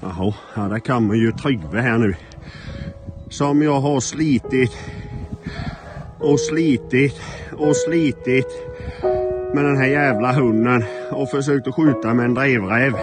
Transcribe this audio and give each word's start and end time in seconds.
Jaha, 0.00 0.32
ja, 0.56 0.62
där 0.62 0.78
kommer 0.78 1.14
ju 1.14 1.32
Tryggve 1.32 1.80
här 1.80 1.98
nu. 1.98 2.14
Som 3.30 3.62
jag 3.62 3.80
har 3.80 4.00
slitit 4.00 4.76
och 6.18 6.40
slitit 6.40 7.20
och 7.52 7.76
slitit 7.76 8.46
med 9.54 9.64
den 9.64 9.76
här 9.76 9.86
jävla 9.86 10.32
hunden 10.32 10.84
och 11.10 11.30
försökt 11.30 11.68
att 11.68 11.74
skjuta 11.74 12.14
med 12.14 12.24
en 12.24 12.34
drevräv. 12.34 12.94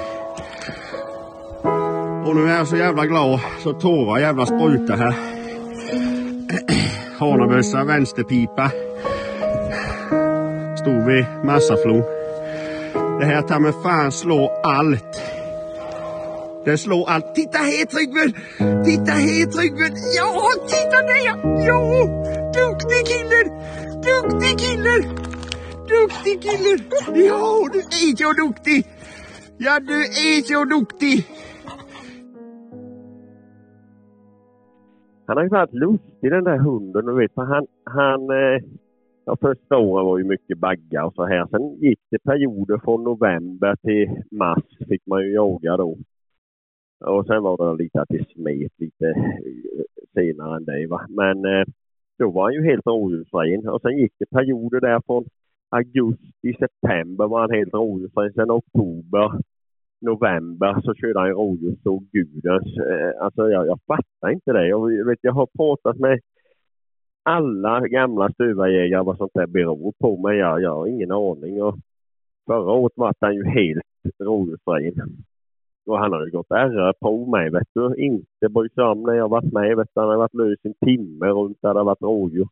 Och 2.25 2.35
nu 2.35 2.49
är 2.49 2.57
jag 2.57 2.67
så 2.67 2.77
jävla 2.77 3.05
glad 3.05 3.39
så 3.63 3.73
tårar 3.73 4.19
jävla 4.19 4.45
sprutar 4.45 4.97
här. 4.97 5.15
Hanebössa, 7.19 7.83
vänsterpipa. 7.83 8.71
Stod 10.77 11.05
vid 11.05 11.25
massaflon. 11.43 12.03
Det 13.19 13.25
här 13.25 13.41
tar 13.41 13.59
med 13.59 13.73
fan 13.83 14.11
slå 14.11 14.61
allt. 14.63 15.24
Det 16.65 16.77
slår 16.77 17.09
allt. 17.09 17.35
Titta 17.35 17.57
här 17.57 17.85
Tryggve! 17.93 18.25
Titta 18.85 19.11
här 19.25 19.45
Tryggve! 19.55 19.87
Ja, 20.17 20.29
titta 20.71 20.97
där! 21.09 21.21
Ja! 21.67 21.79
Duktig 22.59 23.03
kille! 23.09 23.41
Duktig 24.09 24.53
kille! 24.63 24.95
Duktig 25.93 26.37
kille! 26.45 26.73
Ja, 27.27 27.69
du 27.73 27.79
är 27.79 28.15
så 28.15 28.29
duktig! 28.43 28.85
Ja, 29.57 29.79
du 29.79 29.99
är 30.03 30.41
så 30.41 30.65
duktig! 30.65 31.25
Han 35.27 35.37
har 35.37 35.43
ju 35.43 35.49
varit 35.49 35.73
lustig 35.73 36.31
den 36.31 36.43
där 36.43 36.57
hunden. 36.57 37.05
Du 37.05 37.15
vet, 37.15 37.33
för 37.33 37.41
han, 37.41 37.67
han 37.83 38.21
eh, 38.29 38.61
ja, 39.25 39.37
första 39.41 39.77
åren 39.77 40.05
var 40.05 40.17
ju 40.17 40.23
mycket 40.23 40.57
baggar 40.57 41.03
och 41.03 41.13
så 41.13 41.25
här. 41.25 41.47
Sen 41.47 41.75
gick 41.81 41.99
det 42.11 42.19
perioder 42.23 42.77
från 42.83 43.03
november 43.03 43.75
till 43.75 44.23
mars 44.31 44.63
fick 44.89 45.05
man 45.05 45.21
ju 45.21 45.33
jaga 45.33 45.77
då. 45.77 45.97
Och 46.99 47.25
sen 47.25 47.43
var 47.43 47.57
det 47.57 47.83
lite 47.83 48.01
att 48.01 48.09
det 48.09 48.29
smet 48.29 48.71
lite 48.77 49.07
eh, 49.07 49.83
senare 50.13 50.57
än 50.57 50.65
det. 50.65 50.87
Va? 50.87 51.05
Men 51.09 51.45
eh, 51.45 51.65
då 52.19 52.31
var 52.31 52.43
han 52.43 52.53
ju 52.53 52.63
helt 52.63 52.85
rådjursren. 52.85 53.67
Och 53.67 53.81
sen 53.81 53.97
gick 53.97 54.13
det 54.19 54.25
perioder 54.29 54.79
där 54.79 55.01
från 55.05 55.25
augusti, 55.69 56.53
september 56.59 57.27
var 57.27 57.39
han 57.41 57.51
helt 57.51 57.73
rådjursren. 57.73 58.33
Sen 58.33 58.51
oktober, 58.51 59.31
november 60.01 60.81
så 60.81 60.93
körde 60.93 61.19
han 61.19 61.29
rådjurs 61.29 61.85
och 61.85 62.03
gudens. 62.11 62.77
Eh, 62.77 63.23
alltså 63.23 63.49
jag, 63.49 63.67
jag 63.67 63.79
fattar 63.87 64.29
inte 64.31 64.51
det. 64.51 64.67
Jag, 64.67 65.05
vet, 65.05 65.19
jag 65.21 65.33
har 65.33 65.47
pratat 65.57 65.99
med 65.99 66.19
alla 67.23 67.87
gamla 67.87 68.31
stuvarjägare 68.31 69.03
vad 69.03 69.17
sånt 69.17 69.33
där 69.33 69.47
beror 69.47 69.93
på. 69.99 70.17
Men 70.17 70.37
jag, 70.37 70.61
jag 70.61 70.75
har 70.75 70.87
ingen 70.87 71.11
aning. 71.11 71.63
Och 71.63 71.75
förra 72.45 72.71
året 72.71 72.93
var 72.95 73.13
han 73.19 73.35
ju 73.35 73.45
helt 73.45 73.83
rådjursren. 74.19 75.25
Och 75.85 75.99
han 75.99 76.11
har 76.13 76.25
ju 76.25 76.31
gått 76.31 76.51
RR 76.51 76.93
på 76.99 77.25
med, 77.25 77.51
vet 77.51 77.67
du. 77.73 77.95
Inte 77.95 78.49
brytt 78.49 78.73
sig 78.73 78.83
om 78.83 79.03
när 79.03 79.13
jag 79.13 79.29
varit 79.29 79.53
med. 79.53 79.77
Vet 79.77 79.89
du. 79.93 80.01
Han 80.01 80.09
har 80.09 80.17
varit 80.17 80.33
lös 80.33 80.59
en 80.63 80.73
timme 80.73 81.25
runt 81.25 81.57
där 81.61 81.73
det 81.73 81.83
varit 81.83 82.01
rådjur. 82.01 82.47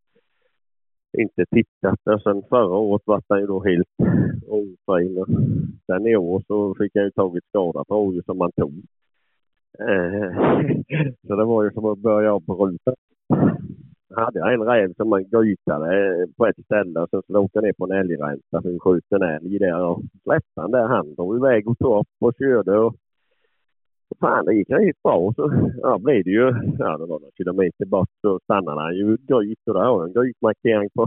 Inte 1.17 1.45
tittat. 1.45 2.00
Och 2.04 2.22
sen 2.22 2.44
förra 2.50 2.78
året 2.78 3.02
var 3.06 3.22
han 3.30 3.39
ju 3.39 3.45
då 3.45 3.64
helt 3.64 3.88
ofin. 4.48 5.26
Sen 5.86 6.08
i 6.08 6.16
år 6.16 6.44
så 6.48 6.76
fick 6.76 6.92
jag 6.95 7.06
ju 7.06 7.11
tagit 7.11 7.45
skada 7.45 7.84
på 7.84 7.95
rådjur 7.95 8.22
som 8.26 8.38
man 8.38 8.52
tog. 8.52 8.73
Eh, 9.80 10.31
så 11.28 11.36
det 11.36 11.45
var 11.45 11.64
ju 11.64 11.72
som 11.72 11.86
att 11.86 12.00
börja 12.00 12.34
om 12.34 12.45
på 12.45 12.54
rutan. 12.54 12.95
Hade 14.16 14.39
jag 14.39 14.54
en 14.54 14.64
räv 14.64 14.94
som 14.94 15.09
man 15.09 15.23
grytade 15.30 16.22
eh, 16.22 16.28
på 16.38 16.48
ett 16.48 16.66
ställe 16.66 17.00
och 17.00 17.09
sen 17.09 17.22
så 17.28 17.39
åkte 17.39 17.61
ner 17.61 17.73
på 17.73 17.86
en 17.86 17.92
älgränta 17.92 18.61
för 18.61 18.70
vi 18.70 18.80
sköt 18.80 19.11
en 19.11 19.22
älg 19.22 19.59
där 19.59 19.86
och 19.86 20.02
släppte 20.23 20.61
han 20.61 20.72
där. 20.72 20.88
Han 20.88 21.16
drog 21.16 21.38
iväg 21.38 21.67
och 21.67 21.78
tog 21.78 22.00
upp 22.00 22.08
och 22.20 22.34
körde 22.39 22.78
och 22.78 22.95
fan 24.19 24.45
det 24.45 24.53
gick 24.53 24.69
rätt 24.69 25.03
bra. 25.03 25.33
Så 25.36 25.52
ja, 25.81 25.97
blev 25.97 26.23
det 26.23 26.30
ju, 26.30 26.47
ja 26.80 26.97
det 26.97 27.06
var 27.06 27.19
några 27.19 27.38
kilometer 27.38 27.86
bort 27.86 28.09
så 28.22 28.39
stannade 28.44 28.81
han 28.81 28.95
ju 28.95 29.17
gryt 29.17 29.67
och 29.67 29.73
där 29.73 29.82
har 29.82 29.99
jag 29.99 30.08
en 30.08 30.14
grytmarkering 30.14 30.89
på, 30.95 31.04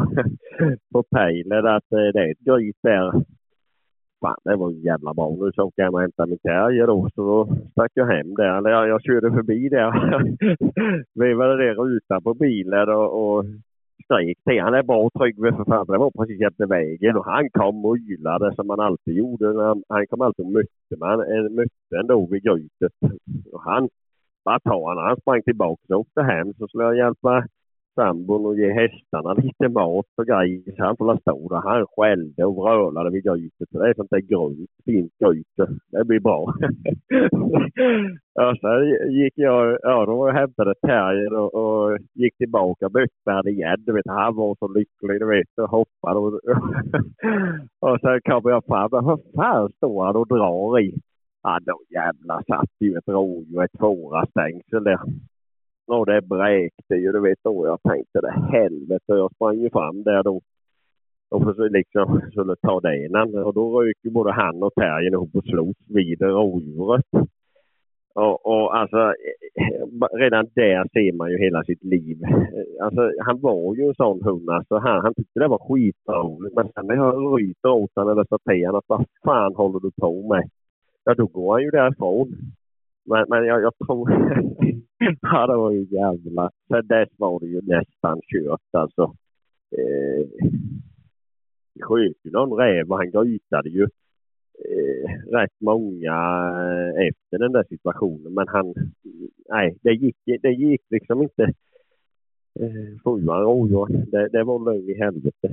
på 0.92 1.02
pejlet 1.02 1.64
att 1.64 1.92
eh, 1.92 2.08
det 2.14 2.20
är 2.20 2.30
ett 2.30 2.38
gryt 2.38 2.76
där. 2.82 3.12
Fan 4.20 4.40
det 4.44 4.56
var 4.56 4.70
ju 4.70 4.78
jävla 4.78 5.14
bra. 5.14 5.30
Nu 5.30 5.52
så 5.52 5.62
åker 5.62 5.82
jag 5.82 5.84
hem 5.84 5.94
och 5.94 6.00
hämtar 6.00 6.26
min 6.26 6.38
terrier 6.38 6.86
då 6.86 7.08
så 7.14 7.22
då 7.22 7.56
stack 7.70 7.92
jag 7.94 8.06
hem 8.06 8.34
där. 8.34 8.58
Eller 8.58 8.70
jag, 8.70 8.88
jag 8.88 9.02
körde 9.02 9.30
förbi 9.30 9.68
där. 9.68 9.90
Vevade 11.20 11.56
ner 11.56 11.74
rutan 11.74 12.22
på 12.22 12.34
bilen 12.34 12.88
och, 12.88 13.10
och 13.22 13.44
skrek 14.06 14.38
till 14.44 14.62
han 14.62 14.74
är 14.74 14.82
bra 14.82 15.10
Tryggve 15.18 15.50
för 15.50 15.56
författaren, 15.56 16.00
han 16.00 16.00
var 16.00 16.10
precis 16.10 16.40
jämte 16.40 16.66
vägen 16.66 17.16
och 17.16 17.24
han 17.24 17.50
kom 17.50 17.84
och 17.84 17.96
ylade 17.96 18.54
som 18.54 18.70
han 18.70 18.80
alltid 18.80 19.14
gjorde. 19.14 19.46
Han, 19.62 19.82
han 19.88 20.06
kom 20.06 20.20
alltid 20.20 20.46
och 20.46 20.52
mötte, 20.52 20.94
man, 20.98 21.20
eh, 21.20 21.50
mötte 21.50 21.94
ändå 22.00 22.26
vid 22.26 22.42
grytet. 22.42 22.92
Och 23.52 23.62
han 23.62 23.88
bara 24.44 24.60
ta 24.60 24.88
han. 24.88 24.98
Han 24.98 25.20
sprang 25.20 25.42
tillbaka 25.42 25.94
och 25.94 26.00
åkte 26.00 26.22
hem. 26.22 26.54
Så 26.54 26.68
skulle 26.68 26.84
jag 26.84 26.96
hjälpa 26.96 27.46
sambon 27.96 28.46
och 28.46 28.56
ge 28.56 28.72
hästarna 28.72 29.34
lite 29.34 29.68
mat 29.68 30.06
och 30.16 30.26
grejer. 30.26 30.76
Så 30.76 30.84
han 30.84 30.96
får 30.96 31.16
stå 31.20 31.48
där. 31.48 31.62
Han 31.70 31.86
skällde 31.96 32.44
och 32.44 32.56
vrölade 32.56 33.10
vid 33.10 33.24
grytet. 33.24 33.68
Det 33.70 33.88
är 33.88 33.94
sånt 33.94 34.10
där 34.10 34.20
gryt, 34.32 34.70
fint 34.84 35.12
gryt. 35.20 35.54
Det 35.92 36.04
blir 36.04 36.20
bra. 36.20 36.54
ja, 38.34 38.56
sen 38.60 39.12
gick 39.12 39.32
jag, 39.36 39.78
ja 39.82 40.06
då 40.06 40.30
hämtade 40.30 40.74
terrier 40.86 41.32
och, 41.32 41.54
och 41.54 41.98
gick 42.14 42.36
tillbaka 42.36 42.86
och 42.86 43.48
igen. 43.48 43.76
Du 43.86 43.92
vet, 43.92 44.06
han 44.06 44.36
var 44.36 44.56
så 44.58 44.68
lycklig, 44.68 45.20
du 45.20 45.26
vet, 45.26 45.58
och 45.62 45.70
hoppade. 45.70 46.18
Och, 46.18 46.40
och 47.90 48.00
sen 48.00 48.20
kom 48.24 48.50
jag 48.50 48.64
fram. 48.64 48.88
Vad 48.90 49.20
fan 49.34 49.72
står 49.76 50.04
han 50.04 50.16
och 50.16 50.28
drar 50.28 50.80
i? 50.80 50.94
Ja, 51.42 51.58
då 51.62 51.78
jävlar 51.90 52.42
satt 52.46 52.70
ju 52.80 52.96
ett 52.96 53.08
rådjur, 53.08 53.64
ett 53.64 53.78
fårastängsel 53.80 54.84
där. 54.84 54.98
Och 55.86 56.06
det 56.06 56.20
bräkte 56.22 56.94
ju, 56.94 57.12
du 57.12 57.20
vet 57.20 57.38
då. 57.42 57.66
Jag 57.66 57.82
tänkte 57.82 58.20
det 58.20 58.34
helvete. 58.52 59.02
Jag 59.06 59.34
sprang 59.34 59.58
ju 59.58 59.70
fram 59.70 60.02
där 60.02 60.22
då 60.22 60.40
och 61.30 61.42
försökte 61.42 61.78
liksom 61.78 62.20
skulle 62.30 62.56
ta 62.56 62.80
den. 62.80 63.34
Och 63.44 63.54
då 63.54 63.80
rök 63.80 63.96
ju 64.02 64.10
både 64.10 64.32
han 64.32 64.62
och 64.62 64.74
terriern 64.74 65.14
ihop 65.14 65.34
och 65.34 65.44
slogs 65.44 65.80
vid 65.88 66.22
rådjuret. 66.22 67.06
Och, 68.14 68.46
och 68.46 68.76
alltså 68.76 68.96
eh, 69.60 70.16
redan 70.18 70.46
där 70.54 70.88
ser 70.92 71.12
man 71.16 71.30
ju 71.30 71.38
hela 71.38 71.64
sitt 71.64 71.84
liv. 71.84 72.18
Alltså 72.82 73.10
han 73.20 73.40
var 73.40 73.76
ju 73.76 73.88
en 73.88 73.94
sån 73.94 74.22
hund 74.22 74.50
alltså. 74.50 74.78
Han, 74.78 75.00
han 75.02 75.14
tyckte 75.14 75.40
det 75.40 75.48
var 75.48 75.58
skitroligt. 75.58 76.56
Men 76.56 76.68
sen 76.74 76.86
när 76.86 76.94
jag 76.94 77.40
ryter 77.40 77.68
åt 77.68 77.90
honom 77.94 78.12
eller 78.12 78.24
sa 78.24 78.38
till 78.38 78.66
honom 78.66 78.78
att 78.78 78.88
vad 78.88 79.04
fan 79.24 79.54
håller 79.54 79.80
du 79.80 79.90
på 79.90 80.28
med? 80.28 80.50
Ja 81.04 81.14
då 81.14 81.26
går 81.26 81.52
han 81.52 81.62
ju 81.62 81.70
därifrån. 81.70 82.36
Men, 83.06 83.24
men 83.28 83.46
jag, 83.46 83.62
jag 83.62 83.72
tror... 83.86 84.10
ja, 85.20 85.46
det 85.46 85.56
var 85.56 85.70
ju 85.70 85.86
jävla... 85.90 86.50
Sen 86.68 86.86
dess 86.86 87.08
var 87.16 87.40
det 87.40 87.46
ju 87.46 87.60
nästan 87.62 88.20
kört 88.20 88.60
alltså. 88.72 89.02
Eh, 89.78 90.26
vi 91.74 91.82
sköt 91.82 92.16
ju 92.24 92.30
någon 92.30 92.58
räv 92.58 92.90
och 92.90 92.96
han 92.96 93.10
grytade 93.10 93.68
ju 93.68 93.82
eh, 94.64 95.30
rätt 95.32 95.60
många 95.60 96.16
eh, 96.60 97.06
efter 97.08 97.38
den 97.38 97.52
där 97.52 97.64
situationen. 97.68 98.34
Men 98.34 98.48
han... 98.48 98.74
Nej, 99.48 99.76
det 99.82 99.92
gick, 99.92 100.16
det 100.42 100.52
gick 100.52 100.82
liksom 100.90 101.22
inte. 101.22 101.42
Eh, 102.60 103.00
Sjuan 103.04 103.42
rådjur, 103.42 103.86
det, 104.10 104.28
det 104.28 104.44
var 104.44 104.72
lögn 104.72 104.90
i 104.90 104.98
helvete. 104.98 105.48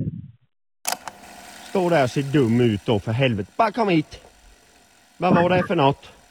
Står 1.70 1.90
där 1.90 2.04
och 2.04 2.10
ser 2.10 2.32
dum 2.32 2.60
ut 2.60 2.80
då 2.86 2.98
för 2.98 3.12
helvete. 3.12 3.50
Bara 3.58 3.72
kom 3.72 3.88
hit! 3.88 4.20
Vad 5.18 5.34
var 5.34 5.50
det 5.50 5.62
för 5.62 5.76
något? 5.76 6.23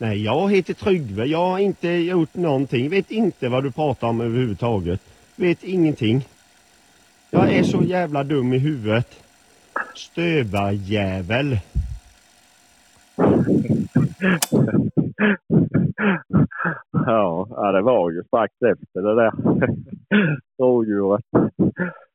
Nej, 0.00 0.24
jag 0.24 0.50
heter 0.50 0.74
Tryggve. 0.74 1.24
Jag 1.24 1.46
har 1.46 1.58
inte 1.58 1.88
gjort 1.88 2.34
någonting. 2.34 2.90
Vet 2.90 3.10
inte 3.10 3.48
vad 3.48 3.64
du 3.64 3.72
pratar 3.72 4.08
om 4.08 4.20
överhuvudtaget. 4.20 5.00
Vet 5.36 5.64
ingenting. 5.64 6.28
Jag 7.30 7.52
är 7.52 7.62
så 7.62 7.82
jävla 7.82 8.24
dum 8.24 8.52
i 8.52 8.58
huvudet. 8.58 9.06
Stövarjävel. 9.94 11.58
Ja, 16.92 17.46
ja, 17.50 17.72
det 17.72 17.82
var 17.82 18.10
ju 18.10 18.22
strax 18.24 18.52
efter 18.54 19.00
det 19.00 19.14
där 19.14 19.32
rådjuret. 20.58 21.24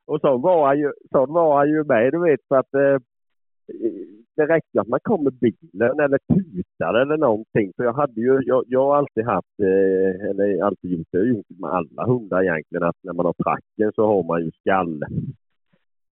Och 0.07 0.21
så 0.21 0.37
var 0.37 0.67
han 0.67 0.79
ju, 0.79 0.91
så 1.11 1.25
var 1.25 1.57
han 1.57 1.69
ju 1.69 1.83
med, 1.83 2.11
du 2.11 2.19
vet, 2.19 2.39
för 2.47 2.55
att 2.55 2.73
eh, 2.73 2.97
det 4.35 4.45
räckte 4.45 4.81
att 4.81 4.87
man 4.87 4.99
kom 5.03 5.23
med 5.23 5.33
bilen 5.33 5.99
eller 5.99 6.19
tutade 6.33 7.01
eller 7.01 7.17
någonting. 7.17 7.71
För 7.75 7.83
jag 7.83 7.93
hade 7.93 8.21
ju, 8.21 8.39
jag, 8.45 8.63
jag 8.67 8.85
har 8.85 8.97
alltid 8.97 9.25
haft, 9.25 9.59
eh, 9.59 10.29
eller 10.29 10.63
alltid 10.63 10.91
gjort 10.91 11.07
det, 11.11 11.27
gjort 11.27 11.49
med 11.49 11.69
alla 11.69 12.05
hundar 12.05 12.43
egentligen, 12.43 12.83
att 12.83 13.03
när 13.03 13.13
man 13.13 13.25
har 13.25 13.33
tracken 13.33 13.91
så 13.95 14.07
har 14.07 14.23
man 14.23 14.45
ju 14.45 14.51
skall, 14.51 15.03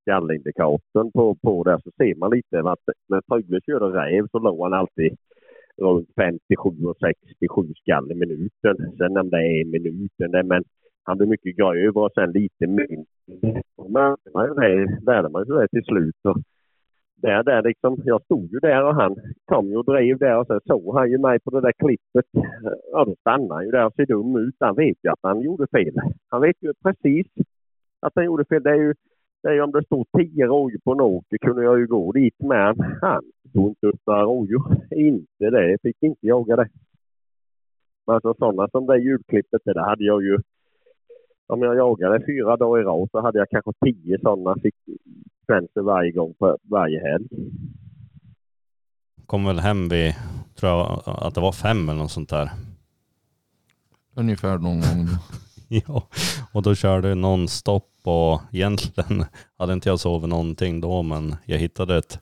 skallindikatorn 0.03 1.11
på, 1.13 1.35
på 1.35 1.65
där 1.65 1.79
så 1.85 1.91
ser 1.97 2.15
man 2.15 2.31
lite 2.31 2.61
att 2.61 2.85
när 3.09 3.21
Trygve 3.21 3.61
körde 3.67 3.87
räv 3.87 4.27
så 4.33 4.39
låg 4.39 4.63
han 4.63 4.73
alltid 4.73 5.17
runt 5.77 6.09
57 6.17 6.69
och 6.85 6.97
67 6.97 7.75
skall 7.75 8.13
i 8.13 8.15
minuten. 8.15 8.77
Sen 8.99 9.17
om 9.17 9.31
det 9.31 9.37
är 9.37 9.61
en 9.61 9.71
minut, 9.71 10.13
det, 10.19 10.43
men 10.43 10.65
han 11.05 11.19
blir 11.19 11.29
mycket 11.29 11.57
grövre 11.57 12.01
och 12.01 12.13
sen 12.15 12.33
lite 12.33 12.67
mindre. 12.67 13.63
Man 13.89 14.17
lärde 15.07 15.29
man 15.29 15.47
sig 15.47 15.55
det 15.55 15.69
till 15.69 15.85
slut. 15.85 16.21
Och 16.25 16.37
där, 17.23 17.43
där 17.43 17.63
liksom, 17.63 17.97
jag 18.05 18.23
stod 18.23 18.53
ju 18.53 18.59
där 18.59 18.85
och 18.85 18.95
han 18.95 19.17
kom 19.45 19.67
ju 19.67 19.77
och 19.77 19.85
drev 19.85 20.19
där 20.19 20.39
och 20.39 20.47
så 20.47 20.61
såg 20.67 20.97
han 20.99 21.11
ju 21.11 21.19
mig 21.19 21.41
på 21.41 21.51
det 21.51 21.61
där 21.61 21.73
klippet. 21.73 22.27
Ja, 22.93 23.05
då 23.05 23.15
stannade 23.21 23.55
han 23.55 23.65
ju 23.65 23.71
där 23.71 23.87
och 23.87 23.95
ser 23.95 24.07
dum 24.07 24.37
ut. 24.37 24.57
Han 24.61 24.75
vet 24.75 24.97
ju 25.03 25.11
att 25.11 25.23
han 25.23 25.41
gjorde 25.41 25.67
fel. 25.67 25.95
Han 26.29 26.41
vet 26.41 26.57
ju 26.61 26.73
precis 26.85 27.27
att 28.01 28.13
han 28.15 28.25
gjorde 28.25 28.45
fel. 28.45 28.63
Det 28.63 28.71
är 28.71 28.77
ju, 28.77 28.95
det 29.43 29.49
är 29.49 29.53
ju 29.53 29.63
om 29.63 29.73
det 29.73 29.85
stod 29.85 30.07
tio 30.19 30.47
rådjur 30.47 30.81
på 30.85 30.93
en 30.93 31.01
åker 31.01 31.39
kunde 31.39 31.63
jag 31.63 31.79
ju 31.79 31.87
gå 31.87 32.13
dit 32.13 32.41
med. 32.41 32.77
Han 33.01 33.23
tog 33.53 33.69
inte 33.69 33.87
upp 33.87 34.01
några 34.07 34.23
rådjur. 34.23 34.63
Inte 34.91 35.51
det. 35.51 35.79
Fick 35.83 36.03
inte 36.03 36.27
jaga 36.27 36.57
det. 36.57 36.69
Men 38.07 38.15
alltså 38.15 38.35
sådana 38.35 38.69
som 38.69 38.87
det 38.87 38.99
julklippet, 38.99 39.63
det 39.65 39.81
hade 39.81 40.05
jag 40.05 40.23
ju 40.23 40.39
om 41.47 41.63
jag 41.63 41.77
jagade 41.77 42.27
fyra 42.27 42.57
dagar 42.57 42.81
i 42.81 42.85
rad 42.85 43.09
så 43.11 43.21
hade 43.21 43.39
jag 43.39 43.51
kanske 43.51 43.73
tio 43.85 44.19
sådana 44.19 44.55
sekvenser 44.55 45.81
varje 45.81 46.13
gång 46.13 46.35
på 46.35 46.59
varje 46.63 47.01
helg. 47.01 47.29
Kom 49.27 49.45
väl 49.45 49.59
hem 49.59 49.89
vid, 49.89 50.15
tror 50.55 50.73
jag 50.73 51.03
att 51.07 51.35
det 51.35 51.41
var 51.41 51.53
fem 51.53 51.89
eller 51.89 51.99
något 51.99 52.11
sånt 52.11 52.29
där. 52.29 52.51
Ungefär 54.17 54.59
någon 54.59 54.81
gång. 54.81 55.09
ja, 55.69 56.09
och 56.53 56.63
då 56.63 56.75
körde 56.75 57.09
jag 57.09 57.19
nonstop 57.19 57.89
och 58.03 58.41
egentligen 58.53 59.25
hade 59.59 59.73
inte 59.73 59.89
jag 59.89 60.01
sovit 60.01 60.29
någonting 60.29 60.81
då 60.81 61.03
men 61.03 61.37
jag 61.45 61.59
hittade 61.59 61.97
ett, 61.97 62.21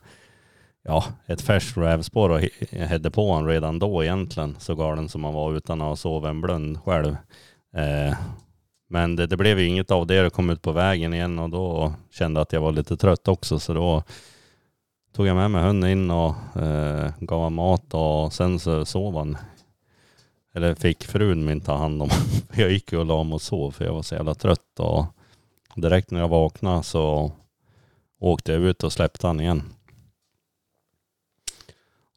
ja, 0.83 1.03
ett 1.25 1.41
färskt 1.41 1.77
rävspår 1.77 2.29
och 2.29 2.41
hade 2.89 3.11
på 3.11 3.27
honom 3.27 3.47
redan 3.47 3.79
då 3.79 4.03
egentligen 4.03 4.55
så 4.59 4.75
galen 4.75 5.09
som 5.09 5.23
han 5.23 5.33
var 5.33 5.53
utan 5.53 5.81
att 5.81 5.87
ha 5.87 5.95
sovit 5.95 6.29
en 6.29 6.41
blund 6.41 6.79
själv. 6.83 7.15
Eh, 7.75 8.17
men 8.91 9.15
det, 9.15 9.27
det, 9.27 9.37
blev 9.37 9.59
ju 9.59 9.65
inget 9.65 9.91
av 9.91 10.07
det. 10.07 10.15
Jag 10.15 10.33
kom 10.33 10.49
ut 10.49 10.61
på 10.61 10.71
vägen 10.71 11.13
igen 11.13 11.39
och 11.39 11.49
då 11.49 11.93
kände 12.09 12.37
jag 12.37 12.41
att 12.41 12.53
jag 12.53 12.61
var 12.61 12.71
lite 12.71 12.97
trött 12.97 13.27
också. 13.27 13.59
Så 13.59 13.73
då 13.73 14.03
tog 15.13 15.27
jag 15.27 15.35
med 15.35 15.51
mig 15.51 15.63
hunden 15.63 15.89
in 15.89 16.11
och 16.11 16.61
eh, 16.61 17.11
gav 17.19 17.37
honom 17.37 17.53
mat 17.53 17.93
och 17.93 18.33
sen 18.33 18.59
så 18.59 18.85
sov 18.85 19.17
han. 19.17 19.37
Eller 20.53 20.75
fick 20.75 21.03
frun 21.03 21.45
min 21.45 21.61
ta 21.61 21.77
hand 21.77 22.01
om 22.01 22.09
Jag 22.55 22.71
gick 22.71 22.91
ju 22.91 22.99
och 22.99 23.05
la 23.05 23.23
mig 23.23 23.33
och 23.33 23.41
sov 23.41 23.71
för 23.71 23.85
jag 23.85 23.93
var 23.93 24.01
så 24.01 24.15
jävla 24.15 24.35
trött. 24.35 24.79
Och 24.79 25.05
direkt 25.75 26.11
när 26.11 26.19
jag 26.19 26.27
vaknade 26.27 26.83
så 26.83 27.31
åkte 28.19 28.51
jag 28.51 28.61
ut 28.61 28.83
och 28.83 28.93
släppte 28.93 29.27
han 29.27 29.39
igen. 29.39 29.63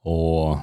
Och 0.02 0.56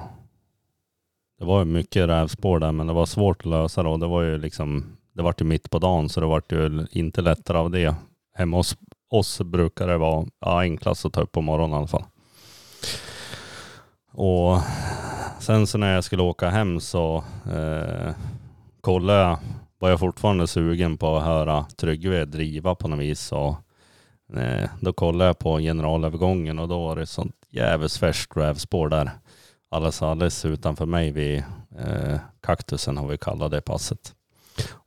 det 1.38 1.44
var 1.44 1.58
ju 1.58 1.64
mycket 1.64 2.08
rävspår 2.08 2.58
där 2.58 2.72
men 2.72 2.86
det 2.86 2.92
var 2.92 3.06
svårt 3.06 3.40
att 3.40 3.46
lösa 3.46 3.82
då. 3.82 3.96
Det 3.96 4.06
var 4.06 4.22
ju 4.22 4.38
liksom 4.38 4.96
det 5.12 5.22
vart 5.22 5.40
ju 5.40 5.44
mitt 5.44 5.70
på 5.70 5.78
dagen 5.78 6.08
så 6.08 6.20
det 6.20 6.26
vart 6.26 6.52
ju 6.52 6.86
inte 6.90 7.20
lättare 7.20 7.58
av 7.58 7.70
det. 7.70 7.94
Hemma 8.34 8.56
hos 8.56 8.76
oss 9.10 9.40
brukar 9.40 9.88
det 9.88 9.98
vara 9.98 10.26
ja, 10.40 10.60
enklast 10.60 11.04
att 11.04 11.12
ta 11.12 11.20
upp 11.20 11.32
på 11.32 11.40
morgonen 11.40 11.74
i 11.74 11.78
alla 11.78 11.86
fall. 11.86 12.04
Och 14.12 14.58
sen 15.40 15.66
så 15.66 15.78
när 15.78 15.94
jag 15.94 16.04
skulle 16.04 16.22
åka 16.22 16.50
hem 16.50 16.80
så 16.80 17.24
eh, 17.52 18.14
kollade 18.80 19.18
jag, 19.18 19.38
var 19.78 19.90
jag 19.90 20.00
fortfarande 20.00 20.46
sugen 20.46 20.98
på 20.98 21.16
att 21.16 21.24
höra 21.24 21.66
Tryggve 21.76 22.24
driva 22.24 22.74
på 22.74 22.88
något 22.88 22.98
vis. 22.98 23.32
Och, 23.32 23.56
eh, 24.36 24.70
då 24.80 24.92
kollade 24.92 25.24
jag 25.24 25.38
på 25.38 25.58
generalövergången 25.58 26.58
och 26.58 26.68
då 26.68 26.80
var 26.80 26.96
det 26.96 27.06
sånt 27.06 27.36
jävligt 27.50 27.96
färskt 27.96 28.36
rävspår 28.36 28.88
där. 28.88 29.10
Alldeles, 29.70 30.02
alldeles 30.02 30.44
utanför 30.44 30.86
mig 30.86 31.12
vid 31.12 31.44
eh, 31.78 32.18
kaktusen 32.40 32.96
har 32.96 33.08
vi 33.08 33.18
kallat 33.18 33.50
det 33.50 33.60
passet. 33.60 34.14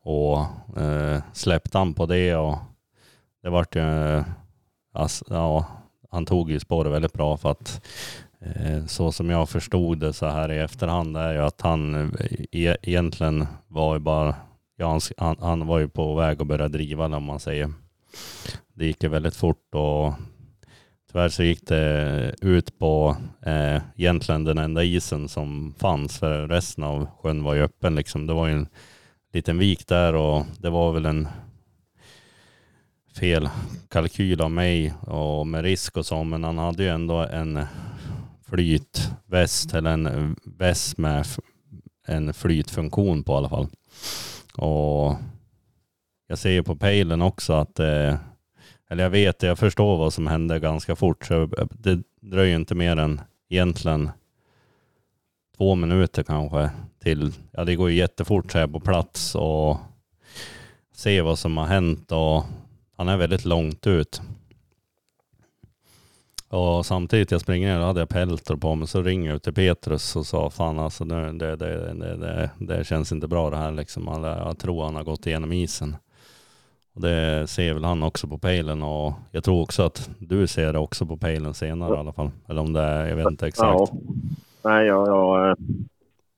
Och 0.01 0.37
eh, 0.81 1.21
släppte 1.33 1.77
han 1.77 1.93
på 1.93 2.05
det 2.05 2.35
och 2.35 2.57
det 3.43 3.49
vart 3.49 3.75
ju, 3.75 4.23
alltså, 4.93 5.25
ja, 5.29 5.65
han 6.11 6.25
tog 6.25 6.51
ju 6.51 6.59
spåret 6.59 6.91
väldigt 6.93 7.13
bra 7.13 7.37
för 7.37 7.51
att 7.51 7.85
eh, 8.39 8.85
så 8.85 9.11
som 9.11 9.29
jag 9.29 9.49
förstod 9.49 9.99
det 9.99 10.13
så 10.13 10.25
här 10.25 10.51
i 10.51 10.59
efterhand 10.59 11.17
är 11.17 11.33
ju 11.33 11.39
att 11.39 11.61
han 11.61 11.95
eh, 11.95 12.31
e 12.51 12.77
egentligen 12.81 13.47
var 13.67 13.93
ju 13.93 13.99
bara, 13.99 14.35
ja, 14.75 14.99
han, 15.17 15.35
han 15.39 15.67
var 15.67 15.79
ju 15.79 15.87
på 15.87 16.15
väg 16.15 16.41
att 16.41 16.47
börja 16.47 16.67
driva 16.67 17.05
om 17.05 17.23
man 17.23 17.39
säger. 17.39 17.73
Det 18.73 18.85
gick 18.85 19.03
ju 19.03 19.09
väldigt 19.09 19.35
fort 19.35 19.75
och 19.75 20.13
tyvärr 21.11 21.29
så 21.29 21.43
gick 21.43 21.67
det 21.67 22.35
ut 22.41 22.79
på 22.79 23.17
eh, 23.45 23.81
egentligen 23.95 24.43
den 24.43 24.57
enda 24.57 24.83
isen 24.83 25.29
som 25.29 25.73
fanns 25.77 26.19
för 26.19 26.47
resten 26.47 26.83
av 26.83 27.07
sjön 27.21 27.43
var 27.43 27.53
ju 27.53 27.61
öppen 27.61 27.95
liksom. 27.95 28.27
Det 28.27 28.33
var 28.33 28.47
ju 28.47 28.53
en 28.53 28.67
liten 29.35 29.57
vik 29.57 29.87
där 29.87 30.15
och 30.15 30.45
det 30.59 30.69
var 30.69 30.91
väl 30.91 31.05
en 31.05 31.27
fel 33.19 33.49
kalkyl 33.89 34.41
av 34.41 34.51
mig 34.51 34.93
och 35.01 35.47
med 35.47 35.63
risk 35.63 35.97
och 35.97 36.05
så, 36.05 36.23
men 36.23 36.43
han 36.43 36.57
hade 36.57 36.83
ju 36.83 36.89
ändå 36.89 37.19
en 37.19 37.65
flytväst 38.49 39.73
eller 39.73 39.91
en 39.91 40.35
väst 40.43 40.97
med 40.97 41.25
en 42.07 42.33
flytfunktion 42.33 43.23
på 43.23 43.33
i 43.33 43.35
alla 43.35 43.49
fall. 43.49 43.67
Och 44.57 45.15
jag 46.27 46.37
ser 46.37 46.51
ju 46.51 46.63
på 46.63 46.75
pejlen 46.75 47.21
också 47.21 47.53
att, 47.53 47.79
eh, 47.79 48.15
eller 48.89 49.03
jag 49.03 49.09
vet, 49.09 49.43
jag 49.43 49.59
förstår 49.59 49.97
vad 49.97 50.13
som 50.13 50.27
hände 50.27 50.59
ganska 50.59 50.95
fort, 50.95 51.25
så 51.25 51.49
det 51.69 52.03
dröjer 52.21 52.55
inte 52.55 52.75
mer 52.75 52.97
än 52.97 53.21
egentligen 53.49 54.09
två 55.57 55.75
minuter 55.75 56.23
kanske 56.23 56.69
till, 57.05 57.31
ja 57.51 57.63
det 57.65 57.75
går 57.75 57.89
ju 57.89 57.95
jättefort 57.95 58.51
så 58.51 58.57
här 58.57 58.67
på 58.67 58.79
plats 58.79 59.35
och 59.35 59.77
se 60.93 61.21
vad 61.21 61.39
som 61.39 61.57
har 61.57 61.65
hänt 61.65 62.11
och 62.11 62.43
han 62.97 63.07
är 63.07 63.17
väldigt 63.17 63.45
långt 63.45 63.87
ut. 63.87 64.21
Och 66.49 66.85
samtidigt 66.85 67.31
jag 67.31 67.41
springer 67.41 67.67
ner, 67.67 67.79
då 67.79 67.85
hade 67.85 67.99
jag 67.99 68.09
peltor 68.09 68.55
på 68.55 68.75
mig, 68.75 68.87
så 68.87 69.01
ringer 69.01 69.31
jag 69.31 69.43
till 69.43 69.53
Petrus 69.53 70.15
och 70.15 70.25
sa 70.25 70.49
fan 70.49 70.79
alltså 70.79 71.05
det, 71.05 71.31
det, 71.31 71.55
det, 71.55 71.93
det, 71.93 72.49
det 72.59 72.87
känns 72.87 73.11
inte 73.11 73.27
bra 73.27 73.49
det 73.49 73.57
här 73.57 73.71
liksom. 73.71 74.23
Jag 74.23 74.57
tror 74.57 74.83
han 74.83 74.95
har 74.95 75.03
gått 75.03 75.27
igenom 75.27 75.51
isen. 75.51 75.95
Och 76.95 77.01
det 77.01 77.47
ser 77.47 77.73
väl 77.73 77.83
han 77.83 78.03
också 78.03 78.27
på 78.27 78.37
pejlen 78.37 78.83
och 78.83 79.13
jag 79.31 79.43
tror 79.43 79.61
också 79.61 79.83
att 79.83 80.09
du 80.19 80.47
ser 80.47 80.73
det 80.73 80.79
också 80.79 81.05
på 81.05 81.17
pejlen 81.17 81.53
senare 81.53 81.95
i 81.95 81.97
alla 81.97 82.13
fall. 82.13 82.31
Eller 82.47 82.61
om 82.61 82.73
det 82.73 82.81
är, 82.81 83.07
jag 83.07 83.15
vet 83.15 83.27
inte 83.27 83.47
exakt. 83.47 83.79
Ja. 83.79 83.87
Nej, 84.63 84.85
jag, 84.87 85.07
jag, 85.07 85.57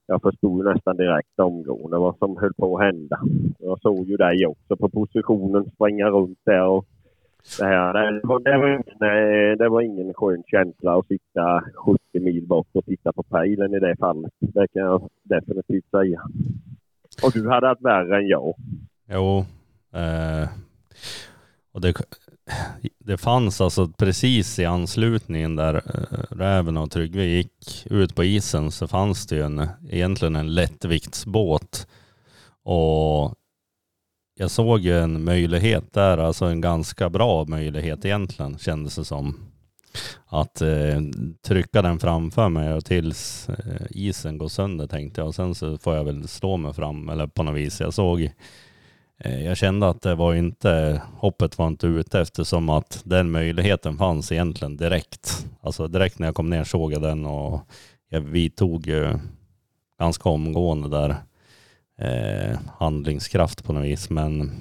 jag 0.07 0.21
förstod 0.21 0.65
nästan 0.65 0.97
direkt 0.97 1.39
omgående 1.39 1.97
vad 1.97 2.17
som 2.17 2.37
höll 2.37 2.53
på 2.53 2.77
att 2.77 2.83
hända. 2.83 3.19
Jag 3.59 3.81
såg 3.81 4.07
ju 4.07 4.17
dig 4.17 4.45
också 4.45 4.75
på 4.75 4.89
positionen 4.89 5.71
springa 5.75 6.09
runt 6.09 6.39
där 6.43 6.67
och 6.67 6.85
det 7.59 7.65
här. 7.65 7.93
Det 7.93 8.27
var, 8.27 8.39
det 8.39 8.57
var, 8.57 8.67
ingen, 8.67 8.83
eh, 9.01 9.57
det 9.57 9.69
var 9.69 9.81
ingen 9.81 10.13
skön 10.13 10.43
känsla 10.47 10.99
att 10.99 11.07
sitta 11.07 11.63
70 11.75 11.99
mil 12.19 12.47
bort 12.47 12.67
och 12.73 12.85
titta 12.85 13.13
på 13.13 13.23
pejlen 13.23 13.73
i 13.73 13.79
det 13.79 13.95
fallet. 13.99 14.31
Det 14.39 14.67
kan 14.67 14.81
jag 14.81 15.09
definitivt 15.23 15.89
säga. 15.91 16.21
Och 17.23 17.31
du 17.33 17.49
hade 17.49 17.67
haft 17.67 17.85
värre 17.85 18.17
än 18.17 18.27
jag. 18.27 18.53
Jo. 19.09 19.45
Eh, 19.93 20.49
och 21.71 21.81
det, 21.81 21.93
det 22.99 23.17
fanns 23.17 23.61
alltså 23.61 23.87
precis 23.87 24.59
i 24.59 24.65
anslutningen 24.65 25.55
där 25.55 25.75
eh, 25.75 26.35
Räven 26.35 26.77
och 26.77 26.91
Tryggve 26.91 27.25
gick 27.25 27.85
ut 27.85 28.15
på 28.15 28.23
isen 28.23 28.71
så 28.71 28.87
fanns 28.87 29.27
det 29.27 29.35
ju 29.35 29.43
en, 29.43 29.67
egentligen 29.89 30.35
en 30.35 30.53
lättviktsbåt. 30.53 31.87
Och 32.63 33.35
jag 34.39 34.51
såg 34.51 34.79
ju 34.79 34.99
en 34.99 35.23
möjlighet 35.23 35.93
där, 35.93 36.17
alltså 36.17 36.45
en 36.45 36.61
ganska 36.61 37.09
bra 37.09 37.45
möjlighet 37.45 38.05
egentligen 38.05 38.57
kändes 38.57 38.95
det 38.95 39.05
som. 39.05 39.35
Att 40.25 40.61
eh, 40.61 41.01
trycka 41.47 41.81
den 41.81 41.99
framför 41.99 42.49
mig 42.49 42.73
och 42.73 42.85
tills 42.85 43.49
eh, 43.49 43.87
isen 43.89 44.37
går 44.37 44.47
sönder 44.47 44.87
tänkte 44.87 45.21
jag. 45.21 45.27
Och 45.27 45.35
sen 45.35 45.55
så 45.55 45.77
får 45.77 45.95
jag 45.95 46.03
väl 46.03 46.27
slå 46.27 46.57
mig 46.57 46.73
fram 46.73 47.09
eller 47.09 47.27
på 47.27 47.43
något 47.43 47.55
vis. 47.55 47.79
Jag 47.79 47.93
såg 47.93 48.31
Eh, 49.19 49.45
jag 49.45 49.57
kände 49.57 49.89
att 49.89 50.01
det 50.01 50.15
var 50.15 50.33
inte, 50.33 51.01
hoppet 51.17 51.57
var 51.57 51.67
inte 51.67 51.87
ute 51.87 52.19
eftersom 52.19 52.69
att 52.69 53.01
den 53.05 53.31
möjligheten 53.31 53.97
fanns 53.97 54.31
egentligen 54.31 54.77
direkt. 54.77 55.45
Alltså 55.61 55.87
direkt 55.87 56.19
när 56.19 56.27
jag 56.27 56.35
kom 56.35 56.49
ner 56.49 56.63
såg 56.63 56.93
jag 56.93 57.01
den 57.01 57.25
och 57.25 57.61
jag 58.09 58.21
vidtog 58.21 58.87
ju 58.87 59.19
ganska 59.99 60.29
omgående 60.29 60.89
där 60.89 61.15
eh, 61.99 62.59
handlingskraft 62.77 63.63
på 63.63 63.73
något 63.73 63.85
vis. 63.85 64.09
Men 64.09 64.51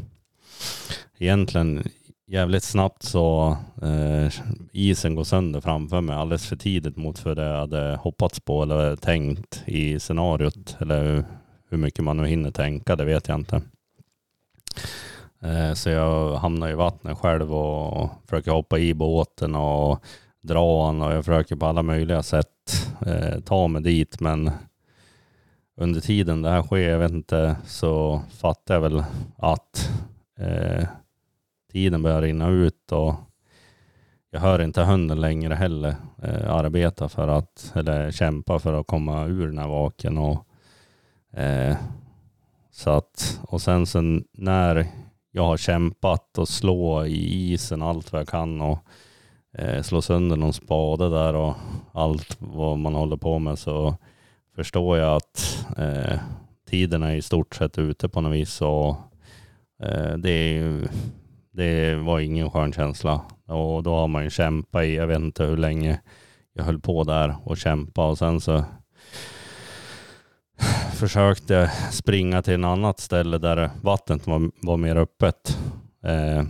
egentligen 1.18 1.84
jävligt 2.26 2.64
snabbt 2.64 3.02
så 3.02 3.56
eh, 3.82 4.32
isen 4.72 5.14
går 5.14 5.25
sönder 5.25 5.60
framför 5.60 6.00
mig 6.00 6.16
alldeles 6.16 6.46
för 6.46 6.56
tidigt 6.56 6.96
mot 6.96 7.18
för 7.18 7.34
det 7.34 7.44
jag 7.44 7.60
hade 7.60 7.96
hoppats 7.96 8.40
på 8.40 8.62
eller 8.62 8.96
tänkt 8.96 9.62
i 9.66 10.00
scenariot. 10.00 10.76
Eller 10.80 11.25
hur 11.70 11.78
mycket 11.78 12.04
man 12.04 12.16
nu 12.16 12.26
hinner 12.26 12.50
tänka, 12.50 12.96
det 12.96 13.04
vet 13.04 13.28
jag 13.28 13.38
inte. 13.38 13.62
Eh, 15.40 15.73
så 15.73 15.90
jag 15.90 16.37
hamnar 16.37 16.68
i 16.68 16.75
vattnet 16.75 17.18
själv 17.18 17.54
och 17.54 18.11
försöker 18.25 18.50
hoppa 18.50 18.78
i 18.78 18.95
båten 18.95 19.54
och 19.54 20.04
dra 20.40 20.87
han 20.87 21.02
och 21.02 21.12
jag 21.12 21.25
försöker 21.25 21.56
på 21.56 21.66
alla 21.66 21.83
möjliga 21.83 22.23
sätt 22.23 22.49
eh, 23.06 23.40
ta 23.40 23.68
mig 23.68 23.83
dit. 23.83 24.21
Men 24.21 24.50
under 25.76 26.00
tiden 26.00 26.42
det 26.42 26.50
här 26.50 26.62
sker, 26.62 26.88
jag 26.90 26.99
vet 26.99 27.12
inte, 27.12 27.56
så 27.66 28.23
fattar 28.30 28.75
jag 28.75 28.80
väl 28.80 29.04
att 29.37 29.90
eh, 30.38 30.88
tiden 31.73 32.02
börjar 32.02 32.23
rinna 32.23 32.49
ut 32.49 32.92
och 32.92 33.14
jag 34.30 34.40
hör 34.40 34.62
inte 34.62 34.83
hunden 34.83 35.21
längre 35.21 35.54
heller 35.54 35.95
eh, 36.23 36.54
arbeta 36.54 37.09
för 37.09 37.28
att, 37.28 37.73
eller 37.75 38.11
kämpa 38.11 38.59
för 38.59 38.80
att 38.80 38.87
komma 38.87 39.25
ur 39.26 39.47
den 39.47 39.59
här 39.59 39.68
vaken. 39.68 40.18
Och, 40.18 40.47
eh, 41.38 41.76
så 42.76 42.90
att, 42.90 43.40
och 43.42 43.61
sen 43.61 43.87
så 43.87 44.21
när 44.33 44.87
jag 45.30 45.42
har 45.42 45.56
kämpat 45.56 46.38
och 46.38 46.49
slå 46.49 47.06
i 47.06 47.52
isen 47.52 47.83
allt 47.83 48.12
vad 48.12 48.21
jag 48.21 48.28
kan 48.28 48.61
och 48.61 48.78
eh, 49.59 49.83
slå 49.83 50.02
sönder 50.02 50.37
någon 50.37 50.52
spade 50.52 51.11
där 51.11 51.35
och 51.35 51.54
allt 51.92 52.37
vad 52.38 52.78
man 52.78 52.95
håller 52.95 53.16
på 53.16 53.38
med 53.38 53.59
så 53.59 53.97
förstår 54.54 54.99
jag 54.99 55.16
att 55.16 55.66
eh, 55.78 56.18
tiden 56.71 57.02
är 57.02 57.14
i 57.14 57.23
stort 57.23 57.54
sett 57.54 57.78
ute 57.78 58.09
på 58.09 58.21
något 58.21 58.35
vis 58.35 58.61
och 58.61 58.97
eh, 59.83 60.12
det, 60.16 60.30
är, 60.30 60.88
det 61.52 61.95
var 61.95 62.21
ingen 62.21 62.50
skön 62.50 62.73
känsla. 62.73 63.21
Och 63.47 63.83
då 63.83 63.95
har 63.95 64.09
man 64.09 64.25
ju 64.25 64.30
kämpat 64.30 64.85
i, 64.85 64.95
jag 64.95 65.06
vet 65.06 65.21
inte 65.21 65.45
hur 65.45 65.56
länge 65.56 66.00
jag 66.52 66.64
höll 66.64 66.80
på 66.80 67.04
där 67.04 67.37
och 67.45 67.56
kämpa 67.56 68.09
och 68.09 68.18
sen 68.18 68.40
så 68.40 68.64
försökte 70.96 71.70
springa 71.92 72.42
till 72.42 72.54
en 72.54 72.64
annat 72.64 73.00
ställe 73.00 73.38
där 73.38 73.70
vattnet 73.82 74.26
var, 74.26 74.50
var 74.62 74.76
mer 74.76 74.96
öppet. 74.96 75.58
Eh, 76.04 76.42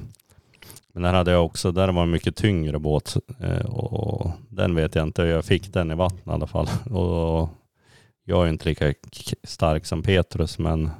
men 0.94 1.02
där 1.02 1.12
hade 1.12 1.30
jag 1.30 1.44
också, 1.44 1.72
där 1.72 1.92
var 1.92 2.02
en 2.02 2.10
mycket 2.10 2.36
tyngre 2.36 2.78
båt 2.78 3.16
eh, 3.40 3.66
och 3.66 4.30
den 4.48 4.74
vet 4.74 4.94
jag 4.94 5.02
inte, 5.02 5.22
jag 5.22 5.44
fick 5.44 5.72
den 5.72 5.90
i 5.90 5.94
vattnet 5.94 6.26
i 6.26 6.30
alla 6.30 6.46
fall. 6.46 6.68
Och 6.90 7.48
jag 8.24 8.44
är 8.44 8.48
inte 8.48 8.68
lika 8.68 8.94
stark 9.44 9.86
som 9.86 10.02
Petrus 10.02 10.58
men 10.58 10.90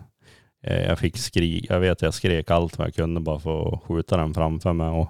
eh, 0.62 0.82
jag 0.82 0.98
fick 0.98 1.16
skrika, 1.16 1.74
jag 1.74 1.80
vet 1.80 2.02
jag 2.02 2.14
skrek 2.14 2.50
allt 2.50 2.78
vad 2.78 2.86
jag 2.86 2.94
kunde 2.94 3.20
bara 3.20 3.38
för 3.38 3.74
att 3.74 3.82
skjuta 3.82 4.16
den 4.16 4.34
framför 4.34 4.72
mig 4.72 4.88
och 4.88 5.08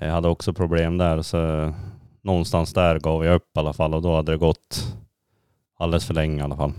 jag 0.00 0.12
hade 0.12 0.28
också 0.28 0.52
problem 0.52 0.98
där 0.98 1.22
så 1.22 1.72
någonstans 2.22 2.72
där 2.72 2.98
gav 2.98 3.24
jag 3.24 3.34
upp 3.34 3.56
i 3.56 3.58
alla 3.58 3.72
fall 3.72 3.94
och 3.94 4.02
då 4.02 4.14
hade 4.16 4.32
det 4.32 4.38
gått 4.38 4.96
alldeles 5.78 6.06
för 6.06 6.14
länge 6.14 6.40
i 6.40 6.44
alla 6.44 6.56
fall. 6.56 6.72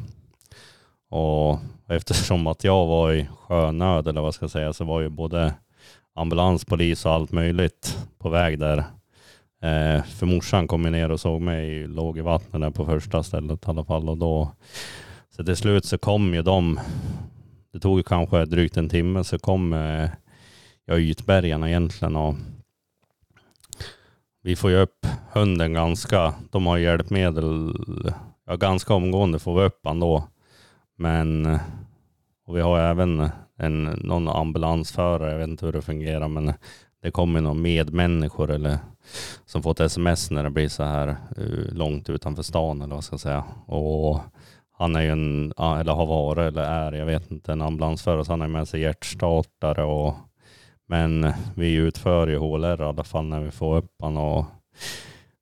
Och 1.10 1.60
eftersom 1.88 2.48
att 2.48 2.64
jag 2.64 2.86
var 2.86 3.12
i 3.14 3.28
sjönöd 3.40 4.08
eller 4.08 4.22
vad 4.22 4.34
ska 4.34 4.44
jag 4.44 4.52
säga 4.52 4.74
så 4.74 4.84
var 4.84 5.02
ju 5.02 5.10
både 5.10 5.54
ambulans, 6.16 6.66
polis 6.66 7.06
och 7.06 7.12
allt 7.12 7.32
möjligt 7.32 7.98
på 8.18 8.30
väg 8.30 8.60
där. 8.60 8.78
Eh, 9.62 10.04
för 10.04 10.26
morsan 10.26 10.68
kom 10.68 10.82
ner 10.82 11.12
och 11.12 11.20
såg 11.20 11.42
mig, 11.42 11.88
låg 11.88 12.18
i 12.18 12.22
vattnet 12.22 12.62
där 12.62 12.70
på 12.72 12.86
första 12.86 13.24
stället 13.24 13.68
i 13.68 13.70
alla 13.70 13.86
fall 13.86 14.10
och 14.10 14.18
då 14.18 14.52
så 15.30 15.44
till 15.44 15.56
slut 15.56 15.86
så 15.86 15.98
kom 15.98 16.34
ju 16.34 16.42
de, 16.42 16.80
det 17.74 17.80
tog 17.80 18.06
kanske 18.06 18.46
drygt 18.46 18.78
en 18.78 18.90
timme 18.90 19.24
så 19.24 19.40
kom 19.40 19.74
eh, 19.74 20.10
jag 20.86 21.00
ytbergarna 21.00 21.70
egentligen 21.70 22.16
och 22.16 22.36
vi 24.42 24.56
får 24.56 24.72
ju 24.72 24.78
upp 24.78 25.08
hunden 25.32 25.74
ganska, 25.74 26.34
de 26.52 26.68
har 26.68 26.78
hjälpmedel, 26.78 27.76
ja 28.46 28.56
ganska 28.56 28.94
omgående 28.94 29.40
får 29.40 29.60
vi 29.60 29.66
upp 29.66 29.80
han 29.84 30.00
då. 30.00 30.28
Men, 31.00 31.60
och 32.46 32.58
vi 32.58 32.62
har 32.62 32.80
även 32.80 33.30
en, 33.58 33.84
någon 33.84 34.28
ambulansförare, 34.28 35.32
jag 35.32 35.40
vet 35.40 35.48
inte 35.48 35.66
hur 35.66 35.74
det 35.74 35.82
fungerar, 35.82 36.28
men 36.28 36.54
det 37.02 37.12
kommer 37.12 37.42
några 37.42 37.54
medmänniskor 37.54 38.52
eller 38.52 38.78
som 39.46 39.64
får 39.64 39.72
ett 39.72 39.80
sms 39.80 40.32
när 40.32 40.44
det 40.44 40.50
blir 40.50 40.68
så 40.68 40.84
här 40.84 41.08
eh, 41.08 41.74
långt 41.74 42.10
utanför 42.10 42.44
stan 42.44 42.82
eller 42.82 42.96
vad 42.96 43.04
ska 43.04 43.14
jag 43.14 43.20
säga. 43.20 43.44
Och 43.66 44.20
han 44.78 44.96
är 44.96 45.02
ju 45.02 45.10
en, 45.10 45.54
eller 45.58 45.94
har 45.94 46.06
varit 46.06 46.48
eller 46.48 46.64
är, 46.64 46.92
jag 46.92 47.06
vet 47.06 47.32
inte, 47.32 47.52
en 47.52 47.62
ambulansförare, 47.62 48.26
så 48.26 48.32
han 48.32 48.42
har 48.42 48.48
med 48.48 48.68
sig 48.68 48.82
hjärtstartare 48.82 49.84
och 49.84 50.16
men 50.88 51.34
vi 51.56 51.74
utför 51.74 52.28
ju 52.28 52.38
HLR 52.38 52.82
i 52.82 52.86
alla 52.86 53.04
fall 53.04 53.26
när 53.26 53.40
vi 53.40 53.52
får 53.52 53.78
upp 53.78 53.96
han 54.00 54.18
och 54.18 54.46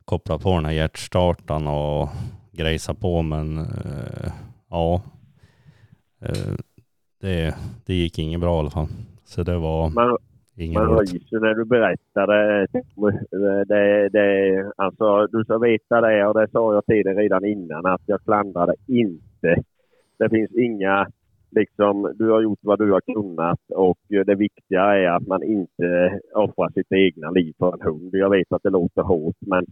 kopplar 0.06 0.38
på 0.38 0.56
den 0.56 0.66
här 0.66 0.72
hjärtstartaren 0.72 1.68
och 1.68 2.10
grejsar 2.52 2.94
på 2.94 3.22
men 3.22 3.58
eh, 3.58 4.32
ja, 4.70 5.02
det, 7.22 7.56
det 7.86 7.94
gick 7.94 8.20
inget 8.20 8.40
bra 8.40 8.56
i 8.56 8.60
alla 8.60 8.70
fall. 8.70 8.88
Så 9.24 9.44
det 9.44 9.58
var 9.58 9.90
man, 9.90 10.18
inget 10.56 10.76
Man 10.76 11.00
ryser 11.00 11.40
när 11.40 11.54
du 11.54 11.66
berättade. 11.66 12.68
Det, 13.68 14.10
det, 14.10 14.72
alltså, 14.76 15.28
du 15.28 15.44
ska 15.44 15.58
veta 15.58 16.02
det 16.02 16.28
och 16.28 16.34
det 16.34 16.52
sa 16.52 16.74
jag 16.74 16.86
till 16.86 17.04
dig 17.04 17.16
redan 17.16 17.46
innan 17.46 17.86
att 17.86 18.02
jag 18.06 18.24
klandrade 18.24 18.74
inte. 18.88 19.64
Det 20.20 20.30
finns 20.30 20.52
inga 20.52 21.08
liksom, 21.52 22.14
du 22.16 22.30
har 22.30 22.42
gjort 22.42 22.60
vad 22.62 22.80
du 22.80 22.92
har 22.92 23.02
kunnat 23.02 23.60
och 23.70 24.00
det 24.08 24.36
viktiga 24.36 24.82
är 24.82 25.08
att 25.08 25.28
man 25.28 25.44
inte 25.44 26.20
offrar 26.34 26.70
sitt 26.70 26.92
egna 26.92 27.32
liv 27.32 27.54
för 27.60 27.74
en 27.74 27.82
hund. 27.82 28.10
Jag 28.12 28.30
vet 28.30 28.52
att 28.52 28.64
det 28.64 28.70
låter 28.70 29.02
hårt 29.02 29.36
men 29.40 29.66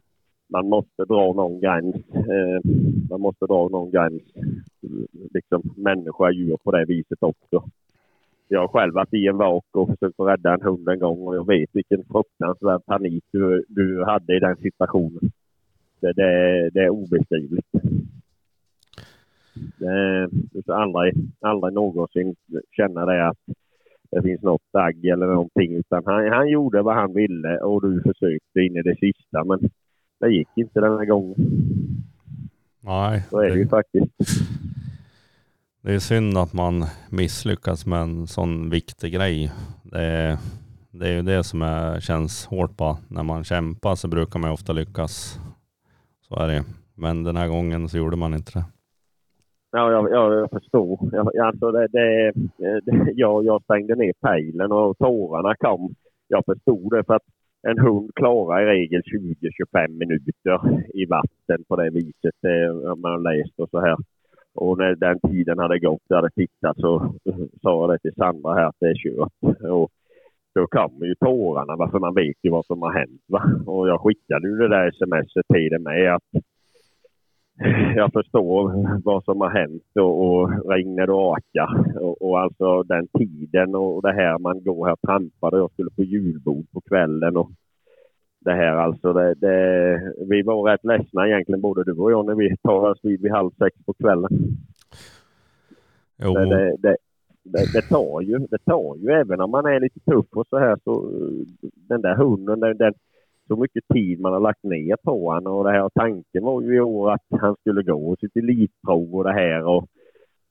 man 0.48 0.70
måste 0.70 1.06
dra 1.06 1.34
någon 1.34 1.60
gräns. 1.60 1.96
Eh, 2.16 2.72
man 3.10 3.22
måste 3.22 3.46
dra 3.46 3.68
någon 3.68 3.92
gräns. 3.92 4.22
Liksom, 5.34 5.62
människa 5.78 6.32
djur 6.32 6.58
på 6.64 6.72
det 6.72 6.86
viset 6.86 7.24
också. 7.24 7.64
Jag 8.48 8.60
har 8.60 8.68
själv 8.68 8.94
varit 8.94 9.14
i 9.14 9.28
en 9.28 9.38
vak 9.38 9.66
och 9.72 9.90
försökt 9.90 10.20
rädda 10.20 10.54
en 10.54 10.62
hund 10.62 10.90
en 10.90 11.00
gång 11.00 11.28
och 11.28 11.36
jag 11.36 11.48
vet 11.48 11.70
vilken 11.74 12.04
fruktansvärd 12.04 12.86
panik 12.86 13.24
du, 13.32 13.66
du 13.68 14.04
hade 14.04 14.38
i 14.38 14.40
den 14.40 14.56
situationen. 14.56 15.32
Det, 16.00 16.14
det, 16.14 16.70
det 16.74 16.80
är 16.80 16.90
obeskrivligt. 16.90 17.68
Eh, 17.75 17.82
det, 19.78 20.30
du 20.32 20.62
ska 20.62 20.74
aldrig, 20.74 21.14
aldrig 21.42 21.74
någonsin 21.74 22.36
känna 22.72 23.06
det 23.06 23.28
att 23.28 23.38
det 24.12 24.22
finns 24.22 24.42
något 24.42 24.74
dagg 24.74 25.06
eller 25.06 25.28
någonting 25.28 25.75
utan 25.75 26.04
han, 26.06 26.28
han 26.28 26.50
gjorde 26.50 26.82
vad 26.82 26.96
han 26.96 27.14
ville 27.14 27.58
och 27.58 27.82
du 27.82 28.02
försökte 28.02 28.60
in 28.60 28.78
i 28.78 28.82
det 28.82 28.96
sista 28.96 29.44
men 29.44 29.60
det 30.25 30.32
gick 30.32 30.48
inte 30.55 30.79
den 30.79 30.98
här 30.98 31.05
gången. 31.05 31.36
Nej. 32.82 33.24
Så 33.29 33.39
är 33.39 33.50
det 33.50 33.58
ju 33.58 33.67
faktiskt. 33.67 34.12
Det 35.82 35.94
är 35.94 36.00
synd 36.00 36.38
att 36.38 36.53
man 36.53 36.86
misslyckas 37.10 37.86
med 37.86 38.01
en 38.01 38.27
sån 38.27 38.70
viktig 38.70 39.13
grej. 39.13 39.51
Det 39.84 40.01
är, 40.01 40.38
det 40.91 41.08
är 41.08 41.13
ju 41.13 41.22
det 41.22 41.44
som 41.44 41.62
är, 41.62 42.00
känns 42.00 42.46
hårt 42.46 42.77
på. 42.77 42.98
När 43.08 43.24
man 43.24 43.44
kämpar 43.44 43.96
så 43.96 44.08
brukar 44.08 44.39
man 44.39 44.51
ofta 44.51 44.74
lyckas. 44.74 45.39
Så 46.27 46.36
är 46.36 46.48
det 46.48 46.63
Men 46.96 47.24
den 47.24 47.38
här 47.38 47.48
gången 47.48 47.89
så 47.89 47.98
gjorde 47.98 48.17
man 48.17 48.34
inte 48.34 48.51
det. 48.60 48.65
Ja, 49.72 49.91
jag, 49.91 50.12
jag, 50.12 50.34
jag 50.34 50.50
förstår. 50.50 51.00
Jag, 51.12 51.38
alltså 51.38 51.72
det, 51.72 51.88
det, 51.88 52.32
det, 52.58 53.12
jag, 53.15 53.46
jag 53.46 53.63
stängde 53.63 53.96
ner 53.96 54.13
pejlen 54.22 54.72
och 54.72 54.98
tårarna 54.98 55.55
kom. 55.55 55.96
Jag 56.27 56.46
förstod 56.46 56.91
det 56.91 57.03
för 57.03 57.13
att 57.13 57.24
en 57.69 57.79
hund 57.79 58.12
klarar 58.15 58.62
i 58.62 58.65
regel 58.65 59.01
20-25 59.01 59.88
minuter 59.88 60.57
i 60.93 61.05
vatten 61.05 61.63
på 61.67 61.75
det 61.75 61.89
viset. 61.89 62.36
Det 62.41 62.65
har 62.88 62.95
man 62.95 63.24
läst 63.24 63.60
och 63.60 63.69
så 63.69 63.79
här. 63.79 63.98
Och 64.55 64.77
när 64.77 64.95
den 64.95 65.19
tiden 65.19 65.60
hade 65.60 65.79
gått, 65.79 66.01
jag 66.07 66.15
hade 66.15 66.29
tittat, 66.29 66.77
så 66.77 67.13
sa 67.62 67.81
jag 67.81 67.89
det 67.89 68.00
till 68.00 68.15
Sandra 68.15 68.53
här 68.53 68.65
att 68.65 68.79
det 68.79 68.89
är 68.89 68.95
kört. 68.95 69.62
Och 69.72 69.89
då 70.55 70.67
kommer 70.67 71.05
ju 71.05 71.15
tårarna, 71.15 71.91
för 71.91 72.00
man 72.00 72.15
vet 72.15 72.38
ju 72.43 72.50
vad 72.50 72.65
som 72.65 72.81
har 72.81 72.93
hänt. 72.93 73.22
Va? 73.27 73.43
Och 73.65 73.88
jag 73.88 74.01
skickade 74.01 74.48
ju 74.48 74.55
det 74.55 74.67
där 74.67 74.91
smset 74.91 75.45
till 75.53 75.69
det 75.69 75.79
med 75.79 76.15
att 76.15 76.29
jag 77.96 78.14
förstår 78.14 79.02
vad 79.04 79.24
som 79.24 79.42
har 79.42 79.50
hänt 79.50 79.84
och, 79.96 80.28
och 80.28 80.72
regnet 80.72 81.10
och 81.10 81.38
akar. 81.38 81.98
Och, 82.02 82.22
och, 82.22 82.40
alltså 82.40 82.84
den 82.84 83.08
tiden 83.08 83.76
och 83.76 84.02
det 84.02 84.14
här 84.14 84.40
man 84.40 84.64
går 84.64 84.88
här 84.88 85.54
och 85.54 85.60
jag 85.60 85.72
skulle 85.72 85.90
på 85.90 86.04
julbord 86.04 86.72
på 86.72 86.82
kvällen. 86.82 87.38
Och 87.38 87.52
det 88.40 88.54
här 88.54 88.76
alltså. 88.76 89.14
Det, 89.14 89.34
det, 89.34 90.14
vi 90.30 90.42
var 90.42 90.72
rätt 90.72 90.84
ledsna 90.84 91.28
egentligen 91.28 91.62
både 91.62 91.84
du 91.84 91.92
och 91.92 92.12
jag 92.12 92.26
när 92.26 92.36
vi 92.36 92.58
tar 92.58 92.90
oss 92.92 93.00
vid, 93.04 93.22
vid 93.22 93.32
halv 93.32 93.52
sex 93.52 93.78
på 93.86 93.94
kvällen. 93.94 94.32
Jo. 96.24 96.34
Det, 96.34 96.46
det, 96.46 96.76
det, 96.80 96.98
det, 97.44 97.74
det, 97.74 97.82
tar 97.82 98.22
ju, 98.22 98.38
det 98.38 98.58
tar 98.66 98.96
ju 98.96 99.10
även 99.10 99.42
om 99.42 99.52
man 99.52 99.66
är 99.66 99.80
lite 99.80 100.00
tuff 100.00 100.26
och 100.32 100.48
så 100.48 100.58
här 100.58 100.78
så 100.84 101.12
den 101.74 102.02
där 102.02 102.16
hunden, 102.16 102.60
den, 102.60 102.78
den, 102.78 102.94
så 103.48 103.56
mycket 103.56 103.84
tid 103.94 104.20
man 104.20 104.34
har 104.34 104.40
lagt 104.40 104.64
ner 104.64 104.96
på 105.04 105.32
honom 105.32 105.54
och 105.54 105.64
det 105.64 105.72
här 105.72 105.90
tanken 105.90 106.44
var 106.44 106.62
ju 106.62 106.75
i 106.75 106.80
år 106.80 107.12
att 107.12 107.25
han 107.30 107.56
skulle 107.60 107.84
gå 107.84 108.16
sitt 108.20 108.36
elitprov 108.36 109.16
och 109.16 109.24
det 109.24 109.34
här. 109.34 109.64
Och 109.64 109.88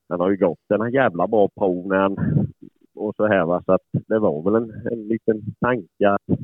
han 0.08 0.20
har 0.20 0.30
ju 0.30 0.36
gått 0.36 0.70
en 0.74 0.92
jävla 0.92 1.26
bra 1.26 1.48
prov 1.48 1.88
när 1.88 1.96
han. 1.96 2.16
Och 2.94 3.14
så 3.16 3.26
här 3.26 3.44
va. 3.44 3.62
Så 3.66 3.72
att 3.72 3.82
det 3.92 4.18
var 4.18 4.42
väl 4.42 4.62
en, 4.62 4.86
en 4.92 5.08
liten 5.08 5.42
tanke 5.60 6.10
att 6.10 6.38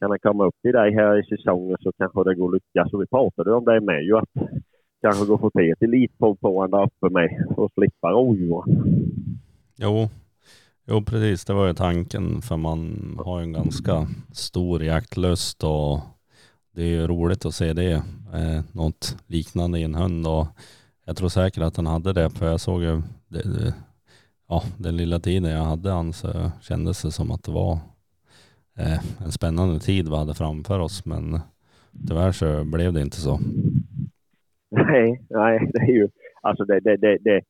kan 0.00 0.10
han 0.10 0.18
komma 0.18 0.46
upp 0.46 0.54
till 0.62 0.72
dig 0.72 0.94
här 0.94 1.18
i 1.18 1.36
säsongen 1.36 1.76
så 1.80 1.92
kanske 1.92 2.24
det 2.24 2.34
går 2.34 2.48
att 2.48 2.54
lyckas. 2.54 2.92
Och 2.92 3.02
vi 3.02 3.06
pratade 3.06 3.54
om 3.54 3.64
det 3.64 3.80
med 3.80 4.04
ju 4.04 4.16
att 4.16 4.48
kanske 5.00 5.26
gå 5.26 5.34
och 5.34 5.40
få 5.40 5.50
till 5.50 5.72
ett 5.72 5.82
elitprov 5.82 6.34
på 6.34 6.48
honom 6.48 6.70
där 6.70 6.84
uppe 6.84 7.14
med 7.14 7.46
och 7.56 7.70
slippa 7.72 8.10
rådjur. 8.10 8.62
Jo, 9.76 10.08
jo 10.86 11.02
precis 11.02 11.44
det 11.44 11.52
var 11.52 11.66
ju 11.66 11.74
tanken 11.74 12.42
för 12.42 12.56
man 12.56 13.16
har 13.24 13.38
ju 13.38 13.44
en 13.44 13.52
ganska 13.52 14.06
stor 14.32 14.84
jaktlust 14.84 15.64
och 15.64 16.00
det 16.74 16.82
är 16.82 16.86
ju 16.86 17.06
roligt 17.06 17.44
att 17.44 17.54
se 17.54 17.72
det. 17.72 17.92
Eh, 18.34 18.60
något 18.72 19.16
liknande 19.26 19.78
i 19.78 19.82
en 19.82 19.94
hund 19.94 20.26
och 20.26 20.46
jag 21.04 21.16
tror 21.16 21.28
säkert 21.28 21.62
att 21.62 21.76
han 21.76 21.86
hade 21.86 22.12
det 22.12 22.30
för 22.30 22.46
jag 22.46 22.60
såg 22.60 22.82
ju 22.82 23.02
det, 23.28 23.42
det, 23.42 23.74
ja, 24.48 24.62
den 24.78 24.96
lilla 24.96 25.18
tiden 25.18 25.50
jag 25.50 25.64
hade 25.64 25.90
han 25.90 26.12
så 26.12 26.50
kändes 26.60 27.02
det 27.02 27.10
som 27.10 27.30
att 27.30 27.44
det 27.44 27.52
var 27.52 27.78
eh, 28.78 29.24
en 29.24 29.32
spännande 29.32 29.80
tid 29.80 30.08
vi 30.08 30.16
hade 30.16 30.34
framför 30.34 30.78
oss 30.78 31.04
men 31.04 31.40
tyvärr 32.08 32.32
så 32.32 32.64
blev 32.64 32.92
det 32.92 33.00
inte 33.00 33.16
så. 33.16 33.40
Nej, 34.70 35.24
nej, 35.30 35.70
det 35.72 35.78
är 35.78 35.92
ju 35.92 36.08
alltså 36.42 36.64
det, 36.64 36.80
det, 36.80 36.96
det, 36.96 37.18
det 37.20 37.40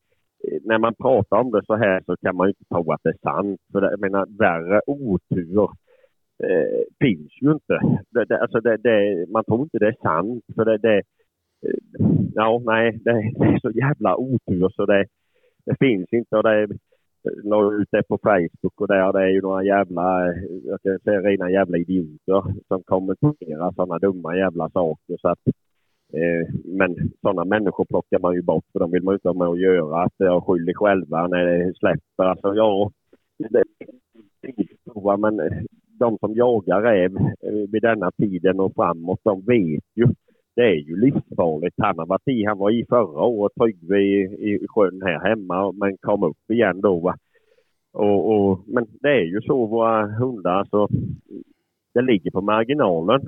Eh, 0.44 0.58
när 0.64 0.78
man 0.78 0.94
pratar 0.94 1.36
om 1.36 1.50
det 1.50 1.62
så 1.66 1.76
här 1.76 2.02
så 2.06 2.16
kan 2.16 2.36
man 2.36 2.46
ju 2.46 2.50
inte 2.50 2.64
tro 2.74 2.92
att 2.92 3.00
det 3.02 3.10
är 3.10 3.18
sant. 3.22 3.60
För 3.72 3.80
det, 3.80 3.90
jag 3.90 4.00
menar, 4.00 4.26
värre 4.38 4.80
otur 4.86 5.62
eh, 6.44 6.82
finns 7.00 7.32
ju 7.42 7.52
inte. 7.52 7.80
Det, 8.10 8.24
det, 8.24 8.40
alltså 8.40 8.60
det, 8.60 8.76
det, 8.76 9.26
man 9.30 9.44
tror 9.44 9.62
inte 9.62 9.78
det 9.78 9.88
är 9.88 10.02
sant. 10.02 10.44
För 10.54 10.64
det, 10.64 10.78
det, 10.78 10.98
eh, 11.66 12.06
ja, 12.34 12.62
nej, 12.64 13.00
det, 13.04 13.12
det, 13.12 13.44
är 13.44 13.58
så 13.58 13.70
jävla 13.70 14.16
otur 14.16 14.68
så 14.68 14.86
det, 14.86 15.06
det 15.66 15.76
finns 15.78 16.12
inte. 16.12 16.36
Och 16.36 16.42
det, 16.42 16.68
la 17.44 17.72
eh, 17.72 17.80
ut 17.80 17.88
det 17.90 18.02
på 18.08 18.18
Facebook 18.22 18.80
och 18.80 18.88
där 18.88 19.12
det 19.12 19.22
är 19.22 19.28
ju 19.28 19.40
några 19.40 19.64
jävla, 19.64 20.34
jag 20.64 20.80
ska 20.80 20.98
säga 21.04 21.20
rena 21.20 21.50
jävla 21.50 21.78
idioter 21.78 22.42
som 22.68 22.82
kommenterar 22.84 23.72
sådana 23.72 23.98
dumma 23.98 24.36
jävla 24.36 24.70
saker. 24.70 25.16
Så 25.20 25.28
att, 25.28 25.38
Eh, 26.14 26.54
men 26.64 27.12
sådana 27.20 27.44
människor 27.44 27.84
plockar 27.84 28.18
man 28.18 28.34
ju 28.34 28.42
bort 28.42 28.64
för 28.72 28.78
de 28.80 28.90
vill 28.90 29.02
man 29.02 29.12
ju 29.12 29.16
inte 29.16 29.28
ha 29.28 29.34
med 29.34 29.48
att 29.48 29.60
göra. 29.60 30.02
Att 30.02 30.14
jag 30.16 30.46
skyller 30.46 30.74
själva 30.74 31.26
när 31.26 31.44
det 31.44 31.74
släpper. 31.74 32.24
Alltså 32.24 32.54
ja, 32.54 32.90
det, 33.38 33.64
men 35.18 35.40
de 35.98 36.18
som 36.18 36.34
jagar 36.34 36.82
räv 36.82 37.16
eh, 37.16 37.70
vid 37.72 37.82
denna 37.82 38.10
tiden 38.10 38.60
och 38.60 38.74
framåt, 38.74 39.20
de 39.22 39.40
vet 39.40 39.84
ju. 39.94 40.06
Det 40.56 40.62
är 40.62 40.74
ju 40.74 40.96
livsfarligt. 41.00 41.76
Han 41.78 41.98
har 41.98 42.06
varit 42.06 42.28
i, 42.28 42.44
han 42.44 42.58
var 42.58 42.70
i 42.70 42.84
förra 42.88 43.22
året, 43.24 43.52
Tryggve 43.60 43.98
i, 43.98 44.20
i 44.22 44.66
sjön 44.68 45.02
här 45.02 45.28
hemma, 45.28 45.72
men 45.72 45.96
kom 45.96 46.22
upp 46.22 46.50
igen 46.50 46.80
då. 46.80 47.00
Va? 47.00 47.16
Och, 47.92 48.34
och, 48.34 48.60
men 48.66 48.86
det 49.00 49.08
är 49.08 49.24
ju 49.24 49.40
så 49.40 49.66
våra 49.66 50.06
hundar, 50.06 50.64
så 50.70 50.88
det 51.94 52.02
ligger 52.02 52.30
på 52.30 52.40
marginalen. 52.40 53.20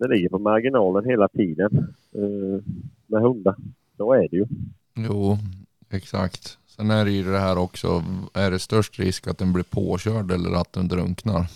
Det 0.00 0.08
ligger 0.08 0.28
på 0.28 0.38
marginalen 0.38 1.04
hela 1.04 1.28
tiden 1.28 1.70
uh, 2.16 2.60
med 3.06 3.22
hundar. 3.22 3.54
Så 3.96 4.12
är 4.12 4.28
det 4.30 4.36
ju. 4.36 4.46
Jo, 4.96 5.36
exakt. 5.90 6.58
Sen 6.66 6.90
är 6.90 7.04
det 7.04 7.10
ju 7.10 7.22
det 7.22 7.38
här 7.38 7.58
också, 7.58 7.86
är 8.34 8.50
det 8.50 8.58
störst 8.58 8.98
risk 8.98 9.28
att 9.28 9.38
den 9.38 9.52
blir 9.52 9.64
påkörd 9.64 10.30
eller 10.30 10.60
att 10.60 10.72
den 10.72 10.88
drunknar? 10.88 11.46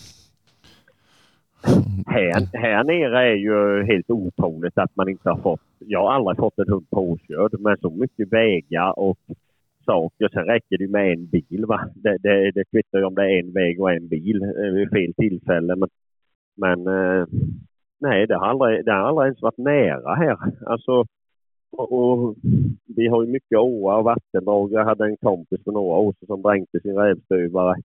Här, 2.07 2.57
här 2.57 2.83
nere 2.83 3.31
är 3.31 3.35
ju 3.35 3.83
helt 3.83 4.09
otroligt 4.09 4.77
att 4.77 4.95
man 4.95 5.09
inte 5.09 5.29
har 5.29 5.37
fått, 5.37 5.61
jag 5.79 6.01
har 6.01 6.13
aldrig 6.13 6.37
fått 6.37 6.59
en 6.59 6.69
hund 6.69 6.89
påkörd 6.89 7.59
med 7.59 7.79
så 7.81 7.89
mycket 7.89 8.33
vägar 8.33 8.99
och 8.99 9.19
saker. 9.85 10.29
Sen 10.29 10.45
räcker 10.45 10.77
det 10.77 10.87
med 10.87 11.13
en 11.13 11.25
bil. 11.25 11.65
Va? 11.67 11.89
Det, 11.95 12.17
det, 12.17 12.51
det 12.51 12.63
kvittar 12.71 12.99
ju 12.99 13.05
om 13.05 13.15
det 13.15 13.23
är 13.23 13.39
en 13.39 13.51
väg 13.51 13.81
och 13.81 13.91
en 13.91 14.07
bil 14.07 14.41
eh, 14.43 14.73
vid 14.73 14.89
fel 14.89 15.13
tillfälle. 15.13 15.75
Men, 15.75 15.89
men 16.55 16.87
eh, 16.87 17.27
nej, 17.99 18.27
det 18.27 18.35
har, 18.35 18.45
aldrig, 18.45 18.85
det 18.85 18.91
har 18.91 18.99
aldrig 18.99 19.25
ens 19.25 19.41
varit 19.41 19.57
nära 19.57 20.15
här. 20.15 20.37
Alltså, 20.65 21.05
och, 21.71 21.91
och 21.93 22.35
vi 22.95 23.07
har 23.07 23.23
ju 23.23 23.31
mycket 23.31 23.57
åar 23.57 23.97
och 23.97 24.03
vattendrag. 24.03 24.71
Jag 24.71 24.85
hade 24.85 25.05
en 25.05 25.17
kompis 25.17 25.63
för 25.63 25.71
några 25.71 25.97
år 25.97 26.13
sedan 26.13 26.27
som 26.27 26.41
dränkte 26.41 26.79
sin 26.79 26.95
rävstövare. 26.95 27.75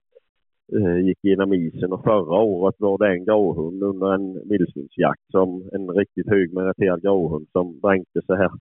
Eh, 0.75 0.99
gick 1.05 1.19
genom 1.21 1.53
isen 1.53 1.93
och 1.93 2.03
förra 2.03 2.39
året 2.39 2.75
var 2.77 2.97
det 2.97 3.13
en 3.13 3.25
gråhund 3.25 3.83
under 3.83 4.13
en 4.13 4.49
vildsvinsjakt 4.49 5.31
som 5.31 5.69
en 5.73 5.89
riktigt 5.89 6.29
högmeriterad 6.29 7.01
gråhund 7.01 7.47
som 7.51 7.79
dränkte 7.79 8.21
sig 8.21 8.37
här 8.37 8.51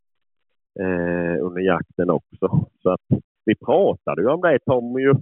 eh, 0.80 1.46
under 1.46 1.60
jakten 1.60 2.10
också. 2.10 2.66
Så 2.82 2.90
att 2.90 3.22
vi 3.44 3.54
pratade 3.54 4.22
ju 4.22 4.28
om 4.28 4.40
det 4.40 4.58
Tommy 4.58 5.02
ju 5.02 5.14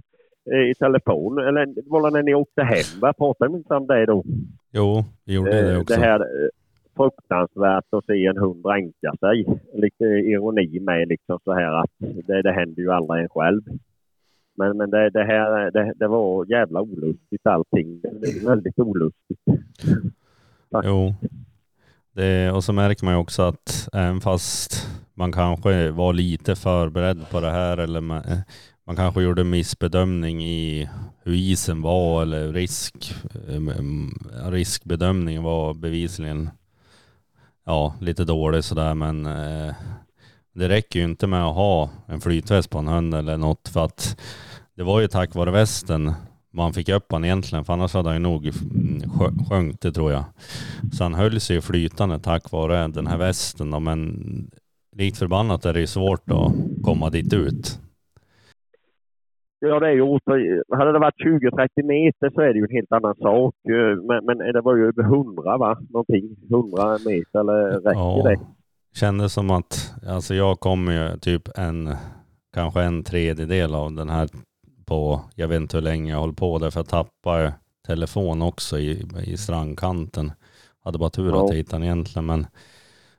eh, 0.51 0.69
i 0.69 0.73
telefon. 0.75 1.37
Eller 1.37 1.89
var 1.89 2.01
det 2.03 2.17
när 2.17 2.23
ni 2.23 2.33
åkte 2.33 2.63
hem? 2.63 2.99
Va? 3.01 3.13
Pratade 3.13 3.51
ni 3.51 3.57
inte 3.57 3.75
om 3.75 3.87
det 3.87 4.05
då? 4.05 4.23
Jo, 4.71 5.03
vi 5.25 5.33
gjorde 5.33 5.51
det 5.51 5.73
eh, 5.73 5.81
också. 5.81 5.95
Det 5.95 6.01
här 6.01 6.27
fruktansvärt 6.99 7.85
att 7.91 8.05
se 8.05 8.25
en 8.25 8.37
hund 8.37 8.63
dränka 8.63 9.13
sig. 9.19 9.45
Lite 9.73 10.03
ironi 10.05 10.79
med 10.79 11.07
liksom 11.07 11.39
så 11.43 11.53
här 11.53 11.73
att 11.83 11.91
det, 11.99 12.41
det 12.41 12.51
händer 12.51 12.81
ju 12.81 12.91
aldrig 12.91 13.23
en 13.23 13.29
själv. 13.29 13.61
Men, 14.57 14.77
men 14.77 14.89
det, 14.89 15.09
det 15.09 15.23
här 15.23 15.71
det, 15.71 15.93
det, 15.95 16.07
var 16.07 16.45
jävla 16.45 16.81
olustigt 16.81 17.47
allting. 17.47 18.01
Det 18.01 18.27
är 18.27 18.47
väldigt 18.47 18.79
olustigt. 18.79 19.39
Tack. 20.71 20.85
Jo. 20.85 21.13
Det, 22.11 22.51
och 22.51 22.63
så 22.63 22.73
märker 22.73 23.05
man 23.05 23.13
ju 23.13 23.19
också 23.19 23.41
att 23.41 23.89
även 23.93 24.21
fast 24.21 24.87
man 25.13 25.31
kanske 25.31 25.91
var 25.91 26.13
lite 26.13 26.55
förberedd 26.55 27.29
på 27.31 27.39
det 27.39 27.51
här 27.51 27.77
eller 27.77 28.01
man, 28.01 28.21
man 28.89 28.95
kanske 28.95 29.21
gjorde 29.21 29.43
missbedömning 29.43 30.43
i 30.43 30.89
hur 31.23 31.33
isen 31.33 31.81
var 31.81 32.21
eller 32.21 32.53
risk, 32.53 33.13
eh, 33.47 34.51
riskbedömningen 34.51 35.43
var 35.43 35.73
bevisligen 35.73 36.49
ja, 37.65 37.95
lite 37.99 38.23
dålig 38.23 38.63
sådär 38.63 38.93
men 38.93 39.25
eh, 39.25 39.73
det 40.55 40.69
räcker 40.69 40.99
ju 40.99 41.05
inte 41.05 41.27
med 41.27 41.45
att 41.45 41.55
ha 41.55 41.89
en 42.07 42.21
flytväst 42.21 42.69
på 42.69 42.77
en 42.79 42.87
hund 42.87 43.13
eller 43.13 43.37
något 43.37 43.67
för 43.67 43.85
att 43.85 44.19
det 44.75 44.83
var 44.83 44.99
ju 44.99 45.07
tack 45.07 45.35
vare 45.35 45.51
västen 45.51 46.13
man 46.53 46.73
fick 46.73 46.89
upp 46.89 47.11
han 47.11 47.25
egentligen 47.25 47.65
för 47.65 47.73
annars 47.73 47.93
hade 47.93 48.09
han 48.09 48.15
ju 48.15 48.23
nog 48.23 48.47
mm, 48.47 49.09
sjunkit 49.49 49.81
det 49.81 49.91
tror 49.91 50.11
jag. 50.11 50.23
Så 50.93 51.03
han 51.03 51.13
höll 51.13 51.39
sig 51.39 51.55
ju 51.55 51.61
flytande 51.61 52.19
tack 52.19 52.51
vare 52.51 52.87
den 52.87 53.07
här 53.07 53.17
västen 53.17 53.71
då, 53.71 53.79
men 53.79 54.51
likt 54.95 55.17
förbannat 55.17 55.65
är 55.65 55.73
det 55.73 55.79
ju 55.79 55.87
svårt 55.87 56.31
att 56.31 56.53
komma 56.83 57.09
dit 57.09 57.33
ut. 57.33 57.79
Ja, 59.59 59.79
det 59.79 59.87
är 59.87 59.91
ju 59.91 60.61
Hade 60.77 60.91
det 60.91 60.99
varit 60.99 61.25
20-30 61.25 61.83
meter 61.83 62.29
så 62.33 62.41
är 62.41 62.47
det 62.47 62.59
ju 62.59 62.63
en 62.63 62.75
helt 62.75 62.91
annan 62.91 63.15
sak. 63.15 63.55
Men, 64.07 64.25
men 64.25 64.37
det 64.37 64.61
var 64.61 64.75
ju 64.75 64.87
över 64.87 65.03
100 65.03 65.57
va? 65.57 65.77
Någonting. 65.89 66.35
100 66.49 66.97
meter 67.05 67.39
eller 67.39 67.71
räcker 67.71 67.99
ja, 67.99 68.21
det? 68.23 68.39
Kändes 68.99 69.33
som 69.33 69.51
att, 69.51 69.93
alltså 70.07 70.35
jag 70.35 70.59
kommer 70.59 70.91
ju 70.91 71.17
typ 71.17 71.57
en, 71.57 71.89
kanske 72.53 72.81
en 72.81 73.03
tredjedel 73.03 73.75
av 73.75 73.93
den 73.93 74.09
här 74.09 74.29
på, 74.85 75.21
jag 75.35 75.47
vet 75.47 75.61
inte 75.61 75.77
hur 75.77 75.81
länge 75.81 76.11
jag 76.11 76.19
håller 76.19 76.33
på 76.33 76.59
därför 76.59 76.79
jag 76.79 76.87
tappade 76.87 77.53
telefon 77.87 78.41
också 78.41 78.79
i, 78.79 79.05
i 79.25 79.37
strandkanten. 79.37 80.31
Hade 80.83 80.97
bara 80.97 81.09
tur 81.09 81.29
att 81.29 81.49
jag 81.49 81.57
hittade 81.57 81.75
den 81.75 81.83
egentligen 81.83 82.25
men 82.25 82.47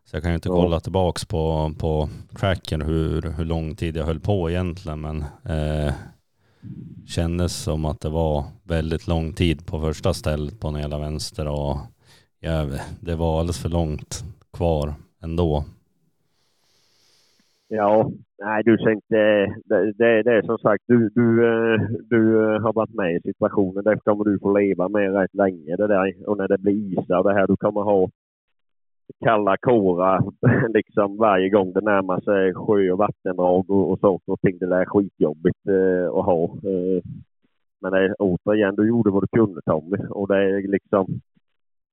så 0.04 0.16
jag 0.16 0.22
kan 0.22 0.30
ju 0.32 0.34
inte 0.34 0.48
kolla 0.48 0.76
ja. 0.76 0.80
tillbaks 0.80 1.24
på, 1.24 1.72
på 1.78 2.08
tracken 2.38 2.82
hur, 2.82 3.22
hur 3.22 3.44
lång 3.44 3.76
tid 3.76 3.96
jag 3.96 4.04
höll 4.04 4.20
på 4.20 4.50
egentligen 4.50 5.00
men 5.00 5.24
eh, 5.44 5.92
kändes 7.06 7.62
som 7.62 7.84
att 7.84 8.00
det 8.00 8.08
var 8.08 8.44
väldigt 8.64 9.06
lång 9.08 9.32
tid 9.32 9.66
på 9.66 9.80
första 9.80 10.14
stället 10.14 10.60
på 10.60 10.70
den 10.70 10.76
hela 10.76 10.98
vänster 10.98 11.48
och 11.48 11.76
ja, 12.40 12.66
det 13.00 13.14
var 13.14 13.40
alldeles 13.40 13.62
för 13.62 13.68
långt 13.68 14.24
kvar 14.52 14.94
ändå. 15.22 15.64
Ja, 17.72 18.10
nej 18.44 18.62
du 18.64 18.76
tänkte. 18.76 19.16
Det, 19.64 19.92
det, 19.92 20.22
det 20.22 20.32
är 20.32 20.42
som 20.42 20.58
sagt, 20.58 20.84
du, 20.86 21.08
du, 21.08 21.46
eh, 21.46 21.80
du 22.10 22.44
eh, 22.44 22.60
har 22.62 22.72
varit 22.72 22.94
med 22.94 23.16
i 23.16 23.20
situationen. 23.20 23.84
Det 23.84 24.00
kommer 24.04 24.24
du 24.24 24.38
få 24.38 24.58
leva 24.58 24.88
med 24.88 25.14
rätt 25.14 25.34
länge 25.34 25.76
det 25.76 25.86
där. 25.86 26.14
Och 26.26 26.36
när 26.38 26.48
det 26.48 26.58
blir 26.58 26.72
isar 26.72 27.22
det 27.22 27.34
här, 27.34 27.46
du 27.46 27.56
kommer 27.56 27.80
ha 27.80 28.10
kalla 29.24 29.56
kårar 29.56 30.20
liksom 30.74 31.16
varje 31.16 31.48
gång 31.48 31.72
det 31.72 31.80
närmar 31.80 32.20
sig 32.20 32.54
sjö 32.54 32.90
och 32.90 32.98
vattendrag 32.98 33.70
och, 33.70 33.90
och 33.90 34.00
saker 34.00 34.32
och 34.32 34.40
ting. 34.40 34.58
Det 34.58 34.66
där 34.66 34.80
är 34.80 34.84
skitjobbigt 34.84 35.68
eh, 35.68 36.18
att 36.18 36.24
ha. 36.24 36.44
Eh, 36.44 37.02
men 37.82 37.92
det 37.92 38.14
återigen, 38.18 38.76
du 38.76 38.88
gjorde 38.88 39.10
vad 39.10 39.22
du 39.22 39.38
kunde 39.38 39.60
Tommy 39.62 39.96
och 40.10 40.28
det 40.28 40.36
är 40.36 40.68
liksom 40.68 41.20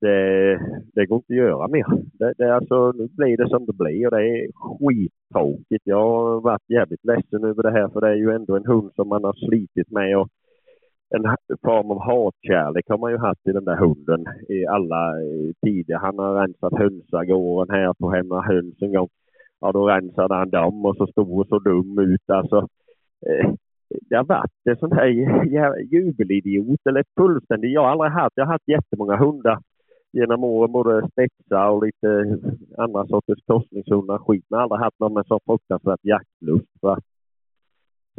det, 0.01 0.59
det 0.93 1.05
går 1.05 1.17
inte 1.17 1.33
att 1.33 1.37
göra 1.37 1.67
mer. 1.67 1.85
Det, 2.13 2.33
det, 2.37 2.55
alltså, 2.55 2.91
nu 2.91 3.07
blir 3.07 3.37
det 3.37 3.49
som 3.49 3.65
det 3.65 3.73
blir 3.73 4.05
och 4.05 4.11
det 4.11 4.23
är 4.23 4.47
skittråkigt. 4.53 5.81
Jag 5.83 6.09
har 6.09 6.41
varit 6.41 6.69
jävligt 6.69 7.05
ledsen 7.05 7.43
över 7.43 7.63
det 7.63 7.71
här 7.71 7.87
för 7.89 8.01
det 8.01 8.07
är 8.07 8.15
ju 8.15 8.31
ändå 8.31 8.55
en 8.55 8.65
hund 8.65 8.91
som 8.95 9.07
man 9.07 9.23
har 9.23 9.33
slitit 9.33 9.91
med 9.91 10.17
och 10.17 10.29
en 11.09 11.23
form 11.63 11.91
av 11.91 11.99
hatkärlek 11.99 12.85
har 12.89 12.97
man 12.97 13.11
ju 13.11 13.17
haft 13.17 13.47
i 13.47 13.51
den 13.51 13.65
där 13.65 13.75
hunden 13.75 14.25
i 14.49 14.65
alla 14.65 15.21
eh, 15.21 15.53
tider. 15.61 15.95
Han 15.95 16.19
har 16.19 16.41
rensat 16.41 16.73
hönsagården 16.77 17.75
här 17.75 17.93
på 17.93 18.11
Hemma 18.11 18.41
Höns 18.41 18.81
en 18.81 18.93
gång. 18.93 19.09
Ja, 19.61 19.71
då 19.71 19.87
rensade 19.87 20.35
han 20.35 20.49
dem 20.49 20.85
och 20.85 20.97
så 20.97 21.07
stor 21.07 21.39
och 21.39 21.47
så 21.47 21.59
dum 21.59 21.99
ut. 21.99 22.29
Alltså, 22.29 22.57
eh, 23.27 23.51
det 24.09 24.15
har 24.15 24.23
varit 24.23 24.51
en 24.69 24.77
sån 24.77 24.91
här 24.91 25.07
jubelidiot 25.93 26.79
eller 26.89 27.03
fullständig, 27.03 27.15
fullständigt... 27.17 27.73
Jag 27.73 27.81
har 27.81 27.89
aldrig 27.89 28.11
haft... 28.11 28.33
Jag 28.35 28.45
har 28.45 28.51
haft 28.51 28.67
jättemånga 28.67 29.17
hundar 29.17 29.59
genom 30.13 30.43
åren, 30.43 30.71
både 30.71 31.07
spetsar 31.11 31.69
och 31.69 31.85
lite 31.85 32.39
andra 32.77 33.07
sorters 33.07 33.39
korsningshundar 33.47 34.17
skit. 34.17 34.45
Men 34.49 34.59
aldrig 34.59 34.81
haft 34.81 34.99
någon 34.99 35.13
med 35.13 35.25
så 35.27 35.39
fruktansvärt 35.45 35.99
jaktlust. 36.01 36.81
Va? 36.81 36.99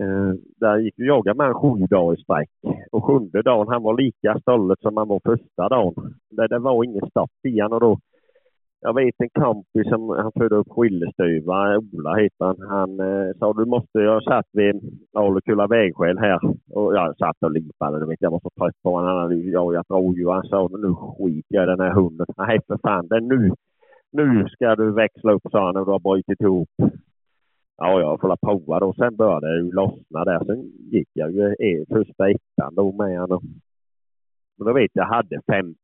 Eh, 0.01 0.33
där 0.61 0.79
gick 0.79 0.95
vi 0.97 1.07
jaga 1.07 1.35
med 1.35 1.47
en 1.47 1.55
sju 1.55 1.87
dagar 1.91 2.15
i 2.15 2.23
sträck. 2.23 2.51
Och 2.93 3.05
sjunde 3.05 3.43
dagen, 3.43 3.69
han 3.69 3.83
var 3.83 3.97
lika 3.97 4.41
stollet 4.41 4.81
som 4.81 4.97
han 4.97 5.09
var 5.09 5.21
första 5.25 5.69
dagen. 5.69 5.95
Det, 6.31 6.47
det 6.47 6.59
var 6.59 6.85
ingen 6.85 7.11
stopp 7.11 7.31
i 7.43 7.61
han 7.61 7.73
och 7.73 7.81
då 7.81 7.99
jag 8.81 8.95
vet 8.95 9.15
en 9.19 9.43
kompis 9.43 9.89
som 9.89 10.09
han 10.09 10.33
födde 10.33 10.57
upp 10.57 10.71
skillestyvar, 10.71 11.77
Ola 11.77 12.15
heter 12.15 12.45
han. 12.45 12.57
Han 12.69 13.01
eh, 13.01 13.37
sa 13.39 13.53
du 13.53 13.65
måste, 13.65 13.99
jag 13.99 14.23
satt 14.23 14.47
vid 14.53 14.75
Alukulla 15.13 15.67
vägskäl 15.67 16.19
här 16.19 16.39
och 16.71 16.95
jag 16.95 17.17
satt 17.17 17.37
och 17.41 17.51
lipade. 17.51 18.01
du 18.01 18.07
Vet, 18.07 18.21
jag 18.21 18.31
var 18.31 18.41
så 18.41 18.51
trött 18.51 18.83
på 18.83 18.91
honom. 18.91 19.09
Han 19.09 19.19
hade 19.23 19.35
jagat 19.35 19.91
rådjur. 19.91 20.31
Han 20.31 20.49
sa 20.49 20.69
nu 20.73 20.95
skiter 20.95 21.55
jag 21.57 21.65
i 21.65 21.67
den 21.67 21.81
här 21.81 21.93
hunden. 21.93 22.27
Nej 22.37 22.59
för 22.67 22.79
fan, 22.83 23.09
det 23.09 23.21
nu, 23.21 23.51
nu 24.13 24.47
ska 24.49 24.75
du 24.75 24.93
växla 24.93 25.33
upp 25.33 25.43
sa 25.51 25.67
han 25.67 25.77
och 25.77 25.87
du 25.87 25.93
har 25.93 26.01
brutit 26.01 26.41
ihop. 26.41 26.69
Ja, 27.79 28.01
jag 28.01 28.21
får 28.21 28.37
prova 28.37 28.81
då. 28.81 28.93
Sen 28.93 29.17
började 29.17 29.49
det 29.49 29.57
ju 29.57 29.73
lossna 29.73 30.25
där. 30.25 30.45
Sen 30.45 30.73
gick 30.91 31.09
jag 31.13 31.33
ju 31.33 31.87
första 31.89 32.31
ettan 32.31 32.75
då 32.75 32.93
med 32.93 33.21
honom. 33.21 33.43
Men 34.57 34.67
då 34.67 34.73
vet 34.73 34.91
jag, 34.95 35.05
jag 35.05 35.15
hade 35.15 35.41
50 35.47 35.77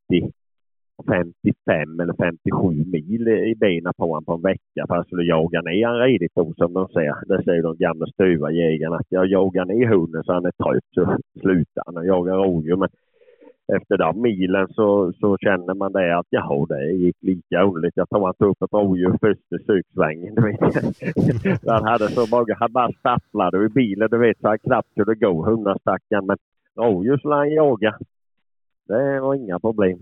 55 1.08 2.00
eller 2.00 2.14
57 2.14 2.84
mil 2.84 3.28
i 3.28 3.54
benen 3.56 3.92
på 3.96 4.04
honom 4.06 4.24
på 4.24 4.32
en 4.32 4.42
vecka 4.42 4.86
för 4.88 4.94
att 4.94 4.98
jag 4.98 5.06
skulle 5.06 5.22
jaga 5.22 5.60
ner 5.60 5.86
han 5.86 5.98
redigt 5.98 6.32
då 6.34 6.54
som 6.56 6.72
de 6.72 6.88
säger. 6.88 7.14
Det 7.26 7.44
säger 7.44 7.62
de 7.62 7.76
gamla 7.76 8.06
stuvarjägarna 8.06 8.96
att 8.96 9.06
jag 9.08 9.26
jagar 9.26 9.64
ner 9.64 9.86
hunden 9.86 10.24
så 10.24 10.32
han 10.32 10.44
är 10.44 10.50
trött 10.50 10.84
så 10.94 11.18
slutar 11.40 11.82
han 11.86 11.96
att 11.96 12.06
jaga 12.06 12.34
rådjur. 12.34 12.76
Men 12.76 12.88
efter 13.72 13.98
de 13.98 14.22
milen 14.22 14.68
så, 14.68 15.12
så 15.20 15.36
känner 15.38 15.74
man 15.74 15.92
det 15.92 16.18
att 16.18 16.26
jaha, 16.30 16.66
det 16.66 16.92
gick 16.92 17.16
lika 17.20 17.62
underligt. 17.62 17.96
Jag 17.96 18.08
tror 18.08 18.24
han 18.24 18.34
tog 18.34 18.50
upp 18.50 18.62
ett 18.62 18.72
rådjur 18.72 19.18
första 19.20 19.66
söksvängen. 19.66 20.34
han 21.66 21.84
hade 21.84 22.08
så 22.08 22.26
många, 22.36 22.56
han 22.58 22.72
bara 22.72 22.92
stapplade 22.92 23.64
i 23.66 23.68
bilen 23.68 24.08
du 24.10 24.18
vet 24.18 24.40
så 24.40 24.48
han 24.48 24.58
knappt 24.58 24.94
kunde 24.94 25.14
gå 25.14 25.44
hundastackaren. 25.44 26.26
Men 26.26 26.36
rådjur 26.76 27.18
skulle 27.18 27.34
han 27.34 27.50
jaga. 27.50 27.98
Det 28.88 29.20
var 29.20 29.34
inga 29.34 29.60
problem. 29.60 29.98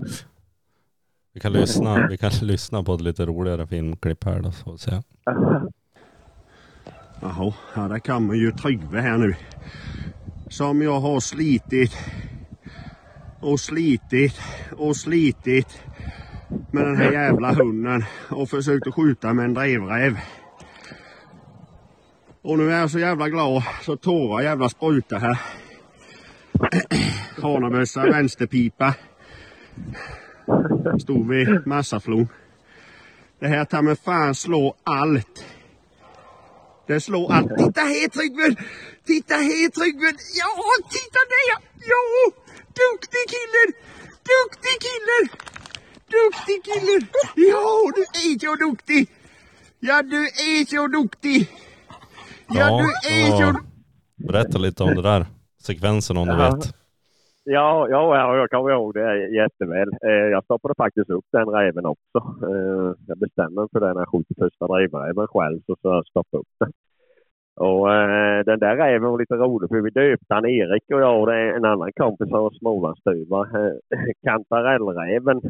Vi 1.34 1.40
kan 1.40 1.52
lyssna, 1.52 2.06
vi 2.10 2.16
kan 2.16 2.30
lyssna 2.42 2.82
på 2.82 2.94
ett 2.94 3.00
lite 3.00 3.26
roligare 3.26 3.66
filmklipp 3.66 4.24
här 4.24 4.42
då 4.42 4.50
så 4.50 4.72
att 4.72 4.80
säga. 4.80 5.02
Jaha, 7.20 7.52
ja, 7.76 7.88
där 7.88 7.98
kommer 7.98 8.34
ju 8.34 8.50
Tryggve 8.52 9.00
här 9.00 9.18
nu. 9.18 9.34
Som 10.48 10.82
jag 10.82 11.00
har 11.00 11.20
slitit 11.20 11.92
och 13.42 13.60
slitit 13.60 14.40
och 14.76 14.96
slitit 14.96 15.82
med 16.70 16.84
den 16.84 16.96
här 16.96 17.12
jävla 17.12 17.52
hunden 17.52 18.04
och 18.28 18.50
försökt 18.50 18.86
att 18.86 18.94
skjuta 18.94 19.32
med 19.32 19.44
en 19.44 19.54
drevräv. 19.54 20.18
Och 22.42 22.58
nu 22.58 22.72
är 22.72 22.80
jag 22.80 22.90
så 22.90 22.98
jävla 22.98 23.28
glad 23.28 23.62
så 23.82 23.96
tårar 23.96 24.42
jävla 24.42 24.68
sprutar 24.68 25.18
här. 25.18 25.40
Hanabössa, 27.42 28.02
vänsterpipa. 28.02 28.94
Stod 31.00 31.28
vid 31.28 31.66
Massaflon. 31.66 32.28
Det 33.40 33.48
här 33.48 33.64
tar 33.64 33.82
med 33.82 33.98
fan 33.98 34.34
slå 34.34 34.74
allt. 34.84 35.44
Det 36.86 37.00
slår 37.00 37.32
allt. 37.32 37.58
Titta 37.58 37.80
här 37.80 38.08
Tryggve! 38.08 38.56
Titta 39.06 39.34
här 39.34 39.70
Tryggve! 39.70 40.06
Ja, 40.38 40.86
titta 40.90 41.18
där! 41.28 41.68
Ja! 41.88 42.41
Duktig 42.80 43.24
killen! 43.34 43.68
Duktig 44.32 44.76
killen! 44.86 45.24
Duktig 46.16 46.58
killen! 46.68 47.02
Ja, 47.36 47.90
du 47.96 48.02
är 48.02 48.38
så 48.38 48.54
duktig! 48.70 49.08
Ja, 49.80 50.02
du 50.02 50.22
är 50.26 50.64
så 50.66 50.86
duktig! 50.86 51.48
Ja, 52.48 52.54
Ja, 52.54 52.78
du 52.82 52.88
är 53.12 53.30
så... 53.52 53.58
Berätta 54.28 54.58
lite 54.58 54.82
om 54.82 54.94
det 54.94 55.02
där. 55.02 55.26
Sekvensen 55.62 56.16
om 56.16 56.28
du 56.28 56.36
vet. 56.36 56.74
Ja, 57.44 57.88
ja, 57.90 58.16
ja, 58.16 58.36
jag 58.36 58.50
kommer 58.50 58.70
ihåg 58.72 58.94
det 58.94 59.28
jätteväl. 59.28 59.88
Eh, 59.88 60.10
Jag 60.10 60.44
stoppade 60.44 60.74
faktiskt 60.76 61.10
upp 61.10 61.24
den 61.32 61.48
räven 61.48 61.86
också. 61.86 62.18
Eh, 62.48 62.94
Jag 63.06 63.18
bestämde 63.18 63.60
mig 63.60 63.68
för 63.72 63.80
det 63.80 63.94
när 63.94 64.00
jag 64.00 64.08
sköt 64.08 64.38
första 64.38 64.66
drevräven 64.66 65.26
själv 65.28 65.60
så 65.66 65.76
så 65.82 65.88
jag 65.88 66.06
stoppade 66.06 66.40
upp 66.40 66.48
den. 66.60 66.72
Och 67.56 67.94
eh, 67.94 68.44
den 68.44 68.58
där 68.58 68.76
räven 68.76 69.10
var 69.10 69.18
lite 69.18 69.34
rolig 69.34 69.68
för 69.68 69.80
vi 69.80 69.90
döpte 69.90 70.34
han 70.34 70.46
Erik 70.46 70.82
och 70.94 71.00
jag 71.00 71.20
och 71.20 71.26
det 71.26 71.34
är 71.34 71.52
en 71.56 71.64
annan 71.64 71.92
kompis 71.92 72.32
av 72.32 72.50
smålandsstuvar. 72.50 73.44
Eh, 73.44 73.72
Kantarellräven 74.26 75.40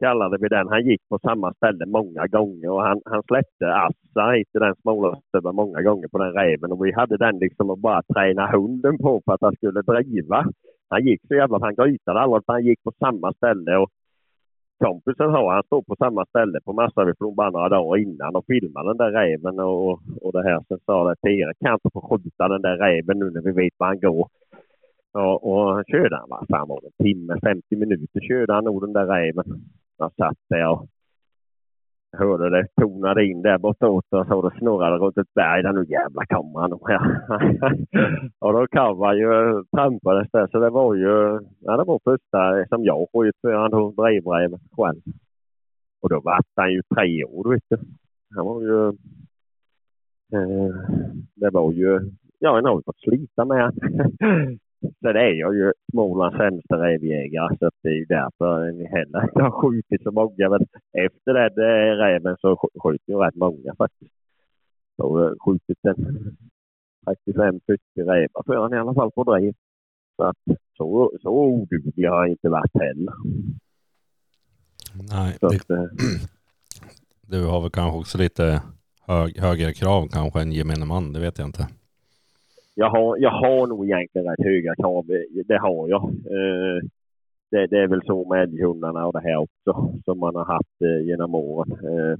kallade 0.00 0.36
vi 0.40 0.48
den. 0.48 0.68
Han 0.68 0.84
gick 0.84 1.08
på 1.08 1.18
samma 1.18 1.54
ställe 1.54 1.86
många 1.86 2.26
gånger 2.26 2.70
och 2.70 2.82
han, 2.82 3.00
han 3.04 3.22
släppte 3.22 3.74
Assa 3.74 4.30
hit 4.30 4.48
till 4.52 4.60
den 4.60 4.74
smålandsduvan 4.82 5.54
många 5.54 5.82
gånger 5.82 6.08
på 6.08 6.18
den 6.18 6.32
räven 6.32 6.72
och 6.72 6.84
vi 6.86 6.92
hade 6.92 7.16
den 7.16 7.38
liksom 7.38 7.70
att 7.70 7.78
bara 7.78 8.02
träna 8.02 8.46
hunden 8.46 8.98
på 8.98 9.22
för 9.24 9.32
att 9.32 9.42
han 9.42 9.56
skulle 9.56 9.82
driva. 9.82 10.46
Han 10.88 11.04
gick 11.04 11.20
så 11.28 11.34
jävla, 11.34 11.58
han 11.60 11.74
grytade 11.74 12.20
aldrig, 12.20 12.42
utan 12.42 12.54
han 12.54 12.64
gick 12.64 12.82
på 12.82 12.92
samma 12.98 13.32
ställe 13.32 13.76
och 13.76 13.90
kompisen 14.84 15.30
har 15.30 15.52
han 15.54 15.62
stod 15.62 15.86
på 15.86 15.96
samma 15.96 16.26
ställe 16.26 16.60
på 16.64 16.72
Massaviflon 16.72 17.34
bara 17.34 17.50
några 17.50 17.68
dagar 17.68 17.96
innan 18.02 18.36
och 18.36 18.46
filmade 18.46 18.88
den 18.88 18.96
där 18.96 19.12
räven 19.12 19.60
och, 19.60 19.92
och 20.22 20.32
det 20.32 20.42
här. 20.42 20.64
Sen 20.68 20.78
sa 20.86 21.08
det 21.08 21.16
till 21.16 21.40
Erik, 21.40 21.58
kan 21.58 21.74
inte 21.74 21.90
få 21.92 22.00
skjuta 22.08 22.48
den 22.48 22.62
där 22.62 22.76
räven 22.76 23.18
nu 23.18 23.30
när 23.30 23.40
vi 23.40 23.52
vet 23.52 23.72
var 23.76 23.86
han 23.86 24.00
går. 24.00 24.28
Och, 25.14 25.36
och 25.48 25.74
han 25.74 25.84
körde 25.84 26.16
han, 26.16 26.28
vad 26.28 26.46
fan 26.48 26.68
var 26.68 26.80
det, 26.80 26.86
en 26.86 27.04
timme, 27.04 27.40
50 27.44 27.76
minuter 27.76 28.20
körde 28.20 28.52
han 28.52 28.64
nog 28.64 28.80
den 28.80 28.92
där 28.92 29.06
räven. 29.06 29.44
Han 29.98 30.10
satt 30.10 30.38
där 30.48 30.68
och 30.68 30.86
hörde 32.18 32.50
det 32.50 32.66
tonade 32.80 33.24
in 33.26 33.42
där 33.42 33.58
bortåt 33.58 34.04
och 34.10 34.26
så 34.26 34.42
det 34.42 34.58
snurrade 34.58 34.96
runt 34.96 35.18
ett 35.18 35.34
berg 35.34 35.62
där 35.62 35.72
nu 35.72 35.84
jävla 35.88 36.26
kommer 36.26 36.60
han. 36.60 36.72
och 38.38 38.52
då 38.52 38.66
kom 38.66 39.00
han 39.00 39.16
ju 39.16 39.64
trampades 39.76 40.30
där 40.32 40.46
så 40.46 40.58
det 40.58 40.70
var 40.70 40.94
ju, 40.94 41.40
ja 41.60 41.76
det 41.76 41.84
var 41.84 42.00
första 42.04 42.68
som 42.68 42.84
jag 42.84 43.06
sköt 43.12 43.34
för 43.40 43.52
han 43.52 43.70
tog 43.70 43.96
drevräv 43.96 44.58
själv. 44.76 45.00
Och 46.02 46.08
då 46.08 46.20
var 46.20 46.40
han 46.56 46.72
ju 46.72 46.82
tre 46.94 47.24
år 47.24 47.50
vet 47.50 47.64
du. 47.68 47.76
Han 48.34 48.46
var 48.46 48.62
ju, 48.62 48.88
eh, 50.32 50.74
det 51.34 51.50
var 51.50 51.72
ju, 51.72 52.00
ja 52.38 52.58
en 52.58 52.64
har 52.64 52.76
ju 52.76 52.82
fått 52.82 53.00
slita 53.00 53.44
med 53.44 53.72
det 54.80 55.08
är 55.20 55.32
jag 55.34 55.54
ju 55.54 55.72
Smålands 55.90 56.36
sämsta 56.36 56.74
rävjägare 56.82 57.56
så 57.58 57.70
det 57.82 57.88
är 57.88 57.92
ju 57.94 58.04
därför 58.04 58.72
ni 58.72 58.86
heller 58.86 59.22
inte 59.22 59.42
har 59.42 59.50
skjutit 59.50 60.02
så 60.02 60.10
många. 60.12 60.48
Men 60.48 60.66
efter 61.06 61.34
den 61.34 61.52
eh, 61.58 61.96
räven 61.96 62.36
så 62.40 62.54
sk- 62.54 62.80
sköt 62.80 63.00
jag 63.04 63.26
rätt 63.26 63.34
många 63.34 63.74
faktiskt. 63.78 64.12
Jag 64.96 65.08
har 65.08 65.36
skjutit 65.44 65.78
en 65.82 65.94
35-40 67.26 67.60
rävar 67.96 68.42
för 68.46 68.56
han 68.56 68.74
i 68.74 68.78
alla 68.78 68.94
fall 68.94 69.10
på 69.12 69.24
drev. 69.24 69.54
Så 70.16 70.22
att 70.24 70.36
så, 70.76 71.12
så 71.22 71.28
oduglig 71.30 72.08
har 72.08 72.16
jag 72.16 72.28
inte 72.28 72.48
varit 72.48 72.74
heller. 72.74 73.14
Nej, 75.12 75.36
Så 75.40 75.48
det, 75.48 75.56
att, 75.56 75.70
eh, 75.70 75.84
du 77.26 77.44
har 77.46 77.60
väl 77.60 77.70
kanske 77.70 77.98
också 77.98 78.18
lite 78.18 78.62
hög, 79.06 79.38
högre 79.40 79.72
krav 79.72 80.08
kanske 80.12 80.40
än 80.40 80.52
gemene 80.52 80.84
man, 80.84 81.12
det 81.12 81.20
vet 81.20 81.38
jag 81.38 81.48
inte 81.48 81.68
jag, 82.78 82.90
har, 82.90 83.16
jag 83.16 83.30
har 83.30 83.66
nog 83.66 83.84
egentligen 83.84 84.28
rätt 84.28 84.44
höga 84.44 84.74
krav. 84.74 85.06
Det 85.46 85.58
har 85.58 85.88
jag. 85.88 86.02
Eh, 86.04 86.82
det, 87.50 87.66
det 87.66 87.78
är 87.78 87.88
väl 87.88 88.02
så 88.06 88.28
med 88.28 88.42
älghundarna 88.42 89.06
och 89.06 89.12
det 89.12 89.20
här 89.20 89.36
också 89.36 89.94
som 90.04 90.18
man 90.18 90.34
har 90.34 90.44
haft 90.44 90.82
eh, 90.82 91.06
genom 91.06 91.34
åren. 91.34 91.72
Eh, 91.72 92.18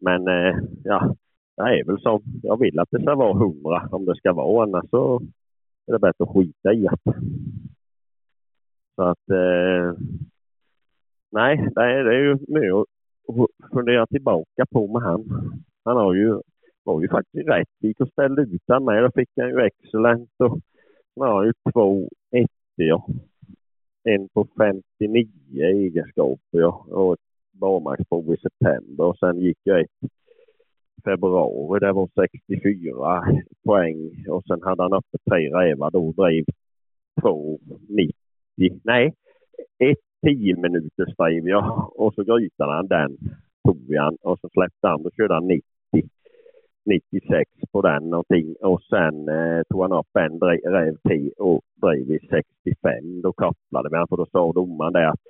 men 0.00 0.28
eh, 0.28 0.58
ja, 0.84 1.14
det 1.56 1.62
är 1.62 1.84
väl 1.84 2.00
så. 2.00 2.20
Jag 2.42 2.60
vill 2.60 2.78
att 2.78 2.88
det 2.90 3.02
ska 3.02 3.14
vara 3.14 3.38
hundra 3.38 3.88
om 3.90 4.04
det 4.04 4.16
ska 4.16 4.32
vara. 4.32 4.62
Annars 4.62 4.90
så 4.90 5.20
är 5.86 5.92
det 5.92 5.98
bättre 5.98 6.24
att 6.24 6.34
skita 6.34 6.72
i 6.72 6.82
det. 6.82 6.96
Så 8.96 9.02
att 9.02 9.30
eh, 9.30 9.94
nej, 11.32 11.68
det 11.74 11.82
är, 11.82 12.04
det 12.04 12.14
är 12.14 12.20
ju 12.20 12.32
mycket 12.32 12.74
att 12.74 13.70
fundera 13.72 14.06
tillbaka 14.06 14.66
på 14.70 14.86
med 14.86 15.02
han. 15.02 15.24
Han 15.84 15.96
har 15.96 16.14
ju 16.14 16.40
var 16.88 17.00
ju 17.02 17.08
faktiskt 17.08 17.48
rätt. 17.48 17.68
Gick 17.80 18.00
och 18.00 18.08
ställde 18.08 18.42
ut 18.42 18.62
den 18.66 18.84
med. 18.84 19.02
Då 19.02 19.10
fick 19.10 19.30
han 19.36 19.48
ju 19.48 19.60
excellent 19.60 20.30
och 20.38 20.58
han 21.20 21.28
har 21.28 21.44
ju 21.44 21.52
två 21.72 22.08
ettor. 22.30 23.02
En 24.04 24.28
på 24.28 24.46
59 24.58 25.28
egenskaper 25.56 26.58
ja. 26.58 26.86
och 26.88 27.12
ett 27.12 27.20
barmarksprov 27.52 28.34
i 28.34 28.36
september 28.36 29.04
och 29.04 29.18
sen 29.18 29.38
gick 29.40 29.58
jag 29.62 29.80
ett 29.80 30.02
i 30.96 31.02
februari. 31.04 31.80
Det 31.80 31.92
var 31.92 32.08
64 32.14 33.22
poäng 33.64 34.24
och 34.28 34.44
sen 34.44 34.62
hade 34.62 34.82
han 34.82 34.92
uppe 34.92 35.18
tre 35.30 35.50
rävar 35.50 35.90
då 35.90 36.08
och 36.08 36.14
drev 36.14 36.44
två 37.22 37.58
90. 37.88 38.80
Nej, 38.84 39.14
ett 39.78 39.98
10 40.26 40.56
minuters 40.56 41.16
drev 41.16 41.48
jag 41.48 41.92
och 42.00 42.14
så 42.14 42.22
grytade 42.22 42.72
han 42.72 42.86
den 42.86 43.18
tog 43.64 43.94
han 43.96 44.16
och 44.22 44.38
så 44.40 44.48
släppte 44.48 44.88
han. 44.88 45.02
Då 45.02 45.10
körde 45.10 45.34
han 45.34 45.46
90. 45.46 45.77
96 46.88 47.50
på 47.72 47.82
den 47.82 48.10
någonting 48.10 48.54
och 48.60 48.82
sen 48.82 49.28
eh, 49.28 49.62
tog 49.70 49.82
han 49.82 49.92
upp 49.92 50.16
en 50.18 50.40
dre- 50.40 50.70
räv 50.70 50.96
till 51.08 51.32
och 51.38 51.60
drev 51.82 52.10
i 52.10 52.18
65. 52.30 53.22
Då 53.22 53.32
kopplade 53.32 53.88
vi 53.90 53.96
han 53.96 54.08
för 54.08 54.16
då 54.16 54.26
sa 54.32 54.52
domaren 54.52 54.92
det 54.92 55.08
att 55.08 55.20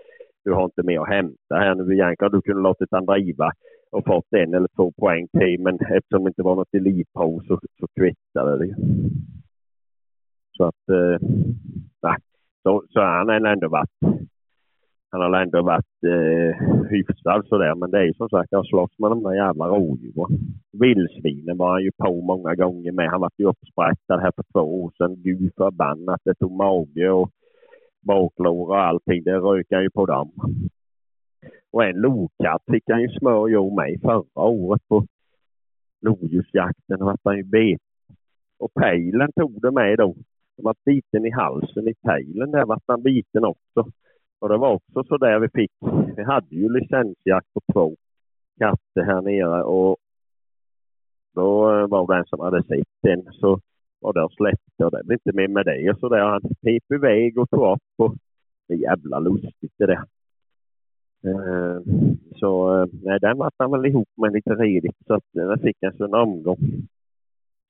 du 0.44 0.52
har 0.52 0.64
inte 0.64 0.82
mer 0.82 1.00
att 1.00 1.08
hämta 1.08 1.54
här 1.54 1.74
nu 1.74 1.94
egentligen. 1.94 2.32
Du 2.32 2.40
kunde 2.40 2.62
låtit 2.62 2.88
han 2.90 3.06
driva 3.06 3.52
och 3.90 4.04
fått 4.06 4.32
en 4.32 4.54
eller 4.54 4.68
två 4.76 4.92
poäng 4.92 5.28
till 5.28 5.60
men 5.60 5.74
eftersom 5.74 6.24
det 6.24 6.28
inte 6.28 6.42
var 6.42 6.56
något 6.56 6.74
elitprov 6.74 7.40
så, 7.40 7.60
så 7.80 7.86
kvittade 8.00 8.58
det 8.58 8.66
ju. 8.66 8.74
Så 10.56 10.64
att, 10.64 10.88
eh, 10.88 11.28
nej. 12.02 12.16
Så, 12.62 12.84
så 12.88 13.00
han 13.00 13.28
har 13.28 13.46
ändå 13.46 13.68
varit 13.68 13.90
han 15.10 15.20
har 15.20 15.40
ändå 15.40 15.62
varit 15.62 16.04
eh, 16.06 16.66
hyfsad 16.90 17.46
sådär. 17.46 17.74
Men 17.74 17.90
det 17.90 17.98
är 17.98 18.04
ju 18.04 18.14
som 18.14 18.28
sagt, 18.28 18.52
jag 18.52 18.66
slåss 18.66 18.98
med 18.98 19.10
de 19.10 19.22
där 19.22 19.34
jävla 19.34 19.68
rådjuren. 19.68 20.38
Vildsvinen 20.72 21.56
var 21.56 21.70
han 21.70 21.82
ju 21.82 21.90
på 21.92 22.20
många 22.20 22.54
gånger 22.54 22.92
med. 22.92 23.10
Han 23.10 23.20
var 23.20 23.30
ju 23.38 23.44
uppsprättad 23.44 24.20
här 24.20 24.32
för 24.36 24.44
två 24.52 24.82
år 24.82 24.92
sedan. 24.98 25.22
Gud 25.22 25.52
förbannat. 25.56 26.20
Det 26.24 26.34
tog 26.34 26.52
mage 26.52 27.10
och 27.10 27.30
baklår 28.00 28.68
och 28.68 28.80
allting. 28.80 29.22
Det 29.24 29.38
rök 29.38 29.66
han 29.70 29.82
ju 29.82 29.90
på 29.90 30.06
dem. 30.06 30.30
Och 31.72 31.84
en 31.84 31.96
lokatt 31.96 32.62
fick 32.70 32.84
han 32.86 33.02
ju 33.02 33.08
smör 33.08 33.56
och 33.56 33.72
mig 33.72 34.00
förra 34.00 34.42
året 34.42 34.82
på 34.88 35.06
lodjursjakten. 36.00 37.04
vart 37.04 37.20
han 37.24 37.36
ju 37.36 37.42
bet. 37.42 37.80
Och 38.58 38.74
pejlen 38.74 39.32
tog 39.32 39.62
det 39.62 39.70
med 39.70 39.98
då. 39.98 40.14
Han 40.56 40.64
var 40.64 40.74
biten 40.84 41.26
i 41.26 41.30
halsen 41.30 41.88
i 41.88 41.94
pejlen. 41.94 42.50
Där 42.50 42.64
vart 42.64 42.84
han 42.86 43.02
biten 43.02 43.44
också. 43.44 43.92
Och 44.40 44.48
det 44.48 44.56
var 44.56 44.72
också 44.72 45.04
så 45.04 45.16
där 45.16 45.38
vi 45.38 45.48
fick. 45.48 45.72
Vi 46.16 46.24
hade 46.24 46.54
ju 46.56 46.68
licensjakt 46.72 47.52
på 47.54 47.60
två 47.72 47.96
katter 48.58 49.02
här 49.02 49.22
nere 49.22 49.62
och 49.62 49.96
då 51.34 51.72
eh, 51.72 51.86
var 51.88 52.06
det 52.06 52.18
en 52.18 52.26
som 52.26 52.40
hade 52.40 52.62
sett 52.62 52.88
den 53.02 53.22
så 53.32 53.60
var 54.00 54.12
det 54.12 54.22
och 54.22 54.32
släppte 54.32 54.84
och 54.84 54.90
det 54.90 55.04
blev 55.04 55.18
inte 55.24 55.36
mer 55.36 55.48
med 55.48 55.66
det. 55.66 55.90
Och 55.90 55.98
så 55.98 56.08
där 56.08 56.24
han 56.24 56.40
pep 56.40 56.92
iväg 56.92 57.38
och 57.38 57.50
tog 57.50 57.72
upp 57.72 57.92
och 57.96 58.14
det 58.68 58.74
är 58.74 58.78
jävla 58.78 59.18
lustigt 59.18 59.72
det 59.78 59.86
där. 59.86 60.04
Eh, 61.26 61.80
så 62.36 62.80
eh, 62.82 62.86
nej, 63.02 63.18
den 63.20 63.38
var 63.38 63.50
han 63.56 63.70
väl 63.70 63.86
ihop 63.86 64.08
med 64.16 64.32
lite 64.32 64.50
redigt 64.50 64.96
så 65.06 65.14
att 65.14 65.24
den 65.32 65.58
fick 65.58 65.76
en 65.80 65.96
sån 65.96 66.14
omgång. 66.14 66.58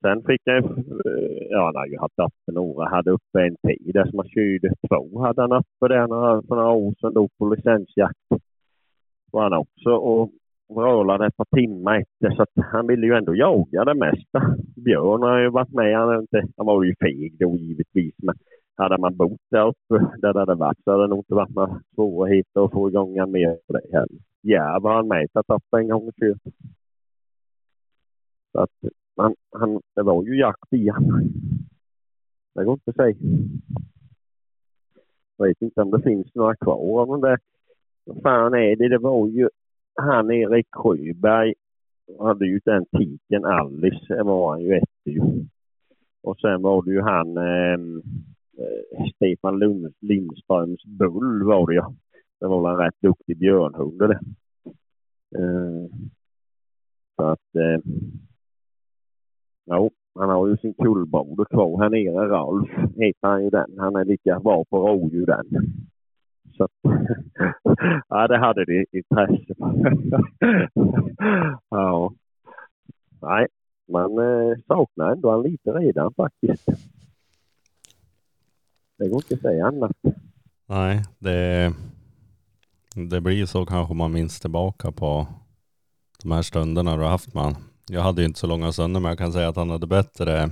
Sen 0.03 0.23
fick 0.23 0.41
jag, 0.45 0.57
eh, 0.57 1.47
ja 1.51 1.65
han 1.65 1.77
har 1.77 1.87
ju 1.87 1.99
haft 1.99 2.19
uppe 2.19 2.53
några, 2.53 2.89
hade 2.89 3.11
uppe 3.11 3.41
en 3.41 3.57
tid 3.57 3.91
där 3.95 4.05
som 4.05 4.19
han 4.19 4.29
körde 4.29 4.75
två 4.89 5.21
hade 5.21 5.41
han 5.41 5.53
uppe 5.53 5.89
där 5.89 6.07
några, 6.07 6.43
för 6.43 6.55
några 6.57 6.71
år 6.71 6.95
sedan 7.01 7.15
då 7.15 7.29
på 7.39 7.55
licensjakt. 7.55 8.29
Var 9.33 9.43
han 9.43 9.53
också 9.53 9.91
och 9.91 10.31
vrålade 10.69 11.27
ett 11.27 11.37
par 11.37 11.57
timmar 11.57 12.01
efter 12.01 12.37
så 12.37 12.43
att 12.43 12.67
han 12.73 12.87
ville 12.87 13.07
ju 13.07 13.15
ändå 13.15 13.35
jaga 13.35 13.85
det 13.85 13.95
mesta. 13.95 14.57
Björn 14.77 15.23
har 15.23 15.39
ju 15.39 15.51
varit 15.51 15.73
med. 15.73 15.99
Han, 15.99 16.21
inte, 16.21 16.43
han 16.57 16.67
var 16.67 16.85
ju 16.85 16.95
feg 17.01 17.37
då 17.39 17.57
givetvis 17.57 18.15
men 18.23 18.35
hade 18.77 18.99
man 18.99 19.17
bott 19.17 19.41
där 19.51 19.67
uppe 19.67 20.19
där 20.19 20.33
det 20.33 20.41
hade 20.41 20.55
varit 20.55 20.79
så 20.85 20.91
hade 20.91 21.03
det 21.03 21.09
nog 21.09 21.19
inte 21.19 21.35
varit 21.35 21.55
några 21.55 21.81
svårigheter 21.95 22.65
att 22.65 22.73
få 22.73 22.89
igång 22.89 23.19
han 23.19 23.31
mer 23.31 23.59
på 23.67 23.73
det 23.73 23.83
heller. 23.93 24.21
Järv 24.43 24.83
har 24.83 24.95
han 24.95 25.09
med 25.09 25.33
tagit 25.33 25.51
upp 25.51 25.75
en 25.77 25.89
gång 25.89 26.09
och 26.09 26.15
kört. 26.15 26.55
Så 28.53 28.61
att 28.61 28.93
men 29.19 29.35
han, 29.53 29.81
det 29.95 30.03
var 30.03 30.25
ju 30.25 30.39
jakt 30.39 30.73
i 30.73 30.89
han. 30.89 31.33
Det 32.55 32.65
går 32.65 32.73
inte 32.75 32.91
att 32.91 32.97
säga. 32.97 33.17
Jag 35.37 35.47
vet 35.47 35.63
inte 35.63 35.83
om 35.83 35.91
det 35.91 36.03
finns 36.03 36.35
några 36.35 36.57
kvar 36.57 37.01
av 37.01 37.21
det... 37.21 37.29
där. 37.29 37.39
Vad 38.05 38.23
fan 38.23 38.55
är 38.55 38.77
det? 38.77 38.89
Det 38.89 38.99
var 38.99 39.29
ju 39.29 39.49
han 39.95 40.31
Erik 40.31 40.67
Sjöberg 40.71 41.55
hade 42.19 42.47
ju 42.47 42.61
den 42.65 42.87
tiken 42.87 43.45
Alice, 43.45 44.15
det 44.15 44.23
var 44.23 44.51
han 44.51 44.61
ju 44.61 44.75
efter 44.75 45.11
ju. 45.11 45.21
Och 46.23 46.41
sen 46.41 46.63
var 46.63 46.83
det 46.83 46.91
ju 46.91 47.01
han 47.01 47.37
ehm, 47.37 48.03
eh, 48.59 49.05
Stefan 49.15 49.59
Lund, 49.59 49.95
Lindströms 50.01 50.85
Bull 50.85 51.43
var 51.43 51.67
det 51.67 51.75
ju. 51.75 51.83
Det 52.41 52.47
var 52.47 52.63
väl 52.63 52.73
en 52.73 52.87
rätt 52.87 53.01
duktig 53.01 53.39
björnhund 53.39 53.99
det. 53.99 54.21
Eh, 55.39 55.87
så 57.17 57.23
att 57.23 57.55
eh, 57.55 57.81
ja, 59.69 59.91
han 60.15 60.29
har 60.31 60.49
ju 60.49 60.57
sin 60.57 60.75
kullbroder 60.75 61.45
kvar 61.45 61.83
här 61.83 61.91
nere, 61.91 62.29
Ralf 62.29 62.69
heter 62.97 63.29
han 63.29 63.45
ju 63.45 63.51
den. 63.51 63.79
Han 63.79 63.97
är 63.97 64.05
lika 64.05 64.41
bra 64.41 64.65
på 64.65 64.89
rådjur 64.89 65.27
den. 65.27 65.47
Så 66.57 66.69
ja, 68.09 68.29
det 68.29 68.39
hade 68.39 68.65
det 68.65 68.85
intresse. 68.93 69.55
ja. 71.71 72.13
Nej, 73.23 73.47
man 73.93 74.19
eh, 74.19 74.59
saknar 74.67 75.13
ändå 75.13 75.31
han 75.31 75.43
lite 75.43 75.71
redan 75.71 76.15
faktiskt. 76.15 76.69
Det 78.99 79.09
går 79.09 79.17
inte 79.17 79.35
att 79.35 79.41
säga 79.41 79.67
annat. 79.67 79.97
Nej, 80.67 81.03
det, 81.19 81.73
det 83.11 83.21
blir 83.21 83.47
så 83.47 83.67
kanske 83.67 83.95
man 83.95 84.13
minns 84.13 84.41
tillbaka 84.41 84.93
på 84.93 85.27
de 86.23 86.33
här 86.33 86.43
stunderna 86.43 86.97
du 86.97 87.03
har 87.03 87.11
haft 87.11 87.35
honom. 87.35 87.55
Jag 87.91 88.01
hade 88.01 88.21
ju 88.21 88.27
inte 88.27 88.39
så 88.39 88.47
långa 88.47 88.73
sönder, 88.73 89.01
men 89.01 89.09
jag 89.09 89.19
kan 89.19 89.33
säga 89.33 89.49
att 89.49 89.57
han 89.57 89.71
hade 89.71 89.87
bättre, 89.87 90.51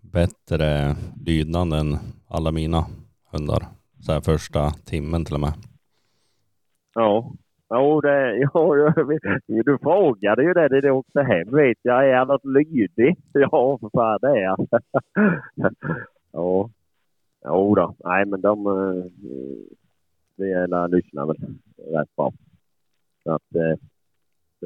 bättre 0.00 0.96
lydnad 1.26 1.72
än 1.72 1.98
alla 2.28 2.52
mina 2.52 2.84
hundar 3.32 3.66
så 4.00 4.12
här 4.12 4.20
första 4.20 4.70
timmen 4.70 5.24
till 5.24 5.34
och 5.34 5.40
med. 5.40 5.52
Ja, 6.94 7.32
ja, 7.68 8.00
det, 8.02 8.36
ja 8.54 9.62
du 9.64 9.78
frågade 9.78 10.42
ju 10.42 10.52
det 10.52 10.68
när 10.70 10.80
du 10.80 10.90
åkte 10.90 11.22
hem 11.22 11.56
vet 11.56 11.78
jag. 11.82 12.10
Är 12.10 12.16
han 12.16 12.28
något 12.28 12.44
lydig? 12.44 13.16
Ja, 13.32 13.78
för 13.80 13.90
fan 13.90 14.18
det 14.20 14.28
är 14.28 14.46
han. 14.46 14.66
ja, 16.32 16.70
jo 17.44 17.74
då. 17.74 17.94
Nej, 18.04 18.24
men 18.26 18.40
de, 18.40 18.66
eh, 18.66 19.04
det 20.36 20.48
gäller 20.48 20.88
lyssnar 20.88 21.26
väl 21.26 21.36
rätt 21.92 22.16
bra. 22.16 22.32
Så 23.22 23.32
att 23.32 23.54
eh, 23.54 23.78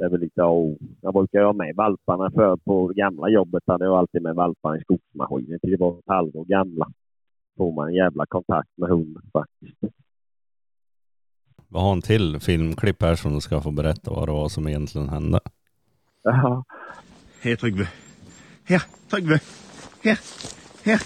är 0.00 0.08
väl 0.08 0.20
lite 0.20 0.42
oh. 0.42 0.76
Jag 1.00 1.14
brukar 1.14 1.42
ha 1.42 1.52
med 1.52 1.76
valparna 1.76 2.30
för 2.30 2.56
på 2.56 2.86
gamla 2.86 3.28
jobbet 3.28 3.62
hade 3.66 3.84
jag 3.84 3.94
alltid 3.94 4.22
med 4.22 4.34
valparna 4.34 4.78
i 4.78 4.80
skogsmaskinen 4.80 5.60
till 5.60 5.70
det 5.70 5.76
var 5.76 5.98
ett 5.98 6.04
halvår 6.06 6.44
gamla 6.44 6.92
får 7.56 7.72
man 7.72 7.88
en 7.88 7.94
jävla 7.94 8.26
kontakt 8.26 8.68
med 8.76 8.88
hunden 8.88 9.22
faktiskt. 9.32 9.78
Vad 11.68 11.82
har 11.82 11.92
en 11.92 12.02
till 12.02 12.40
filmklipp 12.40 13.02
här 13.02 13.14
som 13.14 13.34
du 13.34 13.40
ska 13.40 13.60
få 13.60 13.70
berätta 13.70 14.10
vad 14.10 14.28
det 14.28 14.32
var 14.32 14.48
som 14.48 14.68
egentligen 14.68 15.08
hände? 15.08 15.40
Ja. 16.22 16.64
Här 17.40 17.56
Tryggve. 17.56 17.88
Här 18.64 18.82
Tryggve. 19.10 19.40
Här. 20.02 20.18
Här. 20.84 21.00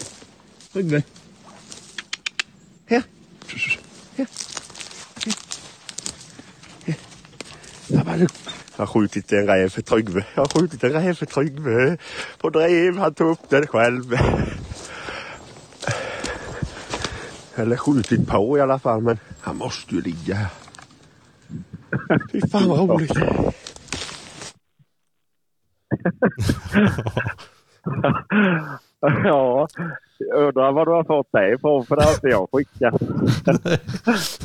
Tryggve. 0.72 1.02
Här. 2.86 3.02
Här. 4.16 4.26
Här. 8.16 8.65
Jag 8.76 8.86
har 8.86 8.86
skjutit 8.86 9.32
en 9.32 9.46
räv 9.46 9.68
för 9.68 9.82
Tryggve. 9.82 10.26
Jag 10.34 10.42
har 10.42 10.48
skjutit 10.48 10.84
en 10.84 10.92
räv 10.92 11.14
för 11.14 11.26
Tryggve. 11.26 11.96
På 12.38 12.50
drev. 12.50 12.98
Han 12.98 13.14
tog 13.14 13.30
upp 13.30 13.48
den 13.48 13.66
själv. 13.66 14.16
Eller 17.54 17.76
skjutit 17.76 18.28
på 18.28 18.58
i 18.58 18.60
alla 18.60 18.78
fall, 18.78 19.00
men 19.00 19.18
han 19.40 19.56
måste 19.56 19.94
ju 19.94 20.00
ligga 20.00 20.34
här. 20.34 20.48
Fy 22.32 22.40
fan 22.40 22.68
vad 22.68 22.78
roligt. 22.78 23.12
ja, 29.00 29.68
undrar 30.34 30.72
vad 30.72 30.86
du 30.86 30.90
har 30.90 31.04
fått 31.04 31.28
det 31.32 31.54
ifrån 31.54 31.86
för 31.86 31.96
det 31.96 32.04
har 32.04 32.12
inte 32.14 32.28
jag 32.28 32.48
skickat. 32.52 33.02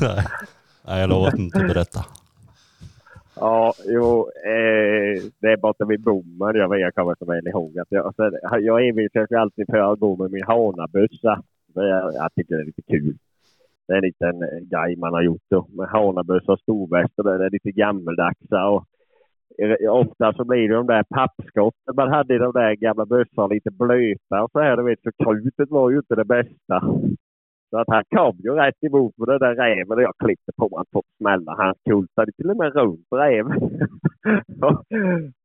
Nej. 0.00 0.26
Nej, 0.82 1.00
jag 1.00 1.08
lovar 1.08 1.28
att 1.28 1.38
inte 1.38 1.58
berätta. 1.58 2.04
Ja, 3.42 3.74
jo, 3.86 4.28
eh, 4.44 5.22
det 5.40 5.52
är 5.52 5.56
borta 5.56 5.84
vid 5.84 6.02
bommen. 6.02 6.56
Jag, 6.56 6.68
vet, 6.68 6.80
jag 6.80 6.94
kommer 6.94 7.14
så 7.18 7.24
väl 7.24 7.46
ihåg 7.46 7.78
att 7.78 7.86
jag, 7.90 8.14
så, 8.14 8.30
jag 8.60 8.88
envisas 8.88 9.32
alltid 9.32 9.66
för 9.70 9.92
att 9.92 10.00
gå 10.00 10.16
med 10.16 10.30
min 10.30 10.44
hanabössa. 10.46 11.42
Jag, 11.74 12.14
jag 12.14 12.34
tycker 12.34 12.54
det 12.54 12.62
är 12.62 12.66
lite 12.66 12.82
kul. 12.82 13.16
Det 13.86 13.92
är 13.92 13.96
en 13.96 14.04
liten 14.04 14.42
eh, 14.42 14.58
grej 14.70 14.96
man 14.96 15.14
har 15.14 15.22
gjort 15.22 15.42
då 15.48 15.66
med 15.72 15.88
hanabössa 15.88 16.52
och 16.52 16.60
storväst 16.60 17.18
och 17.18 17.24
det 17.24 17.44
är 17.46 17.50
lite 17.50 17.70
gammeldags. 17.70 18.46
Och 18.50 18.84
eh, 19.64 19.92
ofta 19.92 20.32
så 20.32 20.44
blir 20.44 20.68
det 20.68 20.74
de 20.74 20.86
där 20.86 21.02
pappskotten 21.02 21.94
man 21.96 22.08
hade 22.08 22.34
i 22.34 22.38
de 22.38 22.52
där 22.52 22.74
gamla 22.74 23.06
bössorna 23.06 23.46
lite 23.46 23.70
blöta 23.70 24.42
och 24.42 24.50
så 24.52 24.60
här. 24.60 24.76
Du 24.76 24.82
vet, 24.82 25.02
så 25.02 25.24
krutet 25.24 25.70
var 25.70 25.90
ju 25.90 25.96
inte 25.96 26.14
det 26.14 26.24
bästa. 26.24 26.82
Så 27.72 27.78
att 27.78 27.88
han 27.88 28.04
kom 28.16 28.36
ju 28.38 28.54
rätt 28.54 28.84
emot 28.84 29.18
med 29.18 29.28
den 29.28 29.38
där 29.38 29.54
räven 29.54 29.98
och 29.98 30.02
jag 30.02 30.14
klippte 30.24 30.52
på 30.56 30.64
honom 30.64 30.84
två 30.92 31.02
smällar. 31.18 31.56
Han 31.56 31.74
kultade 31.88 32.32
till 32.32 32.50
och 32.50 32.56
med 32.56 32.74
runt 32.74 33.06
räven. 33.10 33.80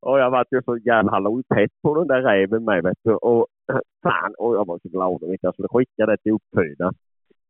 och 0.00 0.18
jag 0.20 0.30
var 0.30 0.46
ju 0.50 0.62
så 0.62 0.76
jävla, 0.76 1.10
han 1.12 1.22
låg 1.22 1.42
tätt 1.54 1.70
på 1.82 1.94
den 1.94 2.06
där 2.06 2.22
räven 2.22 2.64
med 2.64 2.82
vet 2.82 2.98
du. 3.04 3.14
Och 3.14 3.46
fan, 4.02 4.34
och 4.38 4.54
jag 4.56 4.66
var 4.66 4.78
så 4.82 4.88
glad 4.88 5.14
att 5.14 5.38
jag 5.40 5.54
skulle 5.54 5.68
skicka 5.68 6.06
det 6.06 6.16
till 6.16 6.32
uppfödaren. 6.32 6.94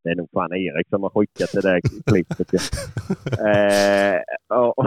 Det 0.04 0.10
är 0.10 0.16
nog 0.16 0.28
fan 0.32 0.52
Erik 0.52 0.88
som 0.88 1.02
har 1.02 1.10
skickat 1.10 1.52
det 1.52 1.60
där 1.60 1.80
klippet. 2.06 2.48
Ja. 2.52 2.60
eh, 3.48 4.20
och, 4.58 4.78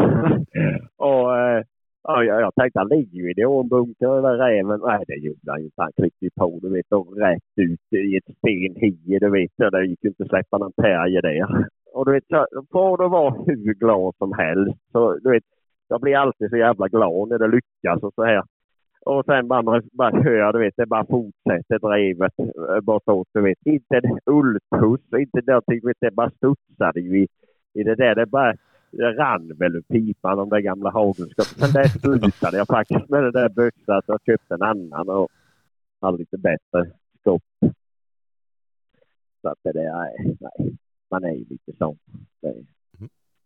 och, 0.97 1.37
eh, 1.37 1.63
Ja, 2.03 2.23
jag, 2.23 2.41
jag 2.41 2.55
tänkte 2.55 2.79
han 2.79 2.87
ligger 2.87 3.17
ju 3.17 3.31
i 3.31 3.41
en 3.41 3.67
den 3.69 4.09
över 4.09 4.37
räven. 4.37 4.79
Nej, 4.83 5.03
det 5.07 5.15
gjorde 5.15 5.51
han 5.51 5.59
ju 5.59 5.65
inte. 5.65 5.81
Han 5.81 5.91
klippte 5.91 6.25
ju 6.25 6.29
på, 6.35 6.59
du 6.61 6.69
vet, 6.69 6.91
och 6.91 7.17
rätt 7.17 7.41
ut 7.55 7.93
i 7.93 8.17
ett 8.17 8.37
stenhie, 8.37 9.19
du 9.19 9.29
vet. 9.29 9.71
Det 9.71 9.85
gick 9.85 10.03
ju 10.03 10.09
inte 10.09 10.23
att 10.23 10.29
släppa 10.29 10.57
någon 10.57 10.71
terrier 10.71 11.21
där. 11.21 11.67
Och 11.93 12.05
du 12.05 12.11
vet, 12.11 12.27
så 12.27 12.45
får 12.71 12.97
du 12.97 13.09
vara 13.09 13.35
hur 13.47 13.73
glad 13.73 14.15
som 14.17 14.33
helst. 14.33 14.79
Så 14.91 15.13
du 15.17 15.29
vet, 15.31 15.43
jag 15.87 16.01
blir 16.01 16.17
alltid 16.17 16.49
så 16.49 16.57
jävla 16.57 16.87
glad 16.87 17.29
när 17.29 17.39
det 17.39 17.47
lyckas 17.47 18.03
och 18.03 18.13
så 18.13 18.23
här. 18.23 18.43
Och 19.05 19.25
sen 19.25 19.47
bara, 19.47 19.81
bara 19.91 20.23
hör, 20.23 20.53
du 20.53 20.59
vet, 20.59 20.73
det 20.77 20.85
bara 20.85 21.05
fortsätter 21.05 21.79
drevet 21.79 22.39
eh, 22.39 22.81
bortåt, 22.81 23.27
du 23.33 23.41
vet. 23.41 23.57
Inte 23.65 23.97
en 23.97 24.19
ulltuss, 24.25 25.19
inte 25.19 25.41
någonting, 25.47 25.79
du 25.79 25.87
vet, 25.87 25.97
det 25.99 26.11
bara 26.11 26.29
studsade 26.29 26.99
ju 26.99 27.23
i 27.23 27.27
i 27.73 27.83
det 27.83 27.95
där, 27.95 28.15
det 28.15 28.25
bara 28.25 28.53
det 28.91 29.11
rann 29.11 29.51
väl 29.57 29.75
ur 29.75 29.81
pipan 29.81 30.37
de 30.37 30.49
där 30.49 30.59
gamla 30.59 30.89
hagelskotten. 30.89 31.57
Sen 31.59 31.73
där 31.73 31.87
slutade 31.87 32.57
jag 32.57 32.67
faktiskt 32.67 33.09
med 33.09 33.23
det 33.23 33.31
där 33.31 33.49
bössan 33.49 34.01
så 34.05 34.11
jag 34.11 34.21
köpte 34.25 34.53
en 34.53 34.61
annan 34.61 35.09
och 35.09 35.29
hade 36.01 36.17
lite 36.17 36.37
bättre 36.37 36.91
skott. 37.19 37.43
Så 39.41 39.49
att 39.49 39.59
det 39.63 39.71
där 39.71 39.81
är, 39.81 40.35
nej, 40.39 40.77
man 41.11 41.23
är 41.23 41.31
ju 41.31 41.45
lite 41.49 41.73
sån. 41.77 41.97